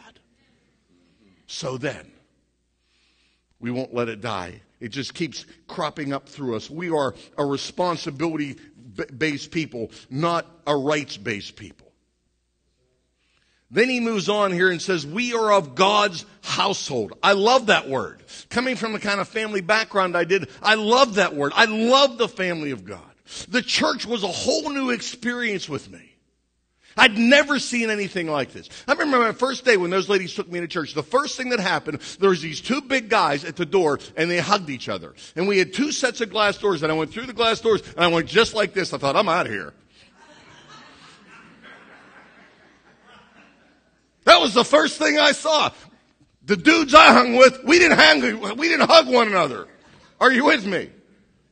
So 1.47 1.77
then, 1.77 2.11
we 3.59 3.71
won't 3.71 3.93
let 3.93 4.09
it 4.09 4.21
die 4.21 4.61
It 4.81 4.89
just 4.89 5.13
keeps 5.13 5.45
cropping 5.67 6.11
up 6.11 6.27
through 6.27 6.55
us. 6.55 6.69
We 6.69 6.89
are 6.89 7.15
a 7.37 7.45
responsibility 7.45 8.57
based 9.17 9.51
people, 9.51 9.91
not 10.09 10.45
a 10.67 10.75
rights 10.75 11.15
based 11.15 11.55
people. 11.55 11.87
Then 13.73 13.87
he 13.87 14.01
moves 14.01 14.27
on 14.27 14.51
here 14.51 14.69
and 14.69 14.81
says, 14.81 15.07
we 15.07 15.33
are 15.33 15.53
of 15.53 15.75
God's 15.75 16.25
household. 16.41 17.13
I 17.23 17.31
love 17.31 17.67
that 17.67 17.87
word. 17.87 18.21
Coming 18.49 18.75
from 18.75 18.91
the 18.91 18.99
kind 18.99 19.21
of 19.21 19.29
family 19.29 19.61
background 19.61 20.17
I 20.17 20.25
did, 20.25 20.49
I 20.61 20.75
love 20.75 21.15
that 21.15 21.35
word. 21.35 21.53
I 21.55 21.65
love 21.65 22.17
the 22.17 22.27
family 22.27 22.71
of 22.71 22.83
God. 22.83 22.99
The 23.47 23.61
church 23.61 24.05
was 24.05 24.23
a 24.23 24.27
whole 24.27 24.71
new 24.71 24.89
experience 24.89 25.69
with 25.69 25.89
me. 25.89 26.10
I'd 26.97 27.17
never 27.17 27.59
seen 27.59 27.89
anything 27.89 28.27
like 28.27 28.51
this. 28.51 28.69
I 28.87 28.93
remember 28.93 29.19
my 29.19 29.31
first 29.31 29.63
day 29.63 29.77
when 29.77 29.89
those 29.89 30.09
ladies 30.09 30.33
took 30.33 30.51
me 30.51 30.59
to 30.59 30.67
church. 30.67 30.93
The 30.93 31.03
first 31.03 31.37
thing 31.37 31.49
that 31.49 31.59
happened, 31.59 32.01
there 32.19 32.29
was 32.29 32.41
these 32.41 32.59
two 32.59 32.81
big 32.81 33.09
guys 33.09 33.45
at 33.45 33.55
the 33.55 33.65
door 33.65 33.99
and 34.17 34.29
they 34.29 34.39
hugged 34.39 34.69
each 34.69 34.89
other. 34.89 35.13
And 35.35 35.47
we 35.47 35.57
had 35.57 35.73
two 35.73 35.91
sets 35.91 36.21
of 36.21 36.29
glass 36.29 36.57
doors 36.57 36.83
and 36.83 36.91
I 36.91 36.95
went 36.95 37.11
through 37.11 37.27
the 37.27 37.33
glass 37.33 37.61
doors 37.61 37.81
and 37.95 38.03
I 38.03 38.07
went 38.07 38.27
just 38.27 38.53
like 38.53 38.73
this. 38.73 38.93
I 38.93 38.97
thought, 38.97 39.15
I'm 39.15 39.29
out 39.29 39.45
of 39.45 39.51
here. 39.51 39.73
That 44.25 44.39
was 44.39 44.53
the 44.53 44.65
first 44.65 44.99
thing 44.99 45.17
I 45.17 45.31
saw. 45.31 45.71
The 46.45 46.57
dudes 46.57 46.93
I 46.93 47.13
hung 47.13 47.35
with, 47.37 47.63
we 47.63 47.79
didn't 47.79 47.97
hang, 47.97 48.57
we 48.57 48.67
didn't 48.67 48.89
hug 48.89 49.07
one 49.07 49.27
another. 49.27 49.67
Are 50.19 50.31
you 50.31 50.45
with 50.45 50.65
me? 50.65 50.89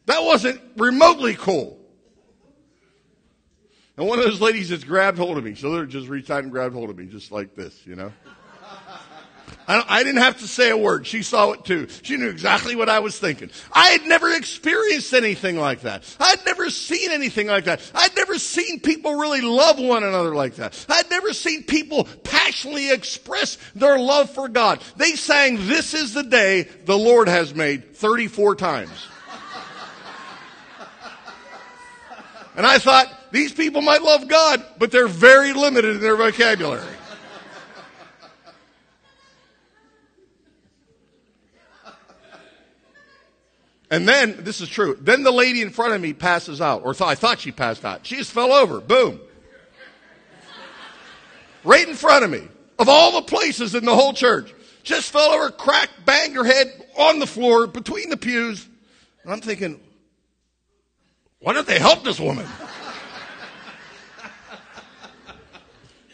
That 0.05 0.23
wasn't 0.23 0.61
remotely 0.75 1.35
cool. 1.35 1.78
And 3.99 4.07
one 4.07 4.17
of 4.17 4.23
those 4.23 4.39
ladies 4.39 4.69
just 4.69 4.87
grabbed 4.87 5.17
hold 5.17 5.37
of 5.37 5.43
me. 5.43 5.55
So 5.55 5.77
they 5.77 5.85
just 5.85 6.07
reached 6.07 6.31
out 6.31 6.43
and 6.43 6.51
grabbed 6.53 6.73
hold 6.73 6.89
of 6.89 6.97
me, 6.97 7.05
just 7.07 7.33
like 7.33 7.53
this, 7.53 7.85
you 7.85 7.97
know. 7.97 8.13
I, 9.67 9.83
I, 9.89 10.03
didn't 10.03 10.21
have 10.21 10.39
to 10.39 10.47
say 10.47 10.69
a 10.69 10.77
word. 10.77 11.05
She 11.05 11.21
saw 11.21 11.51
it 11.51 11.65
too. 11.65 11.89
She 12.03 12.15
knew 12.15 12.29
exactly 12.29 12.77
what 12.77 12.87
I 12.87 12.99
was 12.99 13.19
thinking. 13.19 13.49
I 13.73 13.89
had 13.89 14.05
never 14.05 14.29
experienced 14.29 15.13
anything 15.13 15.57
like 15.57 15.81
that. 15.81 16.15
I'd 16.17 16.45
never 16.45 16.69
seen 16.69 17.11
anything 17.11 17.47
like 17.47 17.65
that. 17.65 17.91
I'd 17.93 18.15
never 18.15 18.39
seen 18.39 18.79
people 18.79 19.15
really 19.15 19.41
love 19.41 19.77
one 19.79 20.05
another 20.05 20.33
like 20.33 20.55
that. 20.55 20.85
I'd 20.87 21.09
never 21.09 21.33
seen 21.33 21.63
people 21.63 22.05
passionately 22.23 22.91
express 22.91 23.57
their 23.75 23.99
love 23.99 24.29
for 24.29 24.47
God. 24.47 24.81
They 24.95 25.11
sang, 25.15 25.67
This 25.67 25.93
is 25.93 26.13
the 26.13 26.23
day 26.23 26.69
the 26.85 26.97
Lord 26.97 27.27
has 27.27 27.53
made 27.53 27.97
34 27.97 28.55
times. 28.55 29.07
And 32.55 32.65
I 32.65 32.77
thought, 32.77 33.18
these 33.31 33.51
people 33.51 33.81
might 33.81 34.01
love 34.01 34.27
God, 34.27 34.63
but 34.77 34.91
they're 34.91 35.07
very 35.07 35.53
limited 35.53 35.95
in 35.95 36.01
their 36.01 36.15
vocabulary. 36.15 36.83
And 43.91 44.07
then, 44.07 44.43
this 44.43 44.61
is 44.61 44.69
true, 44.69 44.97
then 45.01 45.23
the 45.23 45.31
lady 45.31 45.61
in 45.61 45.71
front 45.71 45.93
of 45.93 46.01
me 46.01 46.13
passes 46.13 46.61
out, 46.61 46.83
or 46.85 46.93
th- 46.93 47.07
I 47.07 47.15
thought 47.15 47.39
she 47.39 47.51
passed 47.51 47.83
out. 47.83 48.05
She 48.05 48.17
just 48.17 48.31
fell 48.31 48.53
over. 48.53 48.79
Boom. 48.79 49.19
Right 51.63 51.87
in 51.87 51.95
front 51.95 52.23
of 52.23 52.29
me. 52.29 52.47
Of 52.77 52.87
all 52.87 53.19
the 53.19 53.23
places 53.23 53.75
in 53.75 53.85
the 53.85 53.95
whole 53.95 54.13
church. 54.13 54.53
Just 54.83 55.11
fell 55.11 55.31
over, 55.31 55.49
cracked, 55.49 56.05
banged 56.05 56.35
her 56.35 56.43
head 56.43 56.85
on 56.97 57.19
the 57.19 57.27
floor 57.27 57.67
between 57.67 58.09
the 58.09 58.17
pews. 58.17 58.65
And 59.23 59.33
I'm 59.33 59.41
thinking, 59.41 59.79
why 61.39 61.53
don't 61.53 61.67
they 61.67 61.79
help 61.79 62.03
this 62.03 62.19
woman? 62.19 62.45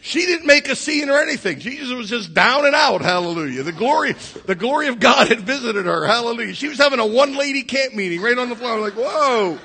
She 0.06 0.28
didn't 0.28 0.46
make 0.46 0.70
a 0.70 0.76
scene 0.76 1.10
or 1.10 1.18
anything. 1.18 1.58
Jesus 1.58 1.90
was 1.90 2.08
just 2.08 2.32
down 2.32 2.68
and 2.68 2.76
out. 2.76 3.02
Hallelujah. 3.02 3.64
The 3.64 3.72
glory, 3.72 4.14
the 4.46 4.54
glory 4.54 4.88
of 4.88 5.00
God 5.00 5.30
had 5.30 5.40
visited 5.40 5.88
her. 5.88 6.06
Hallelujah. 6.06 6.54
She 6.54 6.68
was 6.68 6.78
having 6.78 7.00
a 7.00 7.06
one 7.08 7.36
lady 7.36 7.64
camp 7.64 7.96
meeting 7.96 8.22
right 8.22 8.38
on 8.38 8.50
the 8.50 8.56
floor. 8.56 8.74
I'm 8.74 8.82
like, 8.82 8.94
whoa. 8.94 9.58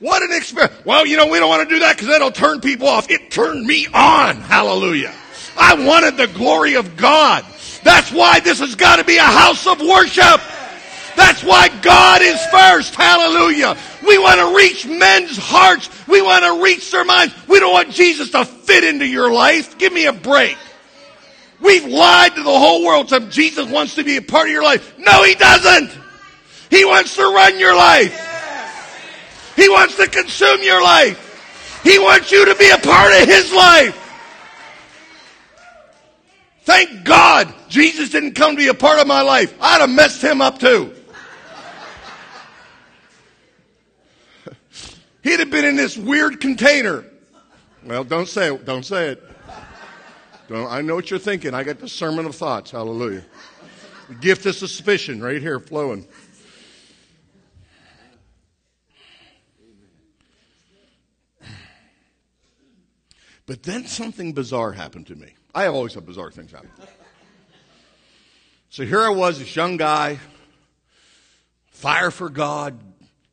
What 0.00 0.22
an 0.22 0.36
experience. 0.36 0.74
Well, 0.84 1.06
you 1.06 1.16
know, 1.16 1.28
we 1.28 1.38
don't 1.38 1.48
want 1.48 1.66
to 1.66 1.74
do 1.74 1.80
that 1.80 1.96
because 1.96 2.08
that'll 2.08 2.30
turn 2.30 2.60
people 2.60 2.88
off. 2.88 3.10
It 3.10 3.30
turned 3.30 3.66
me 3.66 3.86
on. 3.86 4.36
Hallelujah. 4.36 5.14
I 5.56 5.86
wanted 5.86 6.18
the 6.18 6.26
glory 6.26 6.74
of 6.74 6.94
God. 6.94 7.46
That's 7.84 8.12
why 8.12 8.40
this 8.40 8.60
has 8.60 8.74
got 8.74 8.96
to 8.96 9.04
be 9.04 9.16
a 9.16 9.22
house 9.22 9.66
of 9.66 9.80
worship. 9.80 10.42
That's 11.18 11.42
why 11.42 11.68
God 11.82 12.22
is 12.22 12.40
first. 12.46 12.94
Hallelujah. 12.94 13.76
We 14.06 14.18
want 14.18 14.38
to 14.38 14.56
reach 14.56 14.86
men's 14.86 15.36
hearts. 15.36 15.90
We 16.06 16.22
want 16.22 16.44
to 16.44 16.62
reach 16.62 16.92
their 16.92 17.04
minds. 17.04 17.34
We 17.48 17.58
don't 17.58 17.72
want 17.72 17.90
Jesus 17.90 18.30
to 18.30 18.44
fit 18.44 18.84
into 18.84 19.04
your 19.04 19.30
life. 19.32 19.76
Give 19.78 19.92
me 19.92 20.06
a 20.06 20.12
break. 20.12 20.56
We've 21.60 21.84
lied 21.84 22.36
to 22.36 22.42
the 22.44 22.58
whole 22.58 22.84
world. 22.84 23.08
Some 23.08 23.30
Jesus 23.30 23.68
wants 23.68 23.96
to 23.96 24.04
be 24.04 24.16
a 24.16 24.22
part 24.22 24.46
of 24.46 24.52
your 24.52 24.62
life. 24.62 24.96
No, 24.96 25.24
he 25.24 25.34
doesn't. 25.34 25.90
He 26.70 26.84
wants 26.84 27.16
to 27.16 27.22
run 27.22 27.58
your 27.58 27.74
life. 27.74 28.14
He 29.56 29.68
wants 29.68 29.96
to 29.96 30.06
consume 30.06 30.62
your 30.62 30.80
life. 30.80 31.80
He 31.82 31.98
wants 31.98 32.30
you 32.30 32.44
to 32.44 32.54
be 32.54 32.70
a 32.70 32.78
part 32.78 33.12
of 33.20 33.28
his 33.28 33.52
life. 33.52 34.04
Thank 36.62 37.04
God 37.04 37.52
Jesus 37.68 38.10
didn't 38.10 38.34
come 38.34 38.52
to 38.52 38.56
be 38.56 38.68
a 38.68 38.74
part 38.74 39.00
of 39.00 39.08
my 39.08 39.22
life. 39.22 39.52
I'd 39.60 39.80
have 39.80 39.90
messed 39.90 40.22
him 40.22 40.40
up 40.40 40.60
too. 40.60 40.94
He'd 45.22 45.40
have 45.40 45.50
been 45.50 45.64
in 45.64 45.76
this 45.76 45.96
weird 45.96 46.40
container. 46.40 47.04
Well, 47.84 48.04
don't 48.04 48.28
say 48.28 48.54
it. 48.54 48.64
Don't 48.64 48.84
say 48.84 49.10
it. 49.10 49.22
Don't, 50.48 50.70
I 50.70 50.80
know 50.80 50.94
what 50.94 51.10
you're 51.10 51.18
thinking. 51.18 51.54
I 51.54 51.64
got 51.64 51.78
the 51.78 51.88
sermon 51.88 52.26
of 52.26 52.34
thoughts. 52.34 52.70
Hallelujah. 52.70 53.24
The 54.08 54.14
gift 54.14 54.46
of 54.46 54.54
suspicion 54.54 55.22
right 55.22 55.40
here 55.40 55.60
flowing. 55.60 56.06
But 63.44 63.62
then 63.62 63.86
something 63.86 64.34
bizarre 64.34 64.72
happened 64.72 65.06
to 65.06 65.16
me. 65.16 65.34
I 65.54 65.66
always 65.66 65.94
have 65.94 66.04
bizarre 66.04 66.30
things 66.30 66.52
happen. 66.52 66.70
So 68.70 68.84
here 68.84 69.00
I 69.00 69.08
was, 69.08 69.38
this 69.38 69.56
young 69.56 69.78
guy, 69.78 70.18
fire 71.70 72.10
for 72.10 72.28
God, 72.28 72.78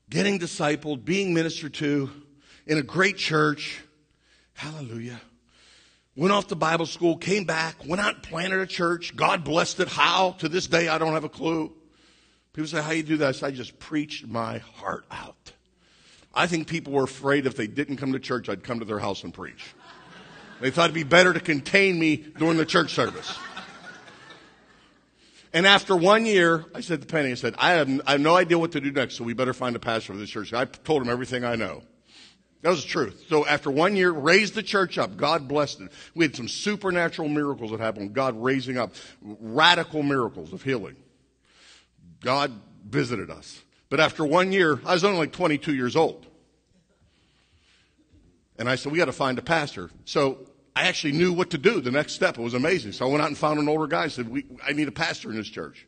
getting 0.09 0.39
discipled, 0.39 1.05
being 1.05 1.33
ministered 1.33 1.73
to 1.75 2.09
in 2.65 2.77
a 2.77 2.83
great 2.83 3.17
church. 3.17 3.81
Hallelujah. 4.53 5.19
Went 6.15 6.31
off 6.31 6.47
to 6.47 6.55
Bible 6.55 6.85
school, 6.85 7.17
came 7.17 7.43
back, 7.43 7.75
went 7.85 8.01
out 8.01 8.15
and 8.15 8.23
planted 8.23 8.59
a 8.59 8.65
church. 8.65 9.15
God 9.15 9.43
blessed 9.43 9.81
it. 9.81 9.89
How? 9.89 10.31
To 10.39 10.47
this 10.47 10.67
day, 10.67 10.87
I 10.87 10.97
don't 10.97 11.13
have 11.13 11.25
a 11.25 11.29
clue. 11.29 11.73
People 12.53 12.67
say, 12.67 12.81
how 12.81 12.91
you 12.91 13.03
do 13.03 13.17
that? 13.17 13.43
I, 13.43 13.47
I 13.47 13.51
just 13.51 13.77
preached 13.79 14.25
my 14.25 14.59
heart 14.59 15.05
out. 15.11 15.51
I 16.33 16.47
think 16.47 16.67
people 16.67 16.93
were 16.93 17.03
afraid 17.03 17.45
if 17.45 17.57
they 17.57 17.67
didn't 17.67 17.97
come 17.97 18.13
to 18.13 18.19
church, 18.19 18.47
I'd 18.47 18.63
come 18.63 18.79
to 18.79 18.85
their 18.85 18.99
house 18.99 19.23
and 19.23 19.33
preach. 19.33 19.65
They 20.61 20.71
thought 20.71 20.85
it'd 20.85 20.95
be 20.95 21.03
better 21.03 21.33
to 21.33 21.41
contain 21.41 21.99
me 21.99 22.15
during 22.37 22.55
the 22.57 22.65
church 22.65 22.93
service. 22.93 23.37
And 25.55 25.65
after 25.65 25.95
one 25.95 26.25
year, 26.25 26.65
I 26.75 26.81
said 26.81 26.99
to 26.99 27.07
Penny, 27.07 27.31
I 27.31 27.35
said, 27.35 27.55
I 27.57 27.71
have, 27.71 28.01
I 28.05 28.11
have 28.11 28.19
no 28.19 28.35
idea 28.35 28.59
what 28.59 28.73
to 28.73 28.81
do 28.81 28.91
next, 28.91 29.15
so 29.15 29.23
we 29.23 29.33
better 29.33 29.53
find 29.53 29.73
a 29.73 29.79
pastor 29.79 30.11
for 30.11 30.19
this 30.19 30.29
church. 30.29 30.51
I 30.51 30.65
told 30.65 31.01
him 31.01 31.07
everything 31.07 31.45
I 31.45 31.55
know. 31.55 31.81
That 32.61 32.71
was 32.71 32.83
the 32.83 32.89
truth. 32.89 33.23
So 33.29 33.47
after 33.47 33.71
one 33.71 33.95
year, 33.95 34.11
raised 34.11 34.53
the 34.53 34.63
church 34.63 34.97
up. 34.97 35.15
God 35.15 35.47
blessed 35.47 35.79
it. 35.79 35.93
We 36.13 36.25
had 36.25 36.35
some 36.35 36.49
supernatural 36.49 37.29
miracles 37.29 37.71
that 37.71 37.79
happened. 37.79 38.13
God 38.13 38.35
raising 38.35 38.77
up 38.77 38.95
radical 39.21 40.03
miracles 40.03 40.51
of 40.51 40.61
healing. 40.61 40.97
God 42.19 42.51
visited 42.85 43.29
us. 43.29 43.61
But 43.89 44.01
after 44.01 44.25
one 44.25 44.51
year, 44.51 44.81
I 44.85 44.93
was 44.93 45.05
only 45.05 45.19
like 45.19 45.31
22 45.31 45.73
years 45.73 45.95
old. 45.95 46.27
And 48.59 48.67
I 48.67 48.75
said, 48.75 48.91
we 48.91 48.97
got 48.97 49.05
to 49.05 49.13
find 49.13 49.39
a 49.39 49.41
pastor. 49.41 49.89
So 50.03 50.49
I 50.75 50.87
actually 50.87 51.13
knew 51.13 51.31
what 51.31 51.51
to 51.51 51.57
do. 51.57 51.79
The 51.79 51.91
next 51.91 52.13
step, 52.13 52.37
it 52.37 52.41
was 52.41 52.53
amazing. 52.53 52.91
So 52.91 53.07
I 53.07 53.09
went 53.09 53.21
out 53.21 53.29
and 53.29 53.37
found 53.37 53.59
an 53.59 53.69
older 53.69 53.87
guy. 53.87 54.03
I 54.03 54.07
said, 54.09 54.27
we, 54.27 54.45
I 54.65 54.73
need 54.73 54.89
a 54.89 54.91
pastor 54.91 55.29
in 55.29 55.37
this 55.37 55.47
church. 55.47 55.87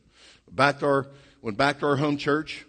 Back 0.50 0.78
to 0.78 0.86
our, 0.86 1.06
went 1.42 1.58
back 1.58 1.80
to 1.80 1.86
our 1.86 1.96
home 1.96 2.16
church. 2.16 2.64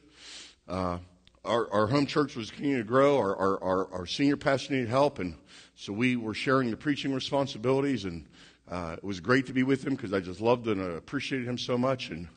Uh, 0.68 0.98
our, 1.46 1.72
our 1.72 1.88
home 1.88 2.06
church 2.06 2.36
was 2.36 2.52
continuing 2.52 2.82
to 2.82 2.88
grow. 2.88 3.18
Our, 3.18 3.36
our, 3.38 3.64
our, 3.64 3.94
our, 3.94 4.06
senior 4.06 4.36
pastor 4.36 4.74
needed 4.74 4.90
help. 4.90 5.20
And 5.20 5.36
so 5.76 5.94
we 5.94 6.18
were 6.18 6.34
sharing 6.34 6.72
the 6.72 6.78
preaching 6.78 7.14
responsibilities. 7.14 8.04
And 8.04 8.26
uh, 8.70 8.96
it 8.98 9.04
was 9.04 9.22
great 9.22 9.46
to 9.46 9.54
be 9.54 9.64
with 9.64 9.88
him 9.88 9.96
because 9.96 10.12
I 10.12 10.20
just 10.20 10.42
loved 10.42 10.68
and 10.68 10.82
appreciated 10.82 11.48
him 11.48 11.58
so 11.58 11.78
much. 11.78 12.10
And 12.10 12.28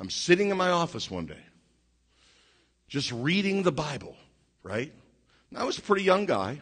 I'm 0.00 0.10
sitting 0.10 0.50
in 0.50 0.56
my 0.56 0.70
office 0.70 1.08
one 1.08 1.26
day, 1.26 1.42
just 2.88 3.12
reading 3.12 3.62
the 3.62 3.72
Bible, 3.72 4.16
right? 4.64 4.92
And 5.50 5.58
I 5.58 5.62
was 5.62 5.78
a 5.78 5.82
pretty 5.82 6.02
young 6.02 6.26
guy, 6.26 6.60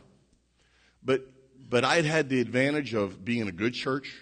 but 1.02 1.26
but 1.68 1.84
I'd 1.84 2.04
had 2.04 2.28
the 2.28 2.40
advantage 2.40 2.94
of 2.94 3.24
being 3.24 3.42
in 3.42 3.48
a 3.48 3.52
good 3.52 3.74
church. 3.74 4.14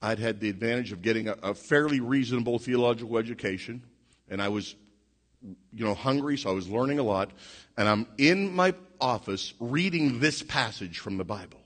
I'd 0.00 0.18
had 0.18 0.40
the 0.40 0.48
advantage 0.48 0.92
of 0.92 1.02
getting 1.02 1.28
a, 1.28 1.36
a 1.42 1.54
fairly 1.54 2.00
reasonable 2.00 2.58
theological 2.58 3.18
education, 3.18 3.82
and 4.28 4.42
I 4.42 4.48
was, 4.48 4.74
you 5.42 5.84
know, 5.84 5.94
hungry, 5.94 6.36
so 6.38 6.50
I 6.50 6.52
was 6.52 6.68
learning 6.68 6.98
a 6.98 7.02
lot. 7.02 7.30
And 7.76 7.88
I'm 7.88 8.06
in 8.18 8.54
my 8.54 8.74
office 9.00 9.54
reading 9.60 10.20
this 10.20 10.42
passage 10.42 10.98
from 10.98 11.18
the 11.18 11.24
Bible. 11.24 11.60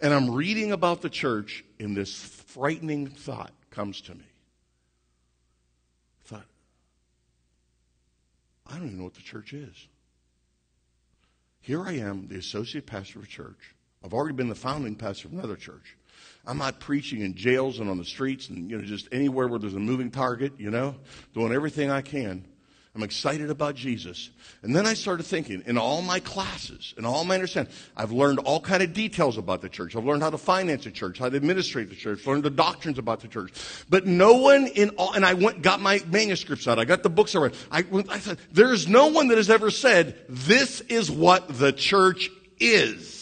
And 0.00 0.14
I'm 0.14 0.30
reading 0.30 0.70
about 0.70 1.02
the 1.02 1.10
church, 1.10 1.64
and 1.80 1.96
this 1.96 2.14
frightening 2.14 3.08
thought 3.08 3.52
comes 3.70 4.00
to 4.02 4.14
me. 4.14 4.24
I 6.24 6.28
thought, 6.28 6.46
I 8.66 8.74
don't 8.76 8.86
even 8.86 8.98
know 8.98 9.04
what 9.04 9.14
the 9.14 9.22
church 9.22 9.52
is. 9.52 9.88
Here 11.60 11.84
I 11.84 11.94
am, 11.94 12.28
the 12.28 12.38
associate 12.38 12.86
pastor 12.86 13.18
of 13.18 13.24
a 13.24 13.28
church. 13.28 13.74
I've 14.04 14.14
already 14.14 14.34
been 14.34 14.48
the 14.48 14.54
founding 14.54 14.94
pastor 14.94 15.28
of 15.28 15.34
another 15.34 15.56
church. 15.56 15.96
I'm 16.46 16.58
not 16.58 16.80
preaching 16.80 17.20
in 17.20 17.34
jails 17.34 17.78
and 17.78 17.90
on 17.90 17.98
the 17.98 18.04
streets 18.04 18.48
and, 18.48 18.70
you 18.70 18.78
know, 18.78 18.84
just 18.84 19.08
anywhere 19.12 19.48
where 19.48 19.58
there's 19.58 19.74
a 19.74 19.80
moving 19.80 20.10
target, 20.10 20.54
you 20.58 20.70
know, 20.70 20.96
doing 21.34 21.52
everything 21.52 21.90
I 21.90 22.00
can. 22.00 22.44
I'm 22.94 23.02
excited 23.02 23.50
about 23.50 23.76
Jesus. 23.76 24.30
And 24.62 24.74
then 24.74 24.86
I 24.86 24.94
started 24.94 25.24
thinking, 25.24 25.62
in 25.66 25.78
all 25.78 26.02
my 26.02 26.18
classes, 26.18 26.94
in 26.96 27.04
all 27.04 27.22
my 27.24 27.34
understanding, 27.34 27.72
I've 27.96 28.10
learned 28.10 28.40
all 28.40 28.60
kind 28.60 28.82
of 28.82 28.92
details 28.92 29.36
about 29.36 29.60
the 29.60 29.68
church. 29.68 29.94
I've 29.94 30.04
learned 30.04 30.22
how 30.22 30.30
to 30.30 30.38
finance 30.38 30.86
a 30.86 30.90
church, 30.90 31.18
how 31.18 31.28
to 31.28 31.36
administrate 31.36 31.90
the 31.90 31.94
church, 31.94 32.26
learned 32.26 32.42
the 32.42 32.50
doctrines 32.50 32.98
about 32.98 33.20
the 33.20 33.28
church. 33.28 33.52
But 33.88 34.06
no 34.06 34.38
one 34.38 34.66
in 34.66 34.88
all, 34.96 35.12
and 35.12 35.24
I 35.24 35.34
went, 35.34 35.62
got 35.62 35.80
my 35.80 36.00
manuscripts 36.08 36.66
out. 36.66 36.80
I 36.80 36.86
got 36.86 37.02
the 37.02 37.10
books 37.10 37.36
already. 37.36 37.56
I, 37.70 37.84
I 38.08 38.18
said, 38.18 38.38
there's 38.50 38.88
no 38.88 39.08
one 39.08 39.28
that 39.28 39.36
has 39.36 39.50
ever 39.50 39.70
said, 39.70 40.18
this 40.28 40.80
is 40.80 41.08
what 41.08 41.46
the 41.58 41.72
church 41.72 42.30
is. 42.58 43.17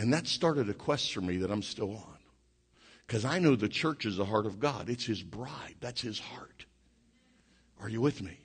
And 0.00 0.14
that 0.14 0.26
started 0.26 0.70
a 0.70 0.72
quest 0.72 1.12
for 1.12 1.20
me 1.20 1.36
that 1.36 1.50
I'm 1.50 1.62
still 1.62 1.90
on. 1.90 2.16
Because 3.06 3.26
I 3.26 3.38
know 3.38 3.54
the 3.54 3.68
church 3.68 4.06
is 4.06 4.16
the 4.16 4.24
heart 4.24 4.46
of 4.46 4.58
God. 4.58 4.88
It's 4.88 5.04
His 5.04 5.22
bride. 5.22 5.74
That's 5.80 6.00
His 6.00 6.18
heart. 6.18 6.64
Are 7.82 7.88
you 7.90 8.00
with 8.00 8.22
me? 8.22 8.38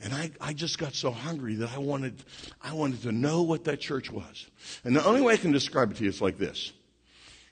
And 0.00 0.12
I, 0.12 0.32
I 0.40 0.52
just 0.52 0.78
got 0.78 0.96
so 0.96 1.12
hungry 1.12 1.54
that 1.56 1.70
I 1.72 1.78
wanted, 1.78 2.24
I 2.60 2.72
wanted 2.72 3.02
to 3.02 3.12
know 3.12 3.42
what 3.42 3.62
that 3.64 3.78
church 3.78 4.10
was. 4.10 4.48
And 4.82 4.96
the 4.96 5.04
only 5.04 5.20
way 5.20 5.34
I 5.34 5.36
can 5.36 5.52
describe 5.52 5.92
it 5.92 5.98
to 5.98 6.02
you 6.02 6.08
is 6.08 6.20
like 6.20 6.38
this. 6.38 6.72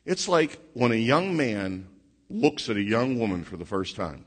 It's 0.05 0.27
like 0.27 0.59
when 0.73 0.91
a 0.91 0.97
young 0.97 1.37
man 1.37 1.87
looks 2.29 2.69
at 2.69 2.77
a 2.77 2.83
young 2.83 3.21
woman 3.21 3.45
for 3.45 3.57
the 3.57 3.65
first 3.65 3.95
time, 3.95 4.27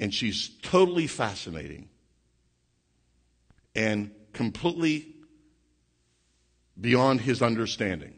and 0.00 0.12
she's 0.12 0.48
totally 0.62 1.06
fascinating 1.06 1.90
and 3.76 4.10
completely 4.32 5.13
beyond 6.80 7.20
his 7.20 7.42
understanding. 7.42 8.14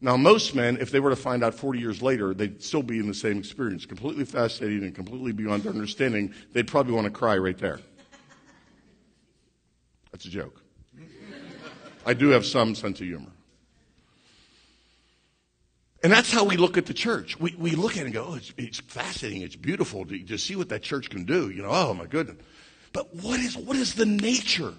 Now, 0.00 0.16
most 0.16 0.54
men, 0.54 0.78
if 0.80 0.90
they 0.90 0.98
were 0.98 1.10
to 1.10 1.16
find 1.16 1.44
out 1.44 1.54
40 1.54 1.78
years 1.78 2.02
later, 2.02 2.34
they'd 2.34 2.60
still 2.60 2.82
be 2.82 2.98
in 2.98 3.06
the 3.06 3.14
same 3.14 3.38
experience, 3.38 3.86
completely 3.86 4.24
fascinating 4.24 4.82
and 4.82 4.94
completely 4.94 5.30
beyond 5.30 5.62
their 5.62 5.72
understanding. 5.72 6.34
They'd 6.52 6.66
probably 6.66 6.92
want 6.92 7.04
to 7.04 7.10
cry 7.10 7.36
right 7.38 7.56
there. 7.56 7.78
That's 10.10 10.24
a 10.24 10.28
joke. 10.30 10.60
I 12.04 12.14
do 12.14 12.30
have 12.30 12.44
some 12.44 12.74
sense 12.74 13.00
of 13.00 13.06
humor. 13.06 13.30
And 16.02 16.12
that's 16.12 16.32
how 16.32 16.42
we 16.42 16.56
look 16.56 16.76
at 16.76 16.86
the 16.86 16.94
church. 16.94 17.38
We, 17.38 17.54
we 17.56 17.76
look 17.76 17.92
at 17.92 17.98
it 17.98 18.06
and 18.06 18.12
go, 18.12 18.26
oh, 18.30 18.34
it's, 18.34 18.52
it's 18.56 18.80
fascinating. 18.80 19.42
It's 19.42 19.54
beautiful 19.54 20.04
to, 20.06 20.18
to 20.24 20.36
see 20.36 20.56
what 20.56 20.68
that 20.70 20.82
church 20.82 21.10
can 21.10 21.24
do. 21.24 21.50
You 21.50 21.62
know, 21.62 21.70
oh 21.70 21.94
my 21.94 22.06
goodness. 22.06 22.38
But 22.92 23.14
what 23.14 23.38
is, 23.38 23.56
what 23.56 23.76
is 23.76 23.94
the 23.94 24.04
nature 24.04 24.74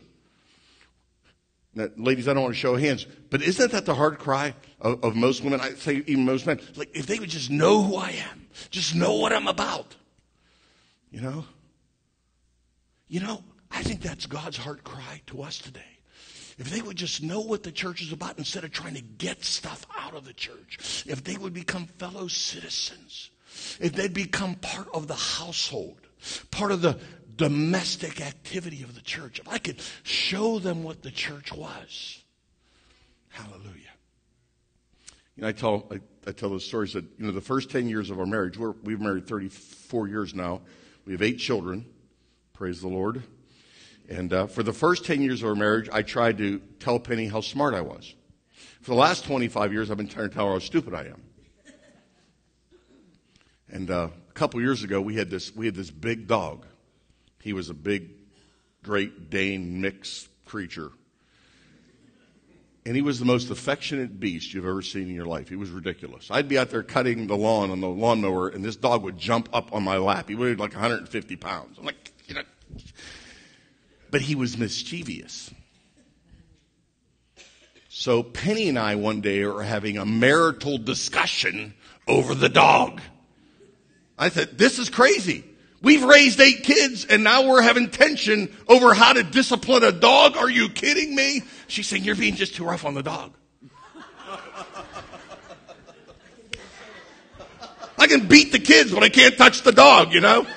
now, 1.76 1.88
ladies, 1.98 2.28
I 2.28 2.34
don't 2.34 2.44
want 2.44 2.54
to 2.54 2.60
show 2.60 2.76
hands, 2.76 3.08
but 3.32 3.42
isn't 3.42 3.72
that 3.72 3.86
the 3.86 3.96
hard 3.96 4.20
cry 4.20 4.54
of, 4.80 5.04
of, 5.04 5.16
most 5.16 5.44
women? 5.44 5.60
I 5.60 5.72
say 5.72 6.04
even 6.06 6.26
most 6.26 6.46
men. 6.46 6.60
Like, 6.76 6.96
if 6.96 7.08
they 7.08 7.18
would 7.18 7.30
just 7.30 7.50
know 7.50 7.82
who 7.82 7.96
I 7.96 8.12
am, 8.12 8.48
just 8.70 8.94
know 8.94 9.16
what 9.16 9.34
I'm 9.34 9.48
about. 9.48 9.96
You 11.10 11.22
know? 11.22 11.46
You 13.08 13.22
know, 13.22 13.44
I 13.72 13.82
think 13.82 14.02
that's 14.02 14.28
God's 14.28 14.58
heart 14.58 14.84
cry 14.84 15.22
to 15.28 15.42
us 15.42 15.58
today. 15.58 15.82
If 16.60 16.70
they 16.70 16.82
would 16.82 16.98
just 16.98 17.24
know 17.24 17.42
what 17.42 17.64
the 17.64 17.72
church 17.72 18.04
is 18.04 18.12
about 18.12 18.38
instead 18.38 18.64
of 18.64 18.72
trying 18.72 18.94
to 18.94 19.02
get 19.02 19.44
stuff 19.44 19.88
out 19.98 20.14
of 20.14 20.26
the 20.26 20.34
church, 20.34 21.04
if 21.08 21.24
they 21.24 21.38
would 21.38 21.54
become 21.54 21.88
fellow 21.98 22.28
citizens, 22.28 23.32
if 23.80 23.94
they'd 23.94 24.14
become 24.14 24.56
part 24.56 24.88
of 24.94 25.08
the 25.08 25.16
household, 25.16 26.02
part 26.52 26.72
of 26.72 26.82
the, 26.82 27.00
domestic 27.36 28.22
activity 28.22 28.84
of 28.84 28.96
the 28.96 29.02
church, 29.02 29.40
if 29.40 29.48
I 29.48 29.58
could 29.58 29.82
show 30.04 30.60
them 30.60 30.84
what 30.84 31.02
the 31.02 31.12
church 31.12 31.54
was. 31.54 32.22
Hallelujah. 33.30 33.94
You 35.36 35.42
know, 35.42 35.48
I 35.48 35.52
tell, 35.52 35.88
I, 35.92 36.00
I 36.28 36.32
tell 36.32 36.50
those 36.50 36.66
stories 36.66 36.94
that, 36.94 37.06
you 37.18 37.26
know, 37.26 37.32
the 37.32 37.42
first 37.42 37.72
10 37.72 37.90
years 37.90 38.10
of 38.12 38.20
our 38.20 38.26
marriage, 38.26 38.58
we're, 38.58 38.76
we've 38.84 39.02
married 39.02 39.28
34 39.28 40.08
years 40.08 40.36
now. 40.36 40.62
We 41.06 41.14
have 41.14 41.22
eight 41.22 41.40
children. 41.40 41.86
Praise 42.54 42.82
the 42.82 42.88
Lord. 42.88 43.24
And 44.10 44.32
uh, 44.32 44.48
for 44.48 44.62
the 44.62 44.74
first 44.74 45.06
10 45.06 45.22
years 45.22 45.42
of 45.42 45.50
our 45.50 45.56
marriage, 45.56 45.90
I 45.92 46.04
tried 46.04 46.38
to 46.38 46.60
tell 46.80 47.00
Penny 47.00 47.28
how 47.28 47.42
smart 47.42 47.74
I 47.74 47.82
was. 47.82 48.14
For 48.82 48.92
the 48.92 48.98
last 48.98 49.26
25 49.26 49.74
years, 49.74 49.90
I've 49.90 49.98
been 49.98 50.08
trying 50.08 50.30
to 50.30 50.36
tell 50.36 50.48
her 50.48 50.54
how 50.54 50.60
stupid 50.60 50.94
I 50.94 51.06
am. 51.06 51.22
And 53.70 53.90
uh, 53.90 54.10
a 54.30 54.34
couple 54.34 54.62
years 54.62 54.84
ago, 54.84 55.02
we 55.02 55.16
had 55.16 55.32
this 55.32 55.56
we 55.56 55.66
had 55.66 55.74
this 55.74 55.90
big 55.90 56.28
dog. 56.28 56.68
He 57.44 57.52
was 57.52 57.70
a 57.70 57.74
big, 57.74 58.10
Great 58.84 59.30
Dane 59.30 59.82
mix 59.82 60.30
creature. 60.46 60.92
And 62.86 62.96
he 62.96 63.02
was 63.02 63.20
the 63.20 63.26
most 63.26 63.50
affectionate 63.50 64.20
beast 64.20 64.54
you've 64.54 64.66
ever 64.66 64.82
seen 64.82 65.04
in 65.04 65.16
your 65.16 65.26
life. 65.26 65.50
He 65.50 65.56
was 65.56 65.70
ridiculous. 65.70 66.30
I'd 66.32 66.48
be 66.48 66.58
out 66.58 66.70
there 66.70 66.84
cutting 66.84 67.28
the 67.28 67.36
lawn 67.36 67.70
on 67.72 67.82
the 67.82 67.88
lawnmower, 67.88 68.48
and 68.50 68.64
this 68.64 68.76
dog 68.76 69.04
would 69.04 69.18
jump 69.18 69.50
up 69.54 69.74
on 69.74 69.84
my 69.84 69.98
lap. 69.98 70.30
He 70.30 70.36
weighed 70.36 70.60
like 70.60 70.72
150 70.72 71.36
pounds. 71.36 71.78
I'm 71.78 71.86
like, 71.86 72.12
you 72.28 72.36
know. 72.36 72.44
But 74.10 74.22
he 74.22 74.36
was 74.36 74.58
mischievous. 74.58 75.52
So 77.90 78.24
Penny 78.24 78.70
and 78.70 78.80
I 78.80 78.96
one 78.96 79.22
day 79.22 79.44
are 79.44 79.62
having 79.62 79.98
a 79.98 80.06
marital 80.06 80.78
discussion 80.78 81.74
over 82.08 82.36
the 82.36 82.50
dog. 82.50 83.02
I 84.18 84.30
said, 84.30 84.58
this 84.58 84.80
is 84.80 84.90
crazy. 84.90 85.44
We've 85.84 86.04
raised 86.04 86.40
eight 86.40 86.64
kids 86.64 87.06
and 87.06 87.26
now 87.26 87.46
we're 87.46 87.62
having 87.62 87.90
tension 87.90 88.56
over 88.70 88.94
how 88.94 89.12
to 89.14 89.22
discipline 89.22 89.84
a 89.84 89.92
dog. 89.92 90.38
Are 90.38 90.50
you 90.50 90.70
kidding 90.70 91.14
me? 91.14 91.44
She's 91.68 91.88
saying, 91.88 92.06
You're 92.06 92.16
being 92.16 92.36
just 92.36 92.56
too 92.56 92.64
rough 92.64 92.86
on 92.86 92.94
the 92.94 93.04
dog. 93.04 93.34
I 98.00 98.08
can 98.08 98.28
beat 98.28 98.52
the 98.54 98.60
kids, 98.60 98.92
but 98.94 99.04
I 99.04 99.10
can't 99.10 99.38
touch 99.38 99.62
the 99.62 99.72
dog, 99.72 100.14
you 100.14 100.22
know? 100.22 100.48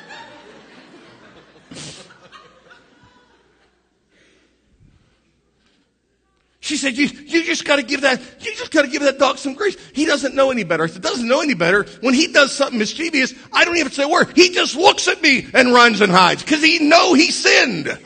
She 6.67 6.77
said, 6.77 6.99
you, 6.99 7.07
you 7.07 7.45
just 7.45 7.65
gotta 7.65 7.85
give 7.85 8.01
that, 8.01 8.21
you 8.41 8.53
just 8.57 8.73
gotta 8.73 8.89
give 8.89 9.03
that 9.03 9.21
dog 9.21 9.39
some 9.39 9.55
grace. 9.55 9.77
He 9.93 10.05
doesn't 10.05 10.35
know 10.35 10.51
any 10.51 10.65
better. 10.65 10.83
I 10.83 10.89
said, 10.89 11.01
doesn't 11.01 11.29
know 11.29 11.41
any 11.41 11.55
better. 11.55 11.85
When 12.01 12.13
he 12.13 12.27
does 12.27 12.51
something 12.51 12.77
mischievous, 12.77 13.33
I 13.53 13.65
don't 13.65 13.77
even 13.77 13.93
say 13.93 14.03
a 14.03 14.09
word. 14.09 14.33
He 14.35 14.51
just 14.51 14.75
looks 14.75 15.07
at 15.07 15.23
me 15.23 15.47
and 15.55 15.73
runs 15.73 16.01
and 16.01 16.11
hides 16.11 16.43
because 16.43 16.65
he 16.65 16.81
know 16.81 17.15
he 17.15 17.31
sinned. 17.31 17.87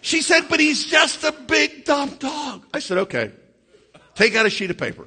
she 0.00 0.22
said, 0.22 0.46
but 0.48 0.58
he's 0.58 0.86
just 0.86 1.22
a 1.24 1.32
big 1.32 1.84
dumb 1.84 2.14
dog. 2.14 2.64
I 2.72 2.78
said, 2.78 2.96
okay. 2.96 3.30
Take 4.14 4.36
out 4.36 4.46
a 4.46 4.50
sheet 4.50 4.70
of 4.70 4.78
paper. 4.78 5.06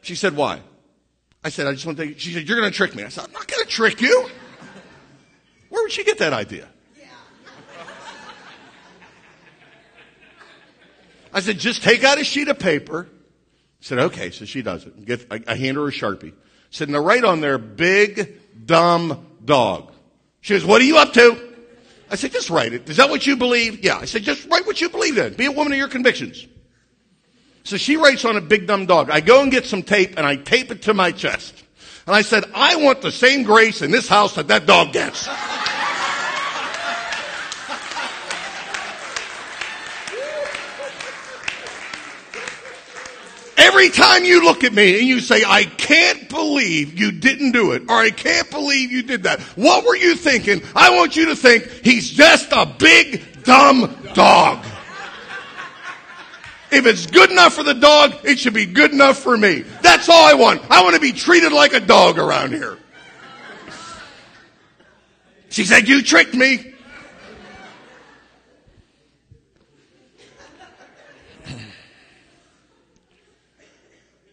She 0.00 0.16
said, 0.16 0.34
why? 0.34 0.58
I 1.44 1.50
said, 1.50 1.68
I 1.68 1.74
just 1.74 1.86
want 1.86 1.96
to 1.98 2.06
take, 2.06 2.18
she 2.18 2.32
said, 2.32 2.48
you're 2.48 2.58
going 2.58 2.68
to 2.68 2.76
trick 2.76 2.96
me. 2.96 3.04
I 3.04 3.08
said, 3.08 3.24
I'm 3.24 3.32
not 3.32 3.46
going 3.46 3.62
to 3.62 3.70
trick 3.70 4.00
you. 4.00 4.28
Where 5.68 5.84
would 5.84 5.92
she 5.92 6.02
get 6.02 6.18
that 6.18 6.32
idea? 6.32 6.68
I 11.32 11.40
said, 11.40 11.58
just 11.58 11.82
take 11.82 12.04
out 12.04 12.20
a 12.20 12.24
sheet 12.24 12.48
of 12.48 12.58
paper. 12.58 13.08
I 13.10 13.84
said, 13.84 13.98
okay. 13.98 14.30
So 14.30 14.44
she 14.44 14.62
does 14.62 14.84
it. 14.84 15.04
Get, 15.04 15.26
I, 15.30 15.40
I 15.46 15.54
hand 15.56 15.76
her 15.76 15.88
a 15.88 15.90
Sharpie. 15.90 16.32
I 16.32 16.34
said, 16.70 16.88
now 16.88 16.98
write 16.98 17.24
on 17.24 17.40
there, 17.40 17.58
big, 17.58 18.66
dumb 18.66 19.26
dog. 19.44 19.92
She 20.40 20.54
goes, 20.54 20.64
what 20.64 20.80
are 20.80 20.84
you 20.84 20.98
up 20.98 21.12
to? 21.14 21.50
I 22.10 22.16
said, 22.16 22.32
just 22.32 22.50
write 22.50 22.74
it. 22.74 22.88
Is 22.88 22.98
that 22.98 23.08
what 23.08 23.26
you 23.26 23.36
believe? 23.36 23.84
Yeah. 23.84 23.96
I 23.96 24.04
said, 24.04 24.22
just 24.22 24.48
write 24.50 24.66
what 24.66 24.80
you 24.80 24.90
believe 24.90 25.16
in. 25.16 25.34
Be 25.34 25.46
a 25.46 25.52
woman 25.52 25.72
of 25.72 25.78
your 25.78 25.88
convictions. 25.88 26.46
So 27.64 27.76
she 27.76 27.96
writes 27.96 28.24
on 28.24 28.36
a 28.36 28.40
big 28.40 28.66
dumb 28.66 28.86
dog. 28.86 29.08
I 29.08 29.20
go 29.20 29.42
and 29.42 29.50
get 29.50 29.64
some 29.64 29.82
tape 29.82 30.14
and 30.16 30.26
I 30.26 30.36
tape 30.36 30.70
it 30.70 30.82
to 30.82 30.94
my 30.94 31.12
chest. 31.12 31.54
And 32.06 32.16
I 32.16 32.22
said, 32.22 32.44
I 32.54 32.76
want 32.76 33.00
the 33.00 33.12
same 33.12 33.44
grace 33.44 33.80
in 33.82 33.90
this 33.90 34.08
house 34.08 34.34
that 34.34 34.48
that 34.48 34.66
dog 34.66 34.92
gets. 34.92 35.28
Every 43.82 43.94
time 43.96 44.24
you 44.24 44.44
look 44.44 44.62
at 44.62 44.72
me 44.72 44.96
and 45.00 45.08
you 45.08 45.18
say, 45.18 45.42
I 45.44 45.64
can't 45.64 46.28
believe 46.28 46.96
you 46.96 47.10
didn't 47.10 47.50
do 47.50 47.72
it, 47.72 47.82
or 47.88 47.96
I 47.96 48.10
can't 48.10 48.48
believe 48.48 48.92
you 48.92 49.02
did 49.02 49.24
that, 49.24 49.40
what 49.56 49.84
were 49.84 49.96
you 49.96 50.14
thinking? 50.14 50.62
I 50.76 50.90
want 50.90 51.16
you 51.16 51.26
to 51.26 51.34
think 51.34 51.68
he's 51.82 52.08
just 52.08 52.52
a 52.52 52.64
big, 52.64 53.42
dumb 53.42 53.92
dog. 54.14 54.64
If 56.70 56.86
it's 56.86 57.06
good 57.06 57.32
enough 57.32 57.54
for 57.54 57.64
the 57.64 57.74
dog, 57.74 58.14
it 58.22 58.38
should 58.38 58.54
be 58.54 58.66
good 58.66 58.92
enough 58.92 59.18
for 59.18 59.36
me. 59.36 59.62
That's 59.82 60.08
all 60.08 60.28
I 60.28 60.34
want. 60.34 60.62
I 60.70 60.84
want 60.84 60.94
to 60.94 61.00
be 61.00 61.10
treated 61.10 61.50
like 61.50 61.72
a 61.72 61.80
dog 61.80 62.18
around 62.18 62.52
here. 62.52 62.78
She 65.48 65.64
said, 65.64 65.88
You 65.88 66.02
tricked 66.02 66.34
me. 66.34 66.71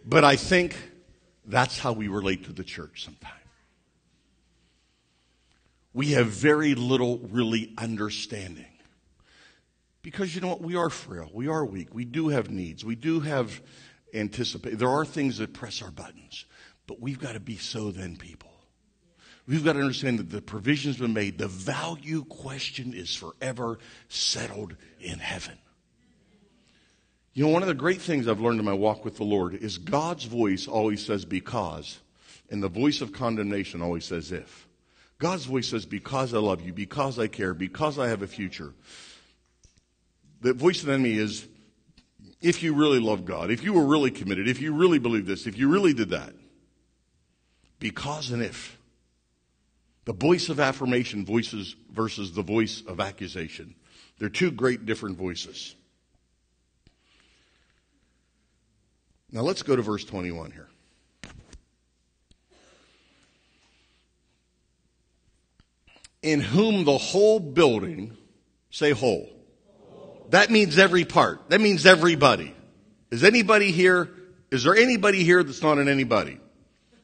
But 0.05 0.23
I 0.23 0.35
think 0.35 0.75
That's 1.49 1.79
how 1.79 1.93
we 1.93 2.07
relate 2.07 2.45
to 2.45 2.53
the 2.53 2.63
church 2.63 3.03
sometimes. 3.03 3.33
We 5.93 6.11
have 6.11 6.27
very 6.27 6.75
little 6.75 7.17
really 7.17 7.73
understanding. 7.75 8.67
Because 10.03 10.35
you 10.35 10.41
know 10.41 10.49
what? 10.49 10.61
We 10.61 10.75
are 10.75 10.91
frail. 10.91 11.29
We 11.33 11.47
are 11.47 11.65
weak. 11.65 11.93
We 11.93 12.05
do 12.05 12.29
have 12.29 12.51
needs. 12.51 12.85
We 12.85 12.95
do 12.95 13.19
have 13.21 13.61
anticipate. 14.13 14.77
There 14.77 14.89
are 14.89 15.03
things 15.03 15.39
that 15.39 15.53
press 15.53 15.81
our 15.81 15.89
buttons. 15.89 16.45
But 16.85 17.01
we've 17.01 17.19
got 17.19 17.33
to 17.33 17.39
be 17.39 17.57
so 17.57 17.89
then 17.89 18.15
people. 18.15 18.51
We've 19.47 19.65
got 19.65 19.73
to 19.73 19.79
understand 19.79 20.19
that 20.19 20.29
the 20.29 20.41
provision's 20.41 20.97
been 20.97 21.13
made. 21.13 21.39
The 21.39 21.47
value 21.47 22.23
question 22.25 22.93
is 22.93 23.15
forever 23.15 23.79
settled 24.07 24.75
in 24.99 25.17
heaven. 25.17 25.57
You 27.34 27.45
know, 27.45 27.51
one 27.51 27.61
of 27.61 27.67
the 27.67 27.73
great 27.73 28.01
things 28.01 28.27
I've 28.27 28.39
learned 28.39 28.59
in 28.59 28.65
my 28.65 28.73
walk 28.73 29.05
with 29.05 29.17
the 29.17 29.23
Lord 29.23 29.53
is 29.53 29.77
God's 29.77 30.25
voice 30.25 30.67
always 30.67 31.05
says 31.05 31.25
because, 31.25 31.99
and 32.49 32.61
the 32.61 32.69
voice 32.69 33.01
of 33.01 33.13
condemnation 33.13 33.82
always 33.82 34.05
says 34.05 34.32
if. 34.32 34.67
God's 35.19 35.45
voice 35.45 35.67
says, 35.67 35.86
because 35.86 36.34
I 36.34 36.39
love 36.39 36.61
you, 36.61 36.73
because 36.73 37.19
I 37.19 37.27
care, 37.27 37.53
because 37.53 37.99
I 37.99 38.07
have 38.07 38.21
a 38.21 38.27
future. 38.27 38.73
The 40.41 40.53
voice 40.53 40.80
of 40.80 40.88
the 40.88 40.93
enemy 40.93 41.17
is, 41.17 41.45
if 42.41 42.63
you 42.63 42.73
really 42.73 42.99
love 42.99 43.25
God, 43.25 43.51
if 43.51 43.63
you 43.63 43.73
were 43.73 43.86
really 43.86 44.11
committed, 44.11 44.47
if 44.47 44.61
you 44.61 44.73
really 44.73 44.97
believe 44.97 45.25
this, 45.25 45.45
if 45.45 45.57
you 45.57 45.67
really 45.67 45.93
did 45.93 46.11
that. 46.11 46.34
Because 47.80 48.32
and 48.32 48.41
if. 48.41 48.77
The 50.05 50.13
voice 50.13 50.47
of 50.47 50.59
affirmation 50.59 51.25
voices 51.25 51.75
versus 51.91 52.32
the 52.32 52.41
voice 52.41 52.82
of 52.88 53.01
accusation. 53.01 53.75
They're 54.17 54.30
two 54.30 54.51
great 54.51 54.86
different 54.86 55.17
voices. 55.17 55.75
Now 59.32 59.41
let's 59.41 59.61
go 59.61 59.75
to 59.75 59.82
verse 59.82 60.03
21 60.05 60.51
here. 60.51 60.67
In 66.21 66.41
whom 66.41 66.84
the 66.84 66.97
whole 66.97 67.39
building, 67.39 68.17
say 68.71 68.91
whole. 68.91 69.30
That 70.30 70.49
means 70.49 70.77
every 70.77 71.05
part. 71.05 71.49
That 71.49 71.61
means 71.61 71.86
everybody. 71.86 72.53
Is 73.09 73.23
anybody 73.23 73.71
here? 73.71 74.09
Is 74.51 74.63
there 74.63 74.75
anybody 74.75 75.23
here 75.23 75.43
that's 75.43 75.61
not 75.61 75.77
in 75.77 75.88
anybody? 75.88 76.39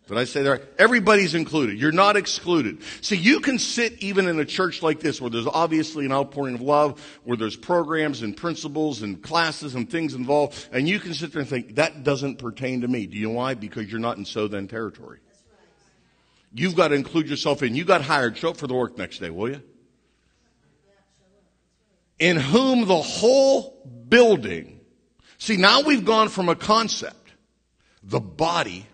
Did 0.07 0.19
I 0.19 0.25
say 0.25 0.43
right? 0.43 0.61
Everybody's 0.77 1.33
included. 1.33 1.79
You're 1.79 1.91
not 1.91 2.15
excluded. 2.15 2.83
See, 3.01 3.15
you 3.15 3.39
can 3.39 3.57
sit 3.57 3.93
even 4.03 4.27
in 4.27 4.39
a 4.39 4.45
church 4.45 4.83
like 4.83 4.99
this 4.99 5.19
where 5.19 5.31
there's 5.31 5.47
obviously 5.47 6.05
an 6.05 6.11
outpouring 6.11 6.53
of 6.53 6.61
love, 6.61 7.01
where 7.23 7.35
there's 7.35 7.55
programs 7.55 8.21
and 8.21 8.37
principles 8.37 9.01
and 9.01 9.21
classes 9.23 9.73
and 9.73 9.89
things 9.89 10.13
involved, 10.13 10.67
and 10.71 10.87
you 10.87 10.99
can 10.99 11.15
sit 11.15 11.31
there 11.31 11.41
and 11.41 11.49
think, 11.49 11.75
that 11.75 12.03
doesn't 12.03 12.37
pertain 12.37 12.81
to 12.81 12.87
me. 12.87 13.07
Do 13.07 13.17
you 13.17 13.29
know 13.29 13.33
why? 13.33 13.55
Because 13.55 13.89
you're 13.89 13.99
not 13.99 14.17
in 14.17 14.25
so 14.25 14.47
then 14.47 14.67
territory. 14.67 15.21
You've 16.53 16.75
got 16.75 16.89
to 16.89 16.95
include 16.95 17.27
yourself 17.27 17.63
in. 17.63 17.75
You 17.75 17.83
got 17.83 18.01
hired. 18.01 18.37
Show 18.37 18.51
up 18.51 18.57
for 18.57 18.67
the 18.67 18.75
work 18.75 18.97
next 18.99 19.19
day, 19.19 19.31
will 19.31 19.49
you? 19.49 19.61
In 22.19 22.37
whom 22.37 22.85
the 22.85 23.01
whole 23.01 23.83
building. 24.07 24.79
See, 25.39 25.57
now 25.57 25.81
we've 25.81 26.05
gone 26.05 26.29
from 26.29 26.47
a 26.47 26.55
concept, 26.55 27.31
the 28.03 28.21
body, 28.21 28.85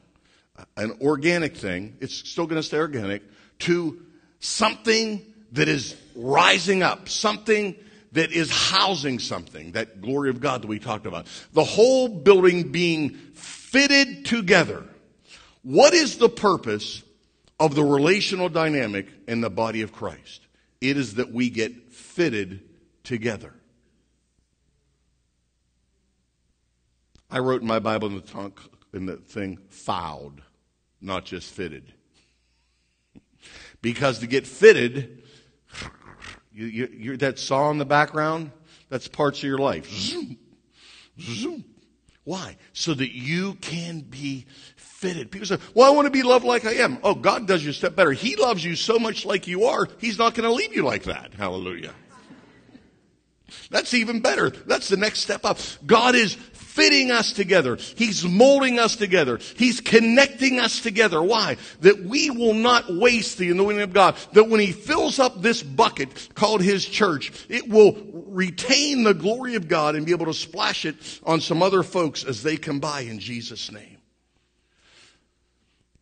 an 0.77 0.97
organic 1.01 1.55
thing, 1.55 1.97
it's 1.99 2.15
still 2.15 2.45
going 2.45 2.61
to 2.61 2.67
stay 2.67 2.77
organic, 2.77 3.23
to 3.59 4.01
something 4.39 5.25
that 5.51 5.67
is 5.67 5.95
rising 6.15 6.83
up, 6.83 7.09
something 7.09 7.75
that 8.13 8.31
is 8.31 8.51
housing 8.51 9.19
something, 9.19 9.71
that 9.71 10.01
glory 10.01 10.29
of 10.29 10.41
God 10.41 10.63
that 10.63 10.67
we 10.67 10.79
talked 10.79 11.05
about. 11.05 11.27
The 11.53 11.63
whole 11.63 12.09
building 12.09 12.71
being 12.71 13.11
fitted 13.33 14.25
together. 14.25 14.83
What 15.63 15.93
is 15.93 16.17
the 16.17 16.29
purpose 16.29 17.03
of 17.59 17.75
the 17.75 17.83
relational 17.83 18.49
dynamic 18.49 19.07
in 19.27 19.41
the 19.41 19.49
body 19.49 19.81
of 19.81 19.93
Christ? 19.93 20.41
It 20.81 20.97
is 20.97 21.15
that 21.15 21.31
we 21.31 21.49
get 21.49 21.93
fitted 21.93 22.61
together. 23.03 23.53
I 27.29 27.39
wrote 27.39 27.61
in 27.61 27.67
my 27.67 27.79
Bible 27.79 28.09
in 28.09 28.15
the, 28.15 28.51
in 28.93 29.05
the 29.05 29.17
thing, 29.17 29.59
fouled 29.69 30.41
not 31.01 31.25
just 31.25 31.51
fitted. 31.51 31.93
Because 33.81 34.19
to 34.19 34.27
get 34.27 34.45
fitted, 34.45 35.23
you, 36.53 36.65
you, 36.65 37.17
that 37.17 37.39
saw 37.39 37.71
in 37.71 37.77
the 37.77 37.85
background, 37.85 38.51
that's 38.89 39.07
parts 39.07 39.39
of 39.39 39.45
your 39.45 39.57
life. 39.57 39.89
Zoom, 39.89 40.37
zoom. 41.19 41.65
Why? 42.23 42.57
So 42.73 42.93
that 42.93 43.15
you 43.15 43.55
can 43.55 44.01
be 44.01 44.45
fitted. 44.75 45.31
People 45.31 45.47
say, 45.47 45.57
well, 45.73 45.91
I 45.91 45.95
want 45.95 46.05
to 46.05 46.11
be 46.11 46.21
loved 46.21 46.45
like 46.45 46.65
I 46.65 46.73
am. 46.73 46.99
Oh, 47.03 47.15
God 47.15 47.47
does 47.47 47.63
you 47.63 47.71
a 47.71 47.73
step 47.73 47.95
better. 47.95 48.11
He 48.11 48.35
loves 48.35 48.63
you 48.63 48.75
so 48.75 48.99
much 48.99 49.25
like 49.25 49.47
you 49.47 49.65
are, 49.65 49.87
He's 49.99 50.19
not 50.19 50.35
going 50.35 50.47
to 50.47 50.53
leave 50.53 50.75
you 50.75 50.83
like 50.83 51.03
that. 51.03 51.33
Hallelujah. 51.33 51.93
That's 53.69 53.93
even 53.93 54.21
better. 54.21 54.49
That's 54.49 54.87
the 54.89 54.97
next 54.97 55.19
step 55.19 55.43
up. 55.45 55.57
God 55.85 56.15
is 56.15 56.37
fitting 56.71 57.11
us 57.11 57.33
together. 57.33 57.77
He's 57.95 58.23
molding 58.23 58.79
us 58.79 58.95
together. 58.95 59.39
He's 59.57 59.81
connecting 59.81 60.59
us 60.59 60.81
together. 60.81 61.21
Why? 61.21 61.57
That 61.81 62.03
we 62.03 62.29
will 62.29 62.53
not 62.53 62.93
waste 62.93 63.37
the 63.37 63.51
anointing 63.51 63.81
of 63.81 63.93
God. 63.93 64.15
That 64.33 64.49
when 64.49 64.61
He 64.61 64.71
fills 64.71 65.19
up 65.19 65.41
this 65.41 65.61
bucket 65.61 66.29
called 66.33 66.61
His 66.61 66.85
church, 66.85 67.31
it 67.49 67.67
will 67.67 67.97
retain 68.27 69.03
the 69.03 69.13
glory 69.13 69.55
of 69.55 69.67
God 69.67 69.95
and 69.95 70.05
be 70.05 70.13
able 70.13 70.27
to 70.27 70.33
splash 70.33 70.85
it 70.85 70.95
on 71.23 71.41
some 71.41 71.61
other 71.61 71.83
folks 71.83 72.23
as 72.23 72.41
they 72.41 72.57
come 72.57 72.79
by 72.79 73.01
in 73.01 73.19
Jesus' 73.19 73.71
name. 73.71 73.97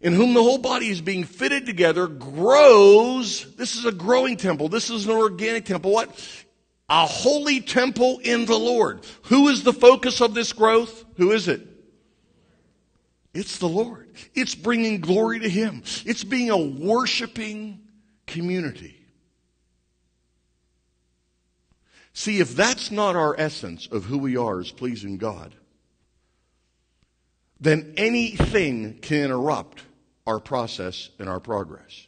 In 0.02 0.14
whom 0.14 0.34
the 0.34 0.44
whole 0.44 0.60
body 0.60 0.88
is 0.88 1.02
being 1.02 1.26
fitted 1.26 1.66
together, 1.66 2.08
grows. 2.08 3.54
This 3.56 3.76
is 3.76 3.86
a 3.86 3.92
growing 3.92 4.38
temple. 4.38 4.70
This 4.70 4.90
is 4.90 5.06
an 5.06 5.12
organic 5.12 5.66
temple. 5.66 5.92
What? 5.92 6.46
A 6.90 7.06
holy 7.06 7.62
temple 7.62 8.20
in 8.24 8.46
the 8.46 8.58
Lord. 8.58 9.06
Who 9.24 9.48
is 9.50 9.64
the 9.64 9.74
focus 9.74 10.22
of 10.22 10.34
this 10.34 10.54
growth? 10.54 11.06
Who 11.18 11.32
is 11.32 11.48
it? 11.48 11.62
It's 13.34 13.60
the 13.60 13.70
Lord. 13.70 14.10
It's 14.34 14.56
bringing 14.56 15.02
glory 15.02 15.40
to 15.40 15.50
Him. 15.50 15.84
It's 16.06 16.24
being 16.24 16.50
a 16.50 16.58
worshiping 16.58 17.80
community. 18.26 18.96
See, 22.14 22.40
if 22.40 22.56
that's 22.56 22.92
not 22.92 23.16
our 23.16 23.40
essence 23.40 23.88
of 23.88 24.06
who 24.06 24.18
we 24.18 24.36
are 24.36 24.60
as 24.60 24.72
pleasing 24.72 25.18
God, 25.18 25.56
then 27.62 27.94
anything 27.98 29.00
can 29.00 29.26
interrupt 29.26 29.84
our 30.26 30.40
process 30.40 31.10
and 31.20 31.30
our 31.30 31.40
progress. 31.40 32.08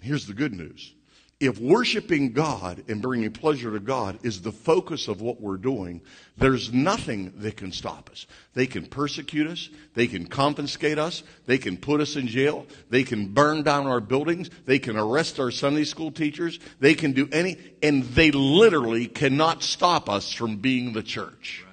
Here's 0.00 0.26
the 0.26 0.34
good 0.34 0.54
news 0.54 0.94
if 1.40 1.60
worshiping 1.60 2.32
God 2.32 2.82
and 2.88 3.00
bringing 3.00 3.30
pleasure 3.30 3.70
to 3.70 3.78
God 3.78 4.18
is 4.24 4.40
the 4.40 4.50
focus 4.50 5.06
of 5.06 5.20
what 5.20 5.40
we're 5.40 5.56
doing, 5.56 6.00
there's 6.36 6.72
nothing 6.72 7.32
that 7.36 7.56
can 7.56 7.70
stop 7.70 8.10
us. 8.10 8.26
They 8.54 8.66
can 8.66 8.86
persecute 8.86 9.46
us. 9.46 9.68
They 9.94 10.08
can 10.08 10.26
confiscate 10.26 10.98
us. 10.98 11.22
They 11.46 11.58
can 11.58 11.76
put 11.76 12.00
us 12.00 12.16
in 12.16 12.26
jail. 12.26 12.66
They 12.90 13.04
can 13.04 13.34
burn 13.34 13.62
down 13.62 13.86
our 13.86 14.00
buildings. 14.00 14.50
They 14.66 14.80
can 14.80 14.96
arrest 14.96 15.38
our 15.38 15.52
Sunday 15.52 15.84
school 15.84 16.10
teachers. 16.10 16.58
They 16.80 16.94
can 16.94 17.12
do 17.12 17.28
any, 17.30 17.56
and 17.84 18.02
they 18.02 18.32
literally 18.32 19.06
cannot 19.06 19.62
stop 19.62 20.10
us 20.10 20.32
from 20.32 20.56
being 20.56 20.92
the 20.92 21.04
church. 21.04 21.64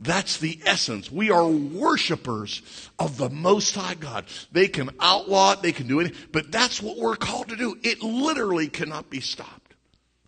That's 0.00 0.38
the 0.38 0.60
essence. 0.64 1.10
We 1.10 1.30
are 1.30 1.46
worshipers 1.46 2.62
of 2.98 3.16
the 3.16 3.30
Most 3.30 3.74
High 3.74 3.94
God. 3.94 4.26
They 4.52 4.68
can 4.68 4.90
outlaw 5.00 5.52
it, 5.52 5.62
they 5.62 5.72
can 5.72 5.88
do 5.88 6.00
anything, 6.00 6.18
but 6.30 6.52
that's 6.52 6.80
what 6.80 6.98
we're 6.98 7.16
called 7.16 7.48
to 7.48 7.56
do. 7.56 7.76
It 7.82 8.02
literally 8.02 8.68
cannot 8.68 9.10
be 9.10 9.20
stopped. 9.20 9.74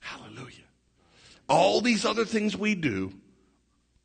Hallelujah. 0.00 0.56
All 1.48 1.80
these 1.80 2.04
other 2.04 2.24
things 2.24 2.56
we 2.56 2.74
do 2.74 3.12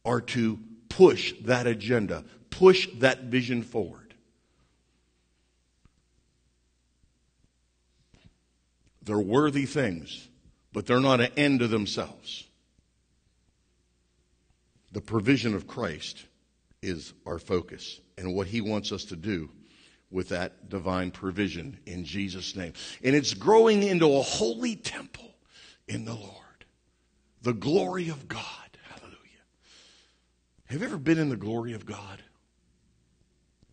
are 0.03 0.21
to 0.21 0.59
push 0.89 1.33
that 1.41 1.65
agenda, 1.65 2.23
push 2.51 2.87
that 2.99 3.23
vision 3.23 3.63
forward. 3.63 4.13
They're 9.01 9.19
worthy 9.19 9.65
things, 9.65 10.27
but 10.73 10.85
they're 10.85 10.99
not 10.99 11.21
an 11.21 11.31
end 11.37 11.59
to 11.59 11.67
themselves. 11.67 12.44
The 14.95 15.01
provision 15.01 15.53
of 15.53 15.67
Christ 15.67 16.23
is 16.81 17.13
our 17.25 17.37
focus 17.37 17.99
and 18.17 18.33
what 18.33 18.47
he 18.47 18.61
wants 18.61 18.93
us 18.93 19.03
to 19.05 19.17
do 19.17 19.49
with 20.09 20.29
that 20.29 20.69
divine 20.69 21.11
provision 21.11 21.77
in 21.85 22.05
Jesus' 22.05 22.55
name. 22.55 22.71
And 23.03 23.13
it's 23.13 23.33
growing 23.33 23.83
into 23.83 24.15
a 24.15 24.21
holy 24.21 24.77
temple 24.77 25.35
in 25.85 26.05
the 26.05 26.13
Lord. 26.13 26.65
The 27.41 27.51
glory 27.51 28.07
of 28.07 28.29
God. 28.29 28.39
Hallelujah. 28.87 29.19
Have 30.67 30.79
you 30.79 30.87
ever 30.87 30.97
been 30.97 31.19
in 31.19 31.27
the 31.27 31.35
glory 31.35 31.73
of 31.73 31.85
God? 31.85 32.23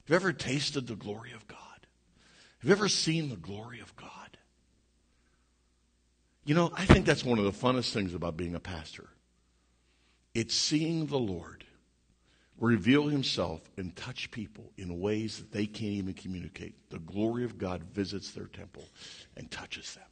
Have 0.01 0.09
you 0.09 0.17
ever 0.17 0.33
tasted 0.33 0.89
the 0.89 0.97
glory 0.97 1.31
of 1.31 1.47
God? 1.47 1.87
Have 2.59 2.69
you 2.69 2.73
ever 2.73 2.89
seen 2.89 3.29
the 3.29 3.37
glory 3.37 3.79
of 3.79 3.95
God? 3.95 4.09
You 6.45 6.57
know, 6.57 6.73
I 6.75 6.85
think 6.85 7.07
that's 7.07 7.25
one 7.25 7.39
of 7.39 7.45
the 7.45 7.53
funnest 7.53 7.93
things 7.93 8.13
about 8.13 8.37
being 8.37 8.57
a 8.57 8.61
pastor. 8.61 9.09
It's 10.35 10.55
seeing 10.55 11.07
the 11.07 11.19
Lord 11.19 11.65
reveal 12.59 13.09
himself 13.09 13.61
and 13.77 13.95
touch 13.97 14.31
people 14.31 14.71
in 14.79 15.01
ways 15.01 15.39
that 15.39 15.53
they 15.53 15.67
can't 15.67 15.93
even 15.93 16.15
communicate. 16.15 16.91
The 16.91 17.01
glory 17.01 17.45
of 17.45 17.59
God 17.59 17.83
visits 17.93 18.31
their 18.31 18.47
temple 18.47 18.85
and 19.37 19.51
touches 19.51 19.95
them. 19.95 20.05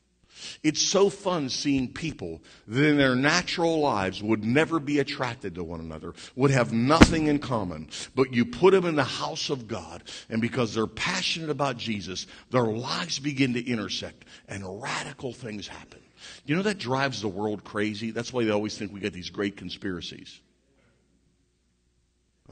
It's 0.63 0.81
so 0.81 1.11
fun 1.11 1.49
seeing 1.49 1.93
people 1.93 2.41
that 2.67 2.85
in 2.85 2.97
their 2.97 3.17
natural 3.17 3.81
lives 3.81 4.23
would 4.23 4.45
never 4.45 4.79
be 4.79 4.99
attracted 4.99 5.55
to 5.57 5.65
one 5.65 5.81
another, 5.81 6.15
would 6.37 6.51
have 6.51 6.73
nothing 6.73 7.27
in 7.27 7.41
common, 7.41 7.89
but 8.15 8.33
you 8.33 8.45
put 8.45 8.73
them 8.73 8.87
in 8.87 8.95
the 8.95 9.05
house 9.05 9.51
of 9.51 9.67
God, 9.67 10.05
and 10.29 10.41
because 10.41 10.75
they're 10.75 10.87
passionate 10.87 11.51
about 11.51 11.77
Jesus, 11.77 12.27
their 12.51 12.65
lives 12.65 13.19
begin 13.19 13.55
to 13.55 13.67
intersect, 13.67 14.25
and 14.49 14.83
radical 14.83 15.33
things 15.33 15.67
happen. 15.67 16.01
You 16.45 16.57
know 16.57 16.63
that 16.63 16.79
drives 16.79 17.23
the 17.23 17.29
world 17.29 17.65
crazy? 17.65 18.11
That's 18.11 18.33
why 18.33 18.45
they 18.45 18.51
always 18.51 18.77
think 18.77 18.93
we 18.93 19.01
get 19.01 19.13
these 19.13 19.31
great 19.31 19.57
conspiracies. 19.57 20.41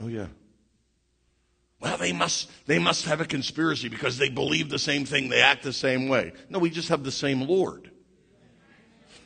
Oh, 0.01 0.09
yeah. 0.09 0.27
Well, 1.81 1.97
they 1.97 2.13
must, 2.13 2.51
they 2.67 2.79
must 2.79 3.05
have 3.05 3.21
a 3.21 3.25
conspiracy 3.25 3.89
because 3.89 4.19
they 4.19 4.31
believe 4.31 4.69
the 4.69 4.79
same 4.79 5.05
thing, 5.05 5.29
they 5.29 5.41
act 5.41 5.63
the 5.63 5.73
same 5.73 6.09
way. 6.09 6.33
No, 6.49 6.59
we 6.59 6.71
just 6.71 6.89
have 6.89 7.05
the 7.05 7.13
same 7.13 7.43
Lord. 7.43 7.91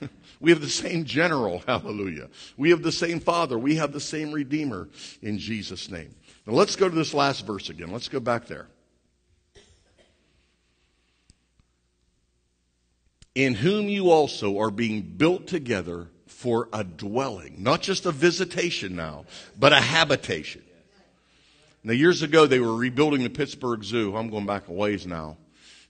we 0.40 0.50
have 0.50 0.60
the 0.60 0.68
same 0.68 1.04
general, 1.04 1.62
hallelujah. 1.66 2.28
We 2.56 2.70
have 2.70 2.82
the 2.82 2.92
same 2.92 3.20
Father. 3.20 3.58
We 3.58 3.76
have 3.76 3.92
the 3.92 4.00
same 4.00 4.32
Redeemer 4.32 4.88
in 5.22 5.38
Jesus' 5.38 5.90
name. 5.90 6.14
Now 6.46 6.54
let's 6.54 6.76
go 6.76 6.88
to 6.88 6.94
this 6.94 7.14
last 7.14 7.46
verse 7.46 7.70
again. 7.70 7.90
Let's 7.90 8.08
go 8.08 8.20
back 8.20 8.46
there. 8.46 8.68
In 13.34 13.54
whom 13.54 13.88
you 13.88 14.10
also 14.10 14.58
are 14.58 14.70
being 14.70 15.02
built 15.02 15.46
together 15.46 16.08
for 16.26 16.68
a 16.72 16.84
dwelling, 16.84 17.56
not 17.62 17.80
just 17.80 18.04
a 18.04 18.12
visitation 18.12 18.94
now, 18.94 19.24
but 19.58 19.72
a 19.72 19.80
habitation 19.80 20.62
now, 21.84 21.94
years 21.94 22.22
ago, 22.22 22.46
they 22.46 22.60
were 22.60 22.76
rebuilding 22.76 23.24
the 23.24 23.30
Pittsburgh 23.30 23.82
Zoo. 23.82 24.16
I'm 24.16 24.30
going 24.30 24.46
back 24.46 24.68
a 24.68 24.72
ways 24.72 25.04
now. 25.04 25.36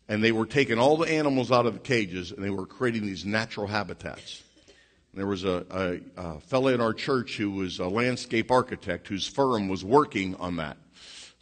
And 0.08 0.24
they 0.24 0.32
were 0.32 0.46
taking 0.46 0.78
all 0.78 0.96
the 0.96 1.10
animals 1.10 1.52
out 1.52 1.66
of 1.66 1.74
the 1.74 1.80
cages 1.80 2.32
and 2.32 2.42
they 2.42 2.50
were 2.50 2.66
creating 2.66 3.06
these 3.06 3.24
natural 3.24 3.66
habitats. 3.66 4.42
And 4.66 5.20
there 5.20 5.26
was 5.26 5.44
a, 5.44 5.66
a, 5.70 6.20
a 6.20 6.40
fellow 6.40 6.68
in 6.68 6.80
our 6.80 6.94
church 6.94 7.36
who 7.36 7.50
was 7.50 7.78
a 7.78 7.86
landscape 7.86 8.50
architect 8.50 9.06
whose 9.08 9.26
firm 9.26 9.68
was 9.68 9.84
working 9.84 10.34
on 10.36 10.56
that. 10.56 10.78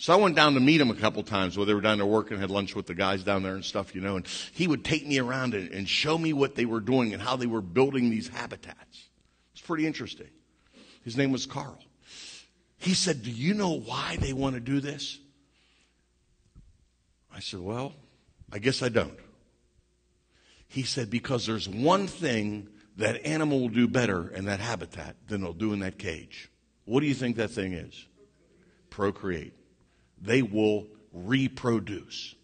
So 0.01 0.15
I 0.15 0.17
went 0.17 0.35
down 0.35 0.55
to 0.55 0.61
meet 0.61 0.81
him 0.81 0.91
a 0.91 0.95
couple 0.95 1.23
times 1.23 1.59
while 1.59 1.67
they 1.67 1.75
were 1.75 1.83
down 1.83 1.99
there 1.99 2.07
working, 2.07 2.39
had 2.39 2.51
lunch 2.51 2.75
with 2.75 2.87
the 2.87 2.95
guys 2.95 3.23
down 3.23 3.43
there 3.43 3.55
and 3.55 3.63
stuff, 3.63 3.95
you 3.95 4.01
know, 4.01 4.17
and 4.17 4.27
he 4.55 4.67
would 4.67 4.83
take 4.83 5.07
me 5.07 5.19
around 5.19 5.53
and, 5.53 5.71
and 5.73 5.87
show 5.87 6.17
me 6.17 6.33
what 6.33 6.55
they 6.55 6.65
were 6.65 6.81
doing 6.81 7.13
and 7.13 7.21
how 7.21 7.37
they 7.37 7.45
were 7.45 7.61
building 7.61 8.09
these 8.09 8.27
habitats. 8.27 9.11
It's 9.53 9.61
pretty 9.61 9.87
interesting. 9.87 10.31
His 11.05 11.19
name 11.19 11.33
was 11.33 11.45
Carl. 11.45 11.79
He 12.79 12.95
said, 12.95 13.23
Do 13.23 13.31
you 13.31 13.53
know 13.53 13.79
why 13.79 14.17
they 14.19 14.33
want 14.33 14.55
to 14.55 14.61
do 14.61 14.81
this? 14.81 15.19
I 17.31 17.41
said, 17.41 17.61
Well, 17.61 17.93
I 18.51 18.59
guess 18.59 18.83
I 18.83 18.89
don't. 18.89 19.19
He 20.67 20.83
said, 20.83 21.11
Because 21.11 21.45
there's 21.45 21.69
one 21.69 22.07
thing 22.07 22.69
that 22.97 23.27
animal 23.27 23.61
will 23.61 23.69
do 23.69 23.87
better 23.87 24.31
in 24.31 24.47
that 24.47 24.61
habitat 24.61 25.17
than 25.29 25.43
they'll 25.43 25.53
do 25.53 25.75
in 25.75 25.81
that 25.81 25.99
cage. 25.99 26.51
What 26.87 27.01
do 27.01 27.07
you 27.07 27.15
think 27.15 27.37
that 27.37 27.51
thing 27.51 27.75
is? 27.75 28.07
Procreate. 28.89 29.60
They 30.21 30.43
will 30.43 30.87
reproduce. 31.13 32.35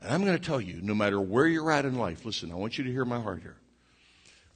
And 0.00 0.12
I'm 0.12 0.24
going 0.24 0.38
to 0.38 0.44
tell 0.44 0.60
you, 0.60 0.80
no 0.82 0.94
matter 0.94 1.20
where 1.20 1.46
you're 1.46 1.70
at 1.70 1.84
in 1.84 1.98
life, 1.98 2.24
listen, 2.24 2.50
I 2.50 2.54
want 2.54 2.78
you 2.78 2.84
to 2.84 2.90
hear 2.90 3.04
my 3.04 3.20
heart 3.20 3.42
here. 3.42 3.56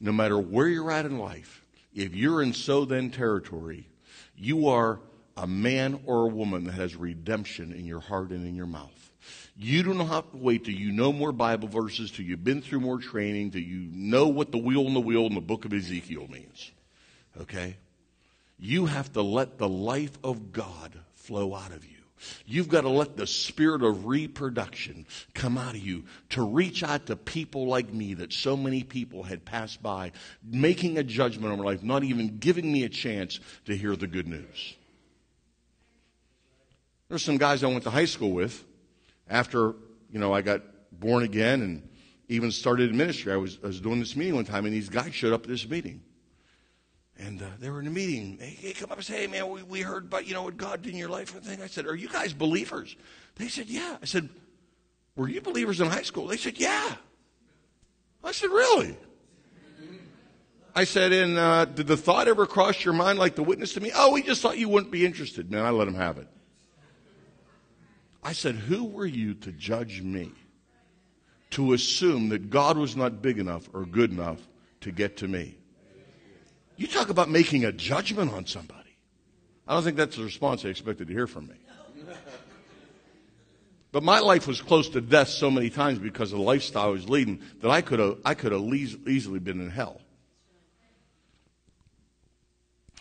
No 0.01 0.13
matter 0.13 0.39
where 0.39 0.69
you're 0.69 0.91
at 0.91 1.07
in 1.07 1.19
life, 1.19 1.65
if 1.95 2.15
you're 2.15 2.43
in 2.43 2.53
so 2.53 2.85
then 2.85 3.11
territory, 3.11 3.89
you 4.37 4.69
are 4.69 5.01
a 5.37 5.47
man 5.47 6.01
or 6.07 6.25
a 6.25 6.29
woman 6.29 6.65
that 6.65 6.73
has 6.73 6.97
redemption 6.97 7.73
in 7.73 7.85
your 7.85 8.01
heart 8.01 8.31
and 8.31 8.47
in 8.47 8.55
your 8.55 8.67
mouth. 8.67 9.13
You 9.57 9.83
do 9.83 9.95
not 9.95 10.09
have 10.09 10.31
to 10.33 10.37
wait 10.37 10.65
till 10.65 10.75
you 10.75 10.93
know 10.93 11.13
more 11.13 11.33
Bible 11.33 11.69
verses, 11.69 12.11
till 12.11 12.25
you've 12.25 12.45
been 12.45 12.61
through 12.61 12.81
more 12.81 12.99
training, 12.99 13.53
till 13.53 13.63
you 13.63 13.89
know 13.93 14.29
what 14.29 14.51
the 14.51 14.59
wheel 14.59 14.87
and 14.87 14.97
the 14.97 15.01
wheel 15.01 15.27
in 15.27 15.35
the 15.35 15.41
book 15.41 15.65
of 15.65 15.73
Ezekiel 15.73 16.27
means. 16.29 16.73
Okay? 17.41 17.77
You 18.59 18.87
have 18.87 19.13
to 19.13 19.23
let 19.23 19.59
the 19.59 19.69
life 19.69 20.19
of 20.25 20.53
God 20.53 20.99
flow 21.15 21.55
out 21.55 21.73
of 21.73 21.85
you. 21.85 21.94
You've 22.47 22.69
got 22.69 22.83
to 22.83 22.89
let 22.89 23.17
the 23.17 23.27
spirit 23.27 23.83
of 23.83 24.07
reproduction 24.07 25.07
come 25.35 25.59
out 25.59 25.75
of 25.75 25.81
you 25.81 26.05
to 26.31 26.43
reach 26.43 26.83
out 26.83 27.07
to 27.07 27.17
people 27.17 27.67
like 27.67 27.93
me 27.93 28.15
that 28.15 28.33
so 28.33 28.57
many 28.57 28.83
people 28.83 29.23
had 29.23 29.45
passed 29.45 29.83
by, 29.83 30.13
making 30.43 30.99
a 30.99 31.03
judgment 31.03 31.53
on 31.53 31.59
my 31.59 31.65
life, 31.65 31.83
not 31.83 32.05
even 32.05 32.39
giving 32.39 32.73
me 32.73 32.85
a 32.85 32.89
chance 32.89 33.41
to 33.67 33.77
hear 33.77 33.97
the 33.97 34.07
good 34.07 34.29
news. 34.29 34.77
There's 37.09 37.25
some 37.25 37.39
guys 37.39 37.63
I 37.63 37.69
went 37.69 37.85
to 37.85 37.91
high 37.91 38.07
school 38.07 38.33
with 38.33 38.65
after, 39.29 39.75
you 40.11 40.19
know, 40.19 40.33
I 40.33 40.43
got 40.43 40.63
born 40.93 41.23
again 41.23 41.63
and 41.63 41.89
even 42.29 42.51
started 42.51 42.91
in 42.91 42.97
ministry. 42.97 43.33
I 43.33 43.37
was, 43.37 43.59
I 43.63 43.67
was 43.67 43.81
doing 43.81 44.01
this 44.01 44.17
meeting 44.17 44.35
one 44.35 44.45
time 44.45 44.65
and 44.65 44.75
these 44.75 44.89
guys 44.89 45.15
showed 45.15 45.33
up 45.33 45.43
at 45.43 45.49
this 45.49 45.69
meeting. 45.69 46.03
And 47.19 47.41
uh, 47.43 47.47
they 47.61 47.71
were 47.71 47.81
in 47.81 47.87
a 47.87 47.91
meeting. 47.91 48.39
They, 48.39 48.73
come 48.73 48.91
up 48.91 48.97
and 48.97 49.07
say, 49.07 49.21
hey, 49.23 49.27
man, 49.29 49.49
we, 49.49 49.63
we 49.63 49.81
heard 49.81 50.05
about, 50.05 50.27
you 50.27 50.35
know, 50.35 50.43
what 50.43 50.57
God 50.57 50.83
did 50.83 50.93
in 50.93 50.99
your 50.99 51.09
life 51.09 51.35
and 51.35 51.45
thing. 51.45 51.63
I 51.63 51.69
said, 51.69 51.87
are 51.87 51.95
you 51.95 52.09
guys 52.09 52.33
believers? 52.33 52.97
They 53.37 53.49
said, 53.49 53.67
yeah. 53.67 53.99
I 54.03 54.05
said, 54.05 54.29
were 55.15 55.29
you 55.29 55.41
believers 55.41 55.81
in 55.81 55.89
high 55.89 56.03
school? 56.03 56.27
They 56.27 56.37
said, 56.37 56.59
yeah. 56.59 56.97
I 58.25 58.33
said, 58.33 58.51
really? 58.51 58.97
I 60.75 60.83
said, 60.83 61.13
and 61.13 61.39
uh, 61.39 61.67
did 61.67 61.87
the 61.87 61.97
thought 61.97 62.27
ever 62.27 62.47
cross 62.47 62.85
your 62.85 62.95
mind 62.95 63.19
like 63.19 63.37
the 63.37 63.45
witness 63.45 63.75
to 63.75 63.81
me? 63.81 63.93
Oh, 63.95 64.13
we 64.13 64.23
just 64.23 64.43
thought 64.43 64.59
you 64.59 64.69
wouldn't 64.69 64.91
be 64.91 65.07
interested. 65.07 65.51
Man, 65.53 65.65
I 65.65 65.71
let 65.71 65.87
him 65.87 65.95
have 65.95 66.19
it. 66.19 66.27
I 68.25 68.33
said, 68.33 68.57
who 68.57 68.85
were 68.85 69.07
you 69.07 69.35
to 69.35 69.53
judge 69.53 70.03
me? 70.03 70.33
To 71.51 71.75
assume 71.75 72.31
that 72.31 72.51
God 72.51 72.77
was 72.77 72.97
not 72.97 73.23
big 73.23 73.39
enough 73.39 73.69
or 73.73 73.85
good 73.85 74.11
enough 74.11 74.41
to 74.81 74.91
get 74.91 75.19
to 75.19 75.29
me? 75.29 75.57
You 76.77 76.87
talk 76.87 77.09
about 77.09 77.31
making 77.31 77.65
a 77.65 77.73
judgment 77.73 78.33
on 78.33 78.47
somebody. 78.47 78.81
I 79.67 79.75
don't 79.75 79.83
think 79.83 79.97
that's 79.97 80.17
the 80.17 80.25
response 80.25 80.63
they 80.63 80.71
expected 80.71 81.09
to 81.09 81.13
hear 81.15 81.27
from 81.27 81.49
me. 81.49 81.55
But 83.93 84.03
my 84.03 84.19
life 84.19 84.49
was 84.49 84.61
close 84.61 84.89
to 84.89 85.01
death 85.01 85.29
so 85.29 85.53
many 85.53 85.71
times 85.71 86.01
because 86.01 86.33
of 86.33 86.39
the 86.39 86.45
lifestyle 86.45 86.87
I 86.87 86.89
was 86.89 87.09
leading 87.09 87.41
that 87.61 87.71
I 87.71 87.81
could 87.81 88.01
have, 88.01 88.19
I 88.25 88.35
could 88.35 88.51
have 88.51 88.61
easily 88.65 89.39
been 89.39 89.61
in 89.61 89.71
hell. 89.71 90.01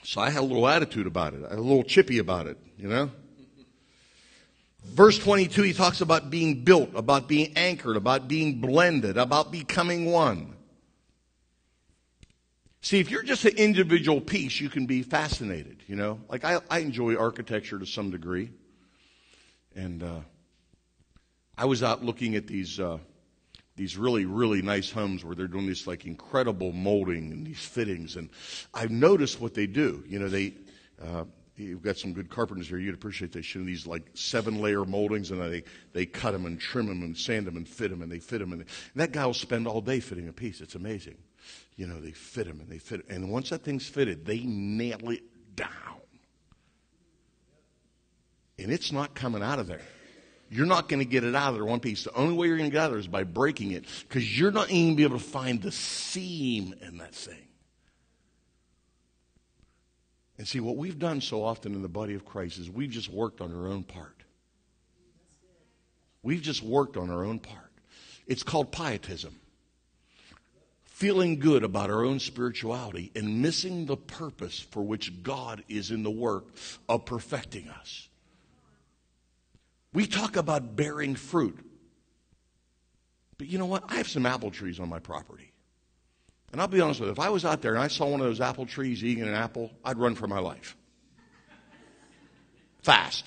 So 0.03 0.21
I 0.21 0.29
had 0.29 0.41
a 0.41 0.45
little 0.45 0.67
attitude 0.67 1.07
about 1.07 1.33
it. 1.33 1.43
I 1.43 1.49
had 1.49 1.57
a 1.57 1.61
little 1.63 1.81
chippy 1.81 2.19
about 2.19 2.45
it, 2.45 2.59
you 2.77 2.87
know? 2.87 3.09
Verse 4.85 5.17
22, 5.17 5.63
he 5.63 5.73
talks 5.73 6.01
about 6.01 6.29
being 6.29 6.63
built, 6.63 6.91
about 6.93 7.27
being 7.27 7.53
anchored, 7.55 7.97
about 7.97 8.27
being 8.27 8.61
blended, 8.61 9.17
about 9.17 9.51
becoming 9.51 10.11
one. 10.11 10.52
See, 12.83 12.99
if 12.99 13.09
you're 13.09 13.23
just 13.23 13.45
an 13.45 13.55
individual 13.55 14.19
piece, 14.19 14.59
you 14.59 14.67
can 14.67 14.85
be 14.85 15.03
fascinated, 15.03 15.81
you 15.87 15.95
know? 15.95 16.19
Like, 16.27 16.43
I, 16.43 16.59
I 16.69 16.79
enjoy 16.79 17.15
architecture 17.15 17.79
to 17.79 17.85
some 17.85 18.11
degree. 18.11 18.51
And 19.73 20.03
uh, 20.03 20.19
I 21.57 21.63
was 21.63 21.81
out 21.81 22.03
looking 22.03 22.35
at 22.35 22.45
these, 22.45 22.81
uh, 22.81 22.97
these 23.77 23.97
really, 23.97 24.25
really 24.25 24.61
nice 24.61 24.91
homes 24.91 25.23
where 25.23 25.33
they're 25.33 25.47
doing 25.47 25.65
this, 25.65 25.87
like, 25.87 26.05
incredible 26.05 26.73
molding 26.73 27.31
and 27.31 27.47
these 27.47 27.65
fittings. 27.65 28.17
And 28.17 28.29
I've 28.73 28.91
noticed 28.91 29.39
what 29.39 29.53
they 29.53 29.65
do. 29.65 30.03
You 30.05 30.19
know, 30.19 30.27
they, 30.27 30.53
uh, 31.01 31.23
you've 31.55 31.83
got 31.83 31.97
some 31.97 32.11
good 32.11 32.29
carpenters 32.29 32.67
here. 32.67 32.79
You'd 32.79 32.95
appreciate 32.95 33.31
they 33.31 33.41
show 33.41 33.63
these, 33.63 33.87
like, 33.87 34.03
seven 34.13 34.61
layer 34.61 34.83
moldings, 34.83 35.31
and 35.31 35.41
they, 35.41 35.63
they 35.93 36.05
cut 36.05 36.31
them 36.31 36.45
and 36.45 36.59
trim 36.59 36.87
them 36.87 37.01
and 37.01 37.17
sand 37.17 37.47
them 37.47 37.55
and 37.55 37.65
fit 37.65 37.91
them, 37.91 38.01
and 38.01 38.11
they 38.11 38.19
fit 38.19 38.39
them. 38.39 38.51
And, 38.51 38.59
they, 38.59 38.65
and 38.65 39.01
that 39.01 39.13
guy 39.13 39.25
will 39.25 39.33
spend 39.33 39.69
all 39.69 39.79
day 39.79 40.01
fitting 40.01 40.27
a 40.27 40.33
piece. 40.33 40.59
It's 40.59 40.75
amazing 40.75 41.15
you 41.75 41.87
know, 41.87 41.99
they 41.99 42.11
fit 42.11 42.47
them 42.47 42.59
and 42.59 42.69
they 42.69 42.77
fit. 42.77 43.05
And 43.09 43.31
once 43.31 43.49
that 43.49 43.63
thing's 43.63 43.87
fitted, 43.87 44.25
they 44.25 44.39
nail 44.41 45.09
it 45.09 45.23
down. 45.55 45.69
And 48.59 48.71
it's 48.71 48.91
not 48.91 49.15
coming 49.15 49.41
out 49.41 49.59
of 49.59 49.67
there. 49.67 49.81
You're 50.49 50.67
not 50.67 50.87
going 50.87 50.99
to 50.99 51.05
get 51.05 51.23
it 51.23 51.33
out 51.33 51.49
of 51.49 51.55
there 51.55 51.65
one 51.65 51.79
piece. 51.79 52.03
The 52.03 52.13
only 52.13 52.35
way 52.35 52.47
you're 52.47 52.57
going 52.57 52.69
to 52.69 52.73
get 52.73 52.81
out 52.81 52.85
of 52.85 52.91
there 52.91 52.99
is 52.99 53.07
by 53.07 53.23
breaking 53.23 53.71
it 53.71 53.85
because 54.07 54.39
you're 54.39 54.51
not 54.51 54.69
even 54.69 54.85
going 54.85 54.91
to 54.91 54.97
be 54.97 55.03
able 55.03 55.17
to 55.17 55.23
find 55.23 55.61
the 55.61 55.71
seam 55.71 56.75
in 56.81 56.97
that 56.97 57.15
thing. 57.15 57.47
And 60.37 60.47
see, 60.47 60.59
what 60.59 60.77
we've 60.77 60.99
done 60.99 61.21
so 61.21 61.43
often 61.43 61.73
in 61.73 61.81
the 61.81 61.89
body 61.89 62.13
of 62.13 62.25
Christ 62.25 62.59
is 62.59 62.69
we've 62.69 62.89
just 62.89 63.09
worked 63.09 63.41
on 63.41 63.53
our 63.53 63.67
own 63.67 63.83
part. 63.83 64.23
We've 66.21 66.41
just 66.41 66.61
worked 66.61 66.97
on 66.97 67.09
our 67.09 67.23
own 67.23 67.39
part. 67.39 67.71
It's 68.27 68.43
called 68.43 68.71
pietism 68.71 69.39
feeling 71.03 71.37
good 71.37 71.65
about 71.65 71.89
our 71.89 72.05
own 72.05 72.17
spirituality 72.17 73.11
and 73.13 73.41
missing 73.41 73.85
the 73.85 73.97
purpose 73.97 74.57
for 74.71 74.81
which 74.81 75.21
God 75.21 75.61
is 75.67 75.91
in 75.91 76.01
the 76.01 76.09
work 76.09 76.45
of 76.87 77.03
perfecting 77.03 77.67
us. 77.67 78.07
We 79.91 80.07
talk 80.07 80.37
about 80.37 80.77
bearing 80.77 81.15
fruit. 81.15 81.59
But 83.37 83.47
you 83.47 83.57
know 83.57 83.65
what? 83.65 83.83
I 83.89 83.95
have 83.95 84.07
some 84.07 84.25
apple 84.25 84.49
trees 84.49 84.79
on 84.79 84.87
my 84.87 84.99
property. 84.99 85.51
And 86.53 86.61
I'll 86.61 86.69
be 86.69 86.79
honest 86.79 87.01
with 87.01 87.07
you, 87.07 87.11
if 87.11 87.19
I 87.19 87.27
was 87.27 87.43
out 87.43 87.61
there 87.61 87.73
and 87.73 87.83
I 87.83 87.89
saw 87.89 88.07
one 88.07 88.21
of 88.21 88.25
those 88.25 88.39
apple 88.39 88.65
trees 88.65 89.03
eating 89.03 89.27
an 89.27 89.33
apple, 89.33 89.71
I'd 89.83 89.97
run 89.97 90.15
for 90.15 90.27
my 90.27 90.39
life. 90.39 90.77
fast. 92.81 93.25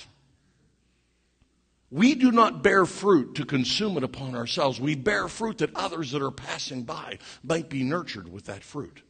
We 1.91 2.15
do 2.15 2.33
not 2.33 2.63
bear 2.63 2.85
fruit 2.85 3.37
to 3.37 3.45
consume 3.45 3.97
it 3.97 4.03
upon 4.03 4.35
ourselves. 4.35 4.81
We 4.81 4.97
bear 4.97 5.29
fruit 5.29 5.59
that 5.59 5.75
others 5.77 6.13
that 6.13 6.23
are 6.23 6.33
passing 6.33 6.83
by 6.83 7.19
might 7.45 7.69
be 7.69 7.85
nurtured 7.85 8.31
with 8.31 8.47
that 8.47 8.65
fruit. 8.65 9.03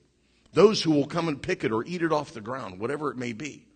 Those 0.53 0.83
who 0.83 0.91
will 0.91 1.07
come 1.07 1.29
and 1.29 1.43
pick 1.43 1.65
it 1.65 1.73
or 1.73 1.85
eat 1.85 2.03
it 2.03 2.13
off 2.13 2.33
the 2.33 2.41
ground, 2.41 2.79
whatever 2.79 3.11
it 3.11 3.17
may 3.17 3.33
be. 3.33 3.67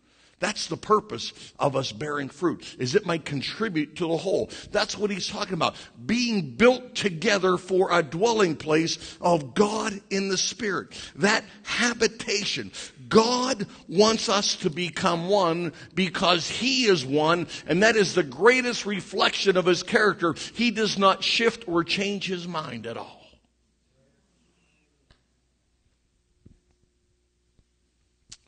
That's 0.40 0.68
the 0.68 0.76
purpose 0.78 1.34
of 1.58 1.76
us 1.76 1.92
bearing 1.92 2.30
fruit, 2.30 2.76
is 2.78 2.94
it 2.94 3.04
might 3.04 3.26
contribute 3.26 3.96
to 3.96 4.08
the 4.08 4.16
whole. 4.16 4.50
That's 4.72 4.96
what 4.96 5.10
he's 5.10 5.28
talking 5.28 5.52
about. 5.52 5.76
Being 6.06 6.56
built 6.56 6.94
together 6.94 7.58
for 7.58 7.92
a 7.92 8.02
dwelling 8.02 8.56
place 8.56 9.18
of 9.20 9.54
God 9.54 10.00
in 10.08 10.30
the 10.30 10.38
Spirit. 10.38 10.94
That 11.16 11.44
habitation. 11.62 12.72
God 13.10 13.66
wants 13.88 14.30
us 14.30 14.56
to 14.56 14.70
become 14.70 15.28
one 15.28 15.74
because 15.94 16.48
he 16.48 16.86
is 16.86 17.04
one, 17.04 17.46
and 17.66 17.82
that 17.82 17.96
is 17.96 18.14
the 18.14 18.22
greatest 18.22 18.86
reflection 18.86 19.58
of 19.58 19.66
his 19.66 19.82
character. 19.82 20.34
He 20.54 20.70
does 20.70 20.96
not 20.96 21.22
shift 21.22 21.68
or 21.68 21.84
change 21.84 22.26
his 22.26 22.48
mind 22.48 22.86
at 22.86 22.96
all. 22.96 23.18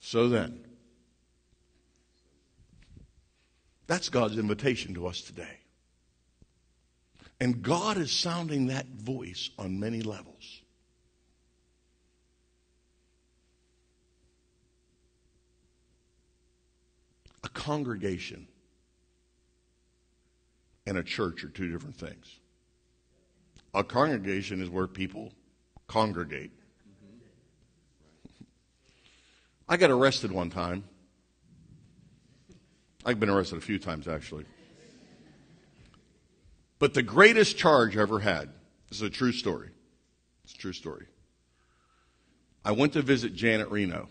So 0.01 0.29
then, 0.29 0.63
That's 3.93 4.09
God's 4.09 4.39
invitation 4.39 4.95
to 4.95 5.07
us 5.07 5.21
today. 5.21 5.59
And 7.39 7.61
God 7.63 7.99
is 7.99 8.11
sounding 8.11 8.69
that 8.69 8.87
voice 8.87 9.51
on 9.59 9.79
many 9.79 10.01
levels. 10.01 10.62
A 17.45 17.49
congregation 17.49 18.47
and 20.87 20.97
a 20.97 21.03
church 21.03 21.45
are 21.45 21.49
two 21.49 21.71
different 21.71 21.97
things. 21.97 22.39
A 23.75 23.83
congregation 23.83 24.63
is 24.63 24.69
where 24.69 24.87
people 24.87 25.33
congregate. 25.87 26.53
I 29.69 29.77
got 29.77 29.91
arrested 29.91 30.31
one 30.31 30.51
time 30.51 30.85
I've 33.05 33.19
been 33.19 33.31
arrested 33.31 33.59
a 33.59 33.61
few 33.61 33.79
times, 33.79 34.07
actually. 34.07 34.45
But 36.79 36.95
the 36.95 37.03
greatest 37.03 37.57
charge 37.57 37.97
I 37.97 38.03
ever 38.03 38.21
had 38.21 38.49
this 38.89 38.99
is 38.99 39.03
a 39.03 39.11
true 39.11 39.33
story. 39.33 39.71
It's 40.45 40.55
a 40.55 40.59
true 40.59 40.73
story. 40.73 41.07
I 42.65 42.73
went 42.73 42.93
to 42.93 43.03
visit 43.03 43.35
Janet 43.35 43.71
Reno. 43.71 44.09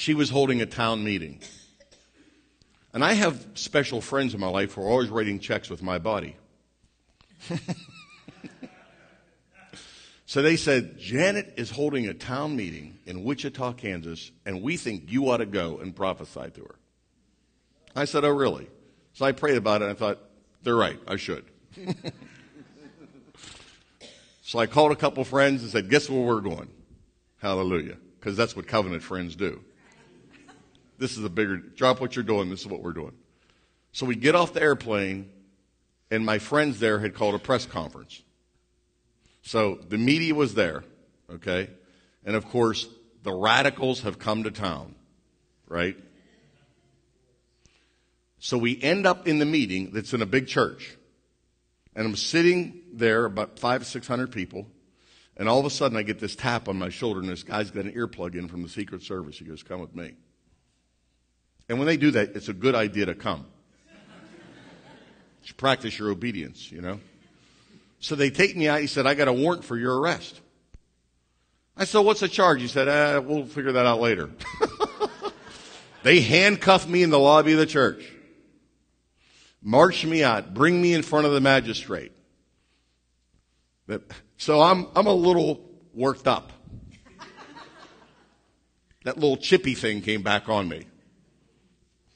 She 0.00 0.14
was 0.14 0.30
holding 0.30 0.62
a 0.62 0.66
town 0.66 1.04
meeting. 1.04 1.40
And 2.94 3.04
I 3.04 3.12
have 3.12 3.46
special 3.52 4.00
friends 4.00 4.32
in 4.32 4.40
my 4.40 4.48
life 4.48 4.72
who 4.72 4.80
are 4.80 4.88
always 4.88 5.10
writing 5.10 5.38
checks 5.38 5.68
with 5.68 5.82
my 5.82 5.98
body. 5.98 6.36
so 10.24 10.40
they 10.40 10.56
said, 10.56 10.98
Janet 10.98 11.52
is 11.58 11.70
holding 11.70 12.08
a 12.08 12.14
town 12.14 12.56
meeting 12.56 12.96
in 13.04 13.24
Wichita, 13.24 13.74
Kansas, 13.74 14.30
and 14.46 14.62
we 14.62 14.78
think 14.78 15.12
you 15.12 15.28
ought 15.28 15.36
to 15.36 15.44
go 15.44 15.76
and 15.80 15.94
prophesy 15.94 16.48
to 16.54 16.62
her. 16.62 16.76
I 17.94 18.06
said, 18.06 18.24
Oh, 18.24 18.30
really? 18.30 18.70
So 19.12 19.26
I 19.26 19.32
prayed 19.32 19.58
about 19.58 19.82
it 19.82 19.84
and 19.84 19.92
I 19.92 19.98
thought, 19.98 20.18
They're 20.62 20.76
right, 20.76 20.98
I 21.06 21.16
should. 21.16 21.44
so 24.40 24.58
I 24.58 24.64
called 24.64 24.92
a 24.92 24.96
couple 24.96 25.22
friends 25.24 25.60
and 25.62 25.70
said, 25.70 25.90
Guess 25.90 26.08
where 26.08 26.22
we're 26.22 26.40
going? 26.40 26.70
Hallelujah. 27.42 27.98
Because 28.18 28.34
that's 28.34 28.56
what 28.56 28.66
covenant 28.66 29.02
friends 29.02 29.36
do. 29.36 29.62
This 31.00 31.16
is 31.16 31.24
a 31.24 31.30
bigger, 31.30 31.56
drop 31.56 31.98
what 31.98 32.14
you're 32.14 32.22
doing, 32.22 32.50
this 32.50 32.60
is 32.60 32.66
what 32.66 32.82
we're 32.82 32.92
doing. 32.92 33.14
So 33.92 34.04
we 34.04 34.14
get 34.14 34.34
off 34.34 34.52
the 34.52 34.60
airplane, 34.60 35.30
and 36.10 36.26
my 36.26 36.38
friends 36.38 36.78
there 36.78 36.98
had 36.98 37.14
called 37.14 37.34
a 37.34 37.38
press 37.38 37.64
conference. 37.64 38.22
So 39.40 39.76
the 39.76 39.96
media 39.96 40.34
was 40.34 40.52
there, 40.54 40.84
okay? 41.32 41.70
And 42.26 42.36
of 42.36 42.46
course, 42.50 42.86
the 43.22 43.32
radicals 43.32 44.02
have 44.02 44.18
come 44.18 44.44
to 44.44 44.50
town, 44.50 44.94
right? 45.66 45.96
So 48.38 48.58
we 48.58 48.80
end 48.82 49.06
up 49.06 49.26
in 49.26 49.38
the 49.38 49.46
meeting 49.46 49.92
that's 49.92 50.12
in 50.12 50.20
a 50.20 50.26
big 50.26 50.48
church. 50.48 50.98
And 51.96 52.06
I'm 52.06 52.16
sitting 52.16 52.82
there, 52.92 53.24
about 53.24 53.58
five, 53.58 53.86
six 53.86 54.06
hundred 54.06 54.32
people. 54.32 54.66
And 55.38 55.48
all 55.48 55.58
of 55.58 55.64
a 55.64 55.70
sudden, 55.70 55.96
I 55.96 56.02
get 56.02 56.18
this 56.18 56.36
tap 56.36 56.68
on 56.68 56.78
my 56.78 56.90
shoulder, 56.90 57.20
and 57.20 57.28
this 57.28 57.42
guy's 57.42 57.70
got 57.70 57.86
an 57.86 57.92
earplug 57.92 58.34
in 58.34 58.48
from 58.48 58.62
the 58.62 58.68
Secret 58.68 59.02
Service. 59.02 59.38
He 59.38 59.46
goes, 59.46 59.62
Come 59.62 59.80
with 59.80 59.96
me. 59.96 60.12
And 61.70 61.78
when 61.78 61.86
they 61.86 61.96
do 61.96 62.10
that, 62.10 62.34
it's 62.34 62.48
a 62.48 62.52
good 62.52 62.74
idea 62.74 63.06
to 63.06 63.14
come. 63.14 63.46
You 65.44 65.54
practice 65.54 65.98
your 65.98 66.10
obedience, 66.10 66.70
you 66.70 66.82
know? 66.82 67.00
So 68.00 68.16
they 68.16 68.28
take 68.28 68.56
me 68.56 68.68
out. 68.68 68.80
He 68.80 68.88
said, 68.88 69.06
I 69.06 69.14
got 69.14 69.28
a 69.28 69.32
warrant 69.32 69.64
for 69.64 69.78
your 69.78 69.98
arrest. 70.00 70.40
I 71.76 71.84
said, 71.84 72.00
What's 72.00 72.20
the 72.20 72.28
charge? 72.28 72.60
He 72.60 72.66
said, 72.68 72.88
ah, 72.88 73.20
We'll 73.20 73.46
figure 73.46 73.72
that 73.72 73.86
out 73.86 74.00
later. 74.00 74.30
they 76.02 76.20
handcuffed 76.20 76.88
me 76.88 77.04
in 77.04 77.10
the 77.10 77.18
lobby 77.18 77.52
of 77.52 77.58
the 77.58 77.66
church 77.66 78.04
march 79.62 80.04
me 80.04 80.24
out, 80.24 80.54
bring 80.54 80.80
me 80.80 80.92
in 80.92 81.02
front 81.02 81.26
of 81.26 81.32
the 81.32 81.40
magistrate. 81.40 82.12
So 84.38 84.60
I'm, 84.60 84.88
I'm 84.96 85.06
a 85.06 85.12
little 85.12 85.60
worked 85.94 86.26
up. 86.26 86.52
That 89.04 89.16
little 89.16 89.36
chippy 89.36 89.74
thing 89.74 90.02
came 90.02 90.22
back 90.22 90.48
on 90.48 90.68
me. 90.68 90.86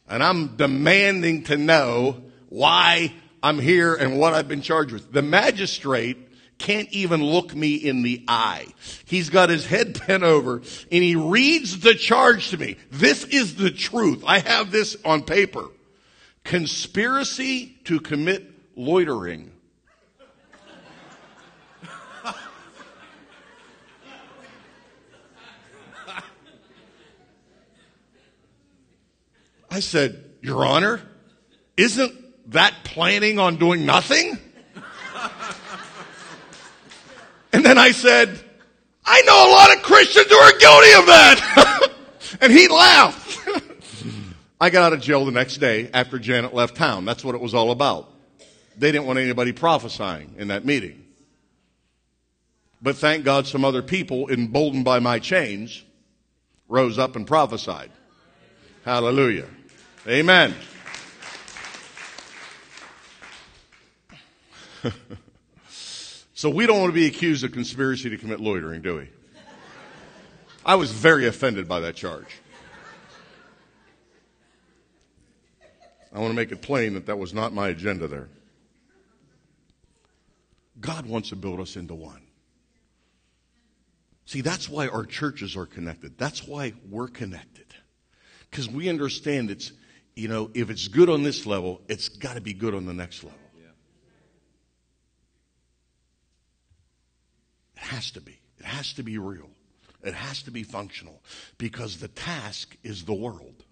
And 0.08 0.22
I'm 0.22 0.56
demanding 0.56 1.44
to 1.44 1.56
know 1.56 2.22
why 2.48 3.12
I'm 3.42 3.58
here 3.58 3.94
and 3.94 4.18
what 4.18 4.34
I've 4.34 4.48
been 4.48 4.62
charged 4.62 4.92
with. 4.92 5.12
The 5.12 5.22
magistrate 5.22 6.18
can't 6.58 6.88
even 6.92 7.22
look 7.22 7.54
me 7.54 7.74
in 7.74 8.02
the 8.02 8.24
eye. 8.28 8.66
He's 9.04 9.30
got 9.30 9.50
his 9.50 9.66
head 9.66 10.00
bent 10.06 10.22
over 10.22 10.56
and 10.56 11.02
he 11.04 11.16
reads 11.16 11.80
the 11.80 11.94
charge 11.94 12.50
to 12.50 12.58
me. 12.58 12.76
This 12.90 13.24
is 13.24 13.56
the 13.56 13.70
truth. 13.70 14.22
I 14.26 14.38
have 14.38 14.70
this 14.70 14.96
on 15.04 15.22
paper 15.22 15.68
conspiracy 16.44 17.78
to 17.84 17.98
commit 18.00 18.50
loitering. 18.76 19.50
I 29.74 29.80
said, 29.80 30.24
Your 30.40 30.64
Honor, 30.64 31.02
isn't 31.76 32.52
that 32.52 32.72
planning 32.84 33.40
on 33.40 33.56
doing 33.56 33.84
nothing? 33.84 34.38
and 37.52 37.64
then 37.64 37.76
I 37.76 37.90
said, 37.90 38.38
I 39.04 39.22
know 39.22 39.34
a 39.34 39.50
lot 39.50 39.76
of 39.76 39.82
Christians 39.82 40.28
who 40.28 40.36
are 40.36 40.52
guilty 40.52 40.92
of 40.92 41.06
that. 41.06 41.90
and 42.40 42.52
he 42.52 42.68
laughed. 42.68 43.48
I 44.60 44.70
got 44.70 44.84
out 44.84 44.92
of 44.92 45.00
jail 45.00 45.24
the 45.24 45.32
next 45.32 45.56
day 45.56 45.90
after 45.92 46.20
Janet 46.20 46.54
left 46.54 46.76
town. 46.76 47.04
That's 47.04 47.24
what 47.24 47.34
it 47.34 47.40
was 47.40 47.52
all 47.52 47.72
about. 47.72 48.12
They 48.78 48.92
didn't 48.92 49.08
want 49.08 49.18
anybody 49.18 49.50
prophesying 49.50 50.36
in 50.38 50.48
that 50.48 50.64
meeting. 50.64 51.04
But 52.80 52.94
thank 52.94 53.24
God 53.24 53.48
some 53.48 53.64
other 53.64 53.82
people, 53.82 54.30
emboldened 54.30 54.84
by 54.84 55.00
my 55.00 55.18
chains, 55.18 55.82
rose 56.68 56.96
up 56.96 57.16
and 57.16 57.26
prophesied. 57.26 57.90
Hallelujah. 58.84 59.48
Amen. 60.06 60.54
so 66.34 66.50
we 66.50 66.66
don't 66.66 66.78
want 66.78 66.90
to 66.90 66.94
be 66.94 67.06
accused 67.06 67.42
of 67.42 67.52
conspiracy 67.52 68.10
to 68.10 68.18
commit 68.18 68.38
loitering, 68.38 68.82
do 68.82 68.96
we? 68.96 69.08
I 70.66 70.74
was 70.74 70.90
very 70.90 71.26
offended 71.26 71.66
by 71.66 71.80
that 71.80 71.96
charge. 71.96 72.36
I 76.12 76.18
want 76.18 76.32
to 76.32 76.36
make 76.36 76.52
it 76.52 76.60
plain 76.60 76.92
that 76.94 77.06
that 77.06 77.18
was 77.18 77.32
not 77.32 77.54
my 77.54 77.68
agenda 77.68 78.06
there. 78.06 78.28
God 80.80 81.06
wants 81.06 81.30
to 81.30 81.36
build 81.36 81.60
us 81.60 81.76
into 81.76 81.94
one. 81.94 82.20
See, 84.26 84.42
that's 84.42 84.68
why 84.68 84.88
our 84.88 85.06
churches 85.06 85.56
are 85.56 85.64
connected. 85.66 86.18
That's 86.18 86.46
why 86.46 86.74
we're 86.90 87.08
connected. 87.08 87.66
Because 88.50 88.68
we 88.68 88.90
understand 88.90 89.50
it's, 89.50 89.72
you 90.16 90.28
know, 90.28 90.50
if 90.54 90.70
it's 90.70 90.88
good 90.88 91.08
on 91.08 91.22
this 91.22 91.46
level, 91.46 91.80
it's 91.88 92.08
got 92.08 92.34
to 92.34 92.40
be 92.40 92.52
good 92.52 92.74
on 92.74 92.86
the 92.86 92.94
next 92.94 93.24
level. 93.24 93.38
Yeah. 93.56 93.66
It 97.76 97.82
has 97.82 98.10
to 98.12 98.20
be. 98.20 98.38
It 98.58 98.64
has 98.64 98.92
to 98.94 99.02
be 99.02 99.18
real. 99.18 99.50
It 100.02 100.14
has 100.14 100.42
to 100.42 100.50
be 100.50 100.62
functional 100.62 101.22
because 101.58 101.98
the 101.98 102.08
task 102.08 102.76
is 102.82 103.04
the 103.04 103.14
world. 103.14 103.64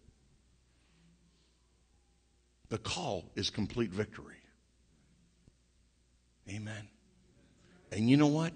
The 2.71 2.79
call 2.79 3.31
is 3.37 3.51
complete 3.51 3.91
victory. 3.91 4.37
Amen. 6.49 6.89
And 7.93 8.09
you 8.09 8.17
know 8.17 8.29
what? 8.29 8.53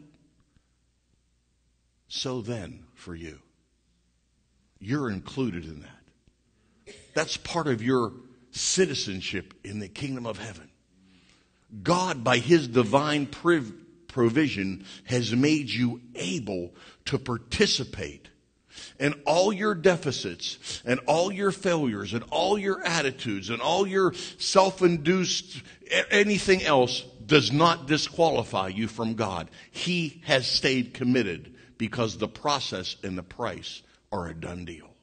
So 2.09 2.41
then, 2.41 2.85
for 2.95 3.15
you, 3.15 3.39
you're 4.79 5.11
included 5.11 5.65
in 5.65 5.81
that. 5.81 5.96
That's 7.17 7.39
part 7.39 7.67
of 7.67 7.83
your 7.83 8.13
citizenship 8.51 9.55
in 9.65 9.79
the 9.79 9.89
kingdom 9.89 10.27
of 10.27 10.37
heaven. 10.39 10.71
God, 11.83 12.23
by 12.23 12.37
His 12.37 12.69
divine 12.69 13.25
priv- 13.25 13.73
provision, 14.07 14.85
has 15.05 15.35
made 15.35 15.71
you 15.71 16.03
able 16.15 16.75
to 17.07 17.19
participate 17.19 18.29
and 19.01 19.15
all 19.25 19.51
your 19.51 19.75
deficits 19.75 20.83
and 20.85 21.01
all 21.07 21.33
your 21.33 21.53
failures 21.53 22.13
and 22.13 22.23
all 22.31 22.59
your 22.59 22.85
attitudes 22.85 23.49
and 23.49 23.63
all 23.63 23.87
your 23.87 24.13
self-induced 24.37 25.63
anything 26.11 26.63
else 26.65 27.01
does 27.25 27.51
not 27.51 27.87
disqualify 27.87 28.69
you 28.69 28.89
from 28.89 29.15
God. 29.15 29.51
He 29.71 30.21
has 30.27 30.47
stayed 30.47 30.93
committed 30.93 31.55
because 31.79 32.19
the 32.19 32.29
process 32.29 32.97
and 33.03 33.17
the 33.17 33.23
price 33.23 33.83
are 34.13 34.29
a 34.29 34.35
done 34.35 34.67
deal. 34.67 34.96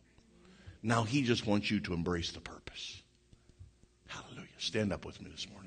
Now 0.83 1.03
he 1.03 1.23
just 1.23 1.47
wants 1.47 1.71
you 1.71 1.79
to 1.79 1.93
embrace 1.93 2.31
the 2.31 2.41
purpose. 2.41 3.01
Hallelujah. 4.07 4.47
Stand 4.57 4.91
up 4.91 5.05
with 5.05 5.21
me 5.21 5.31
this 5.31 5.47
morning. 5.49 5.62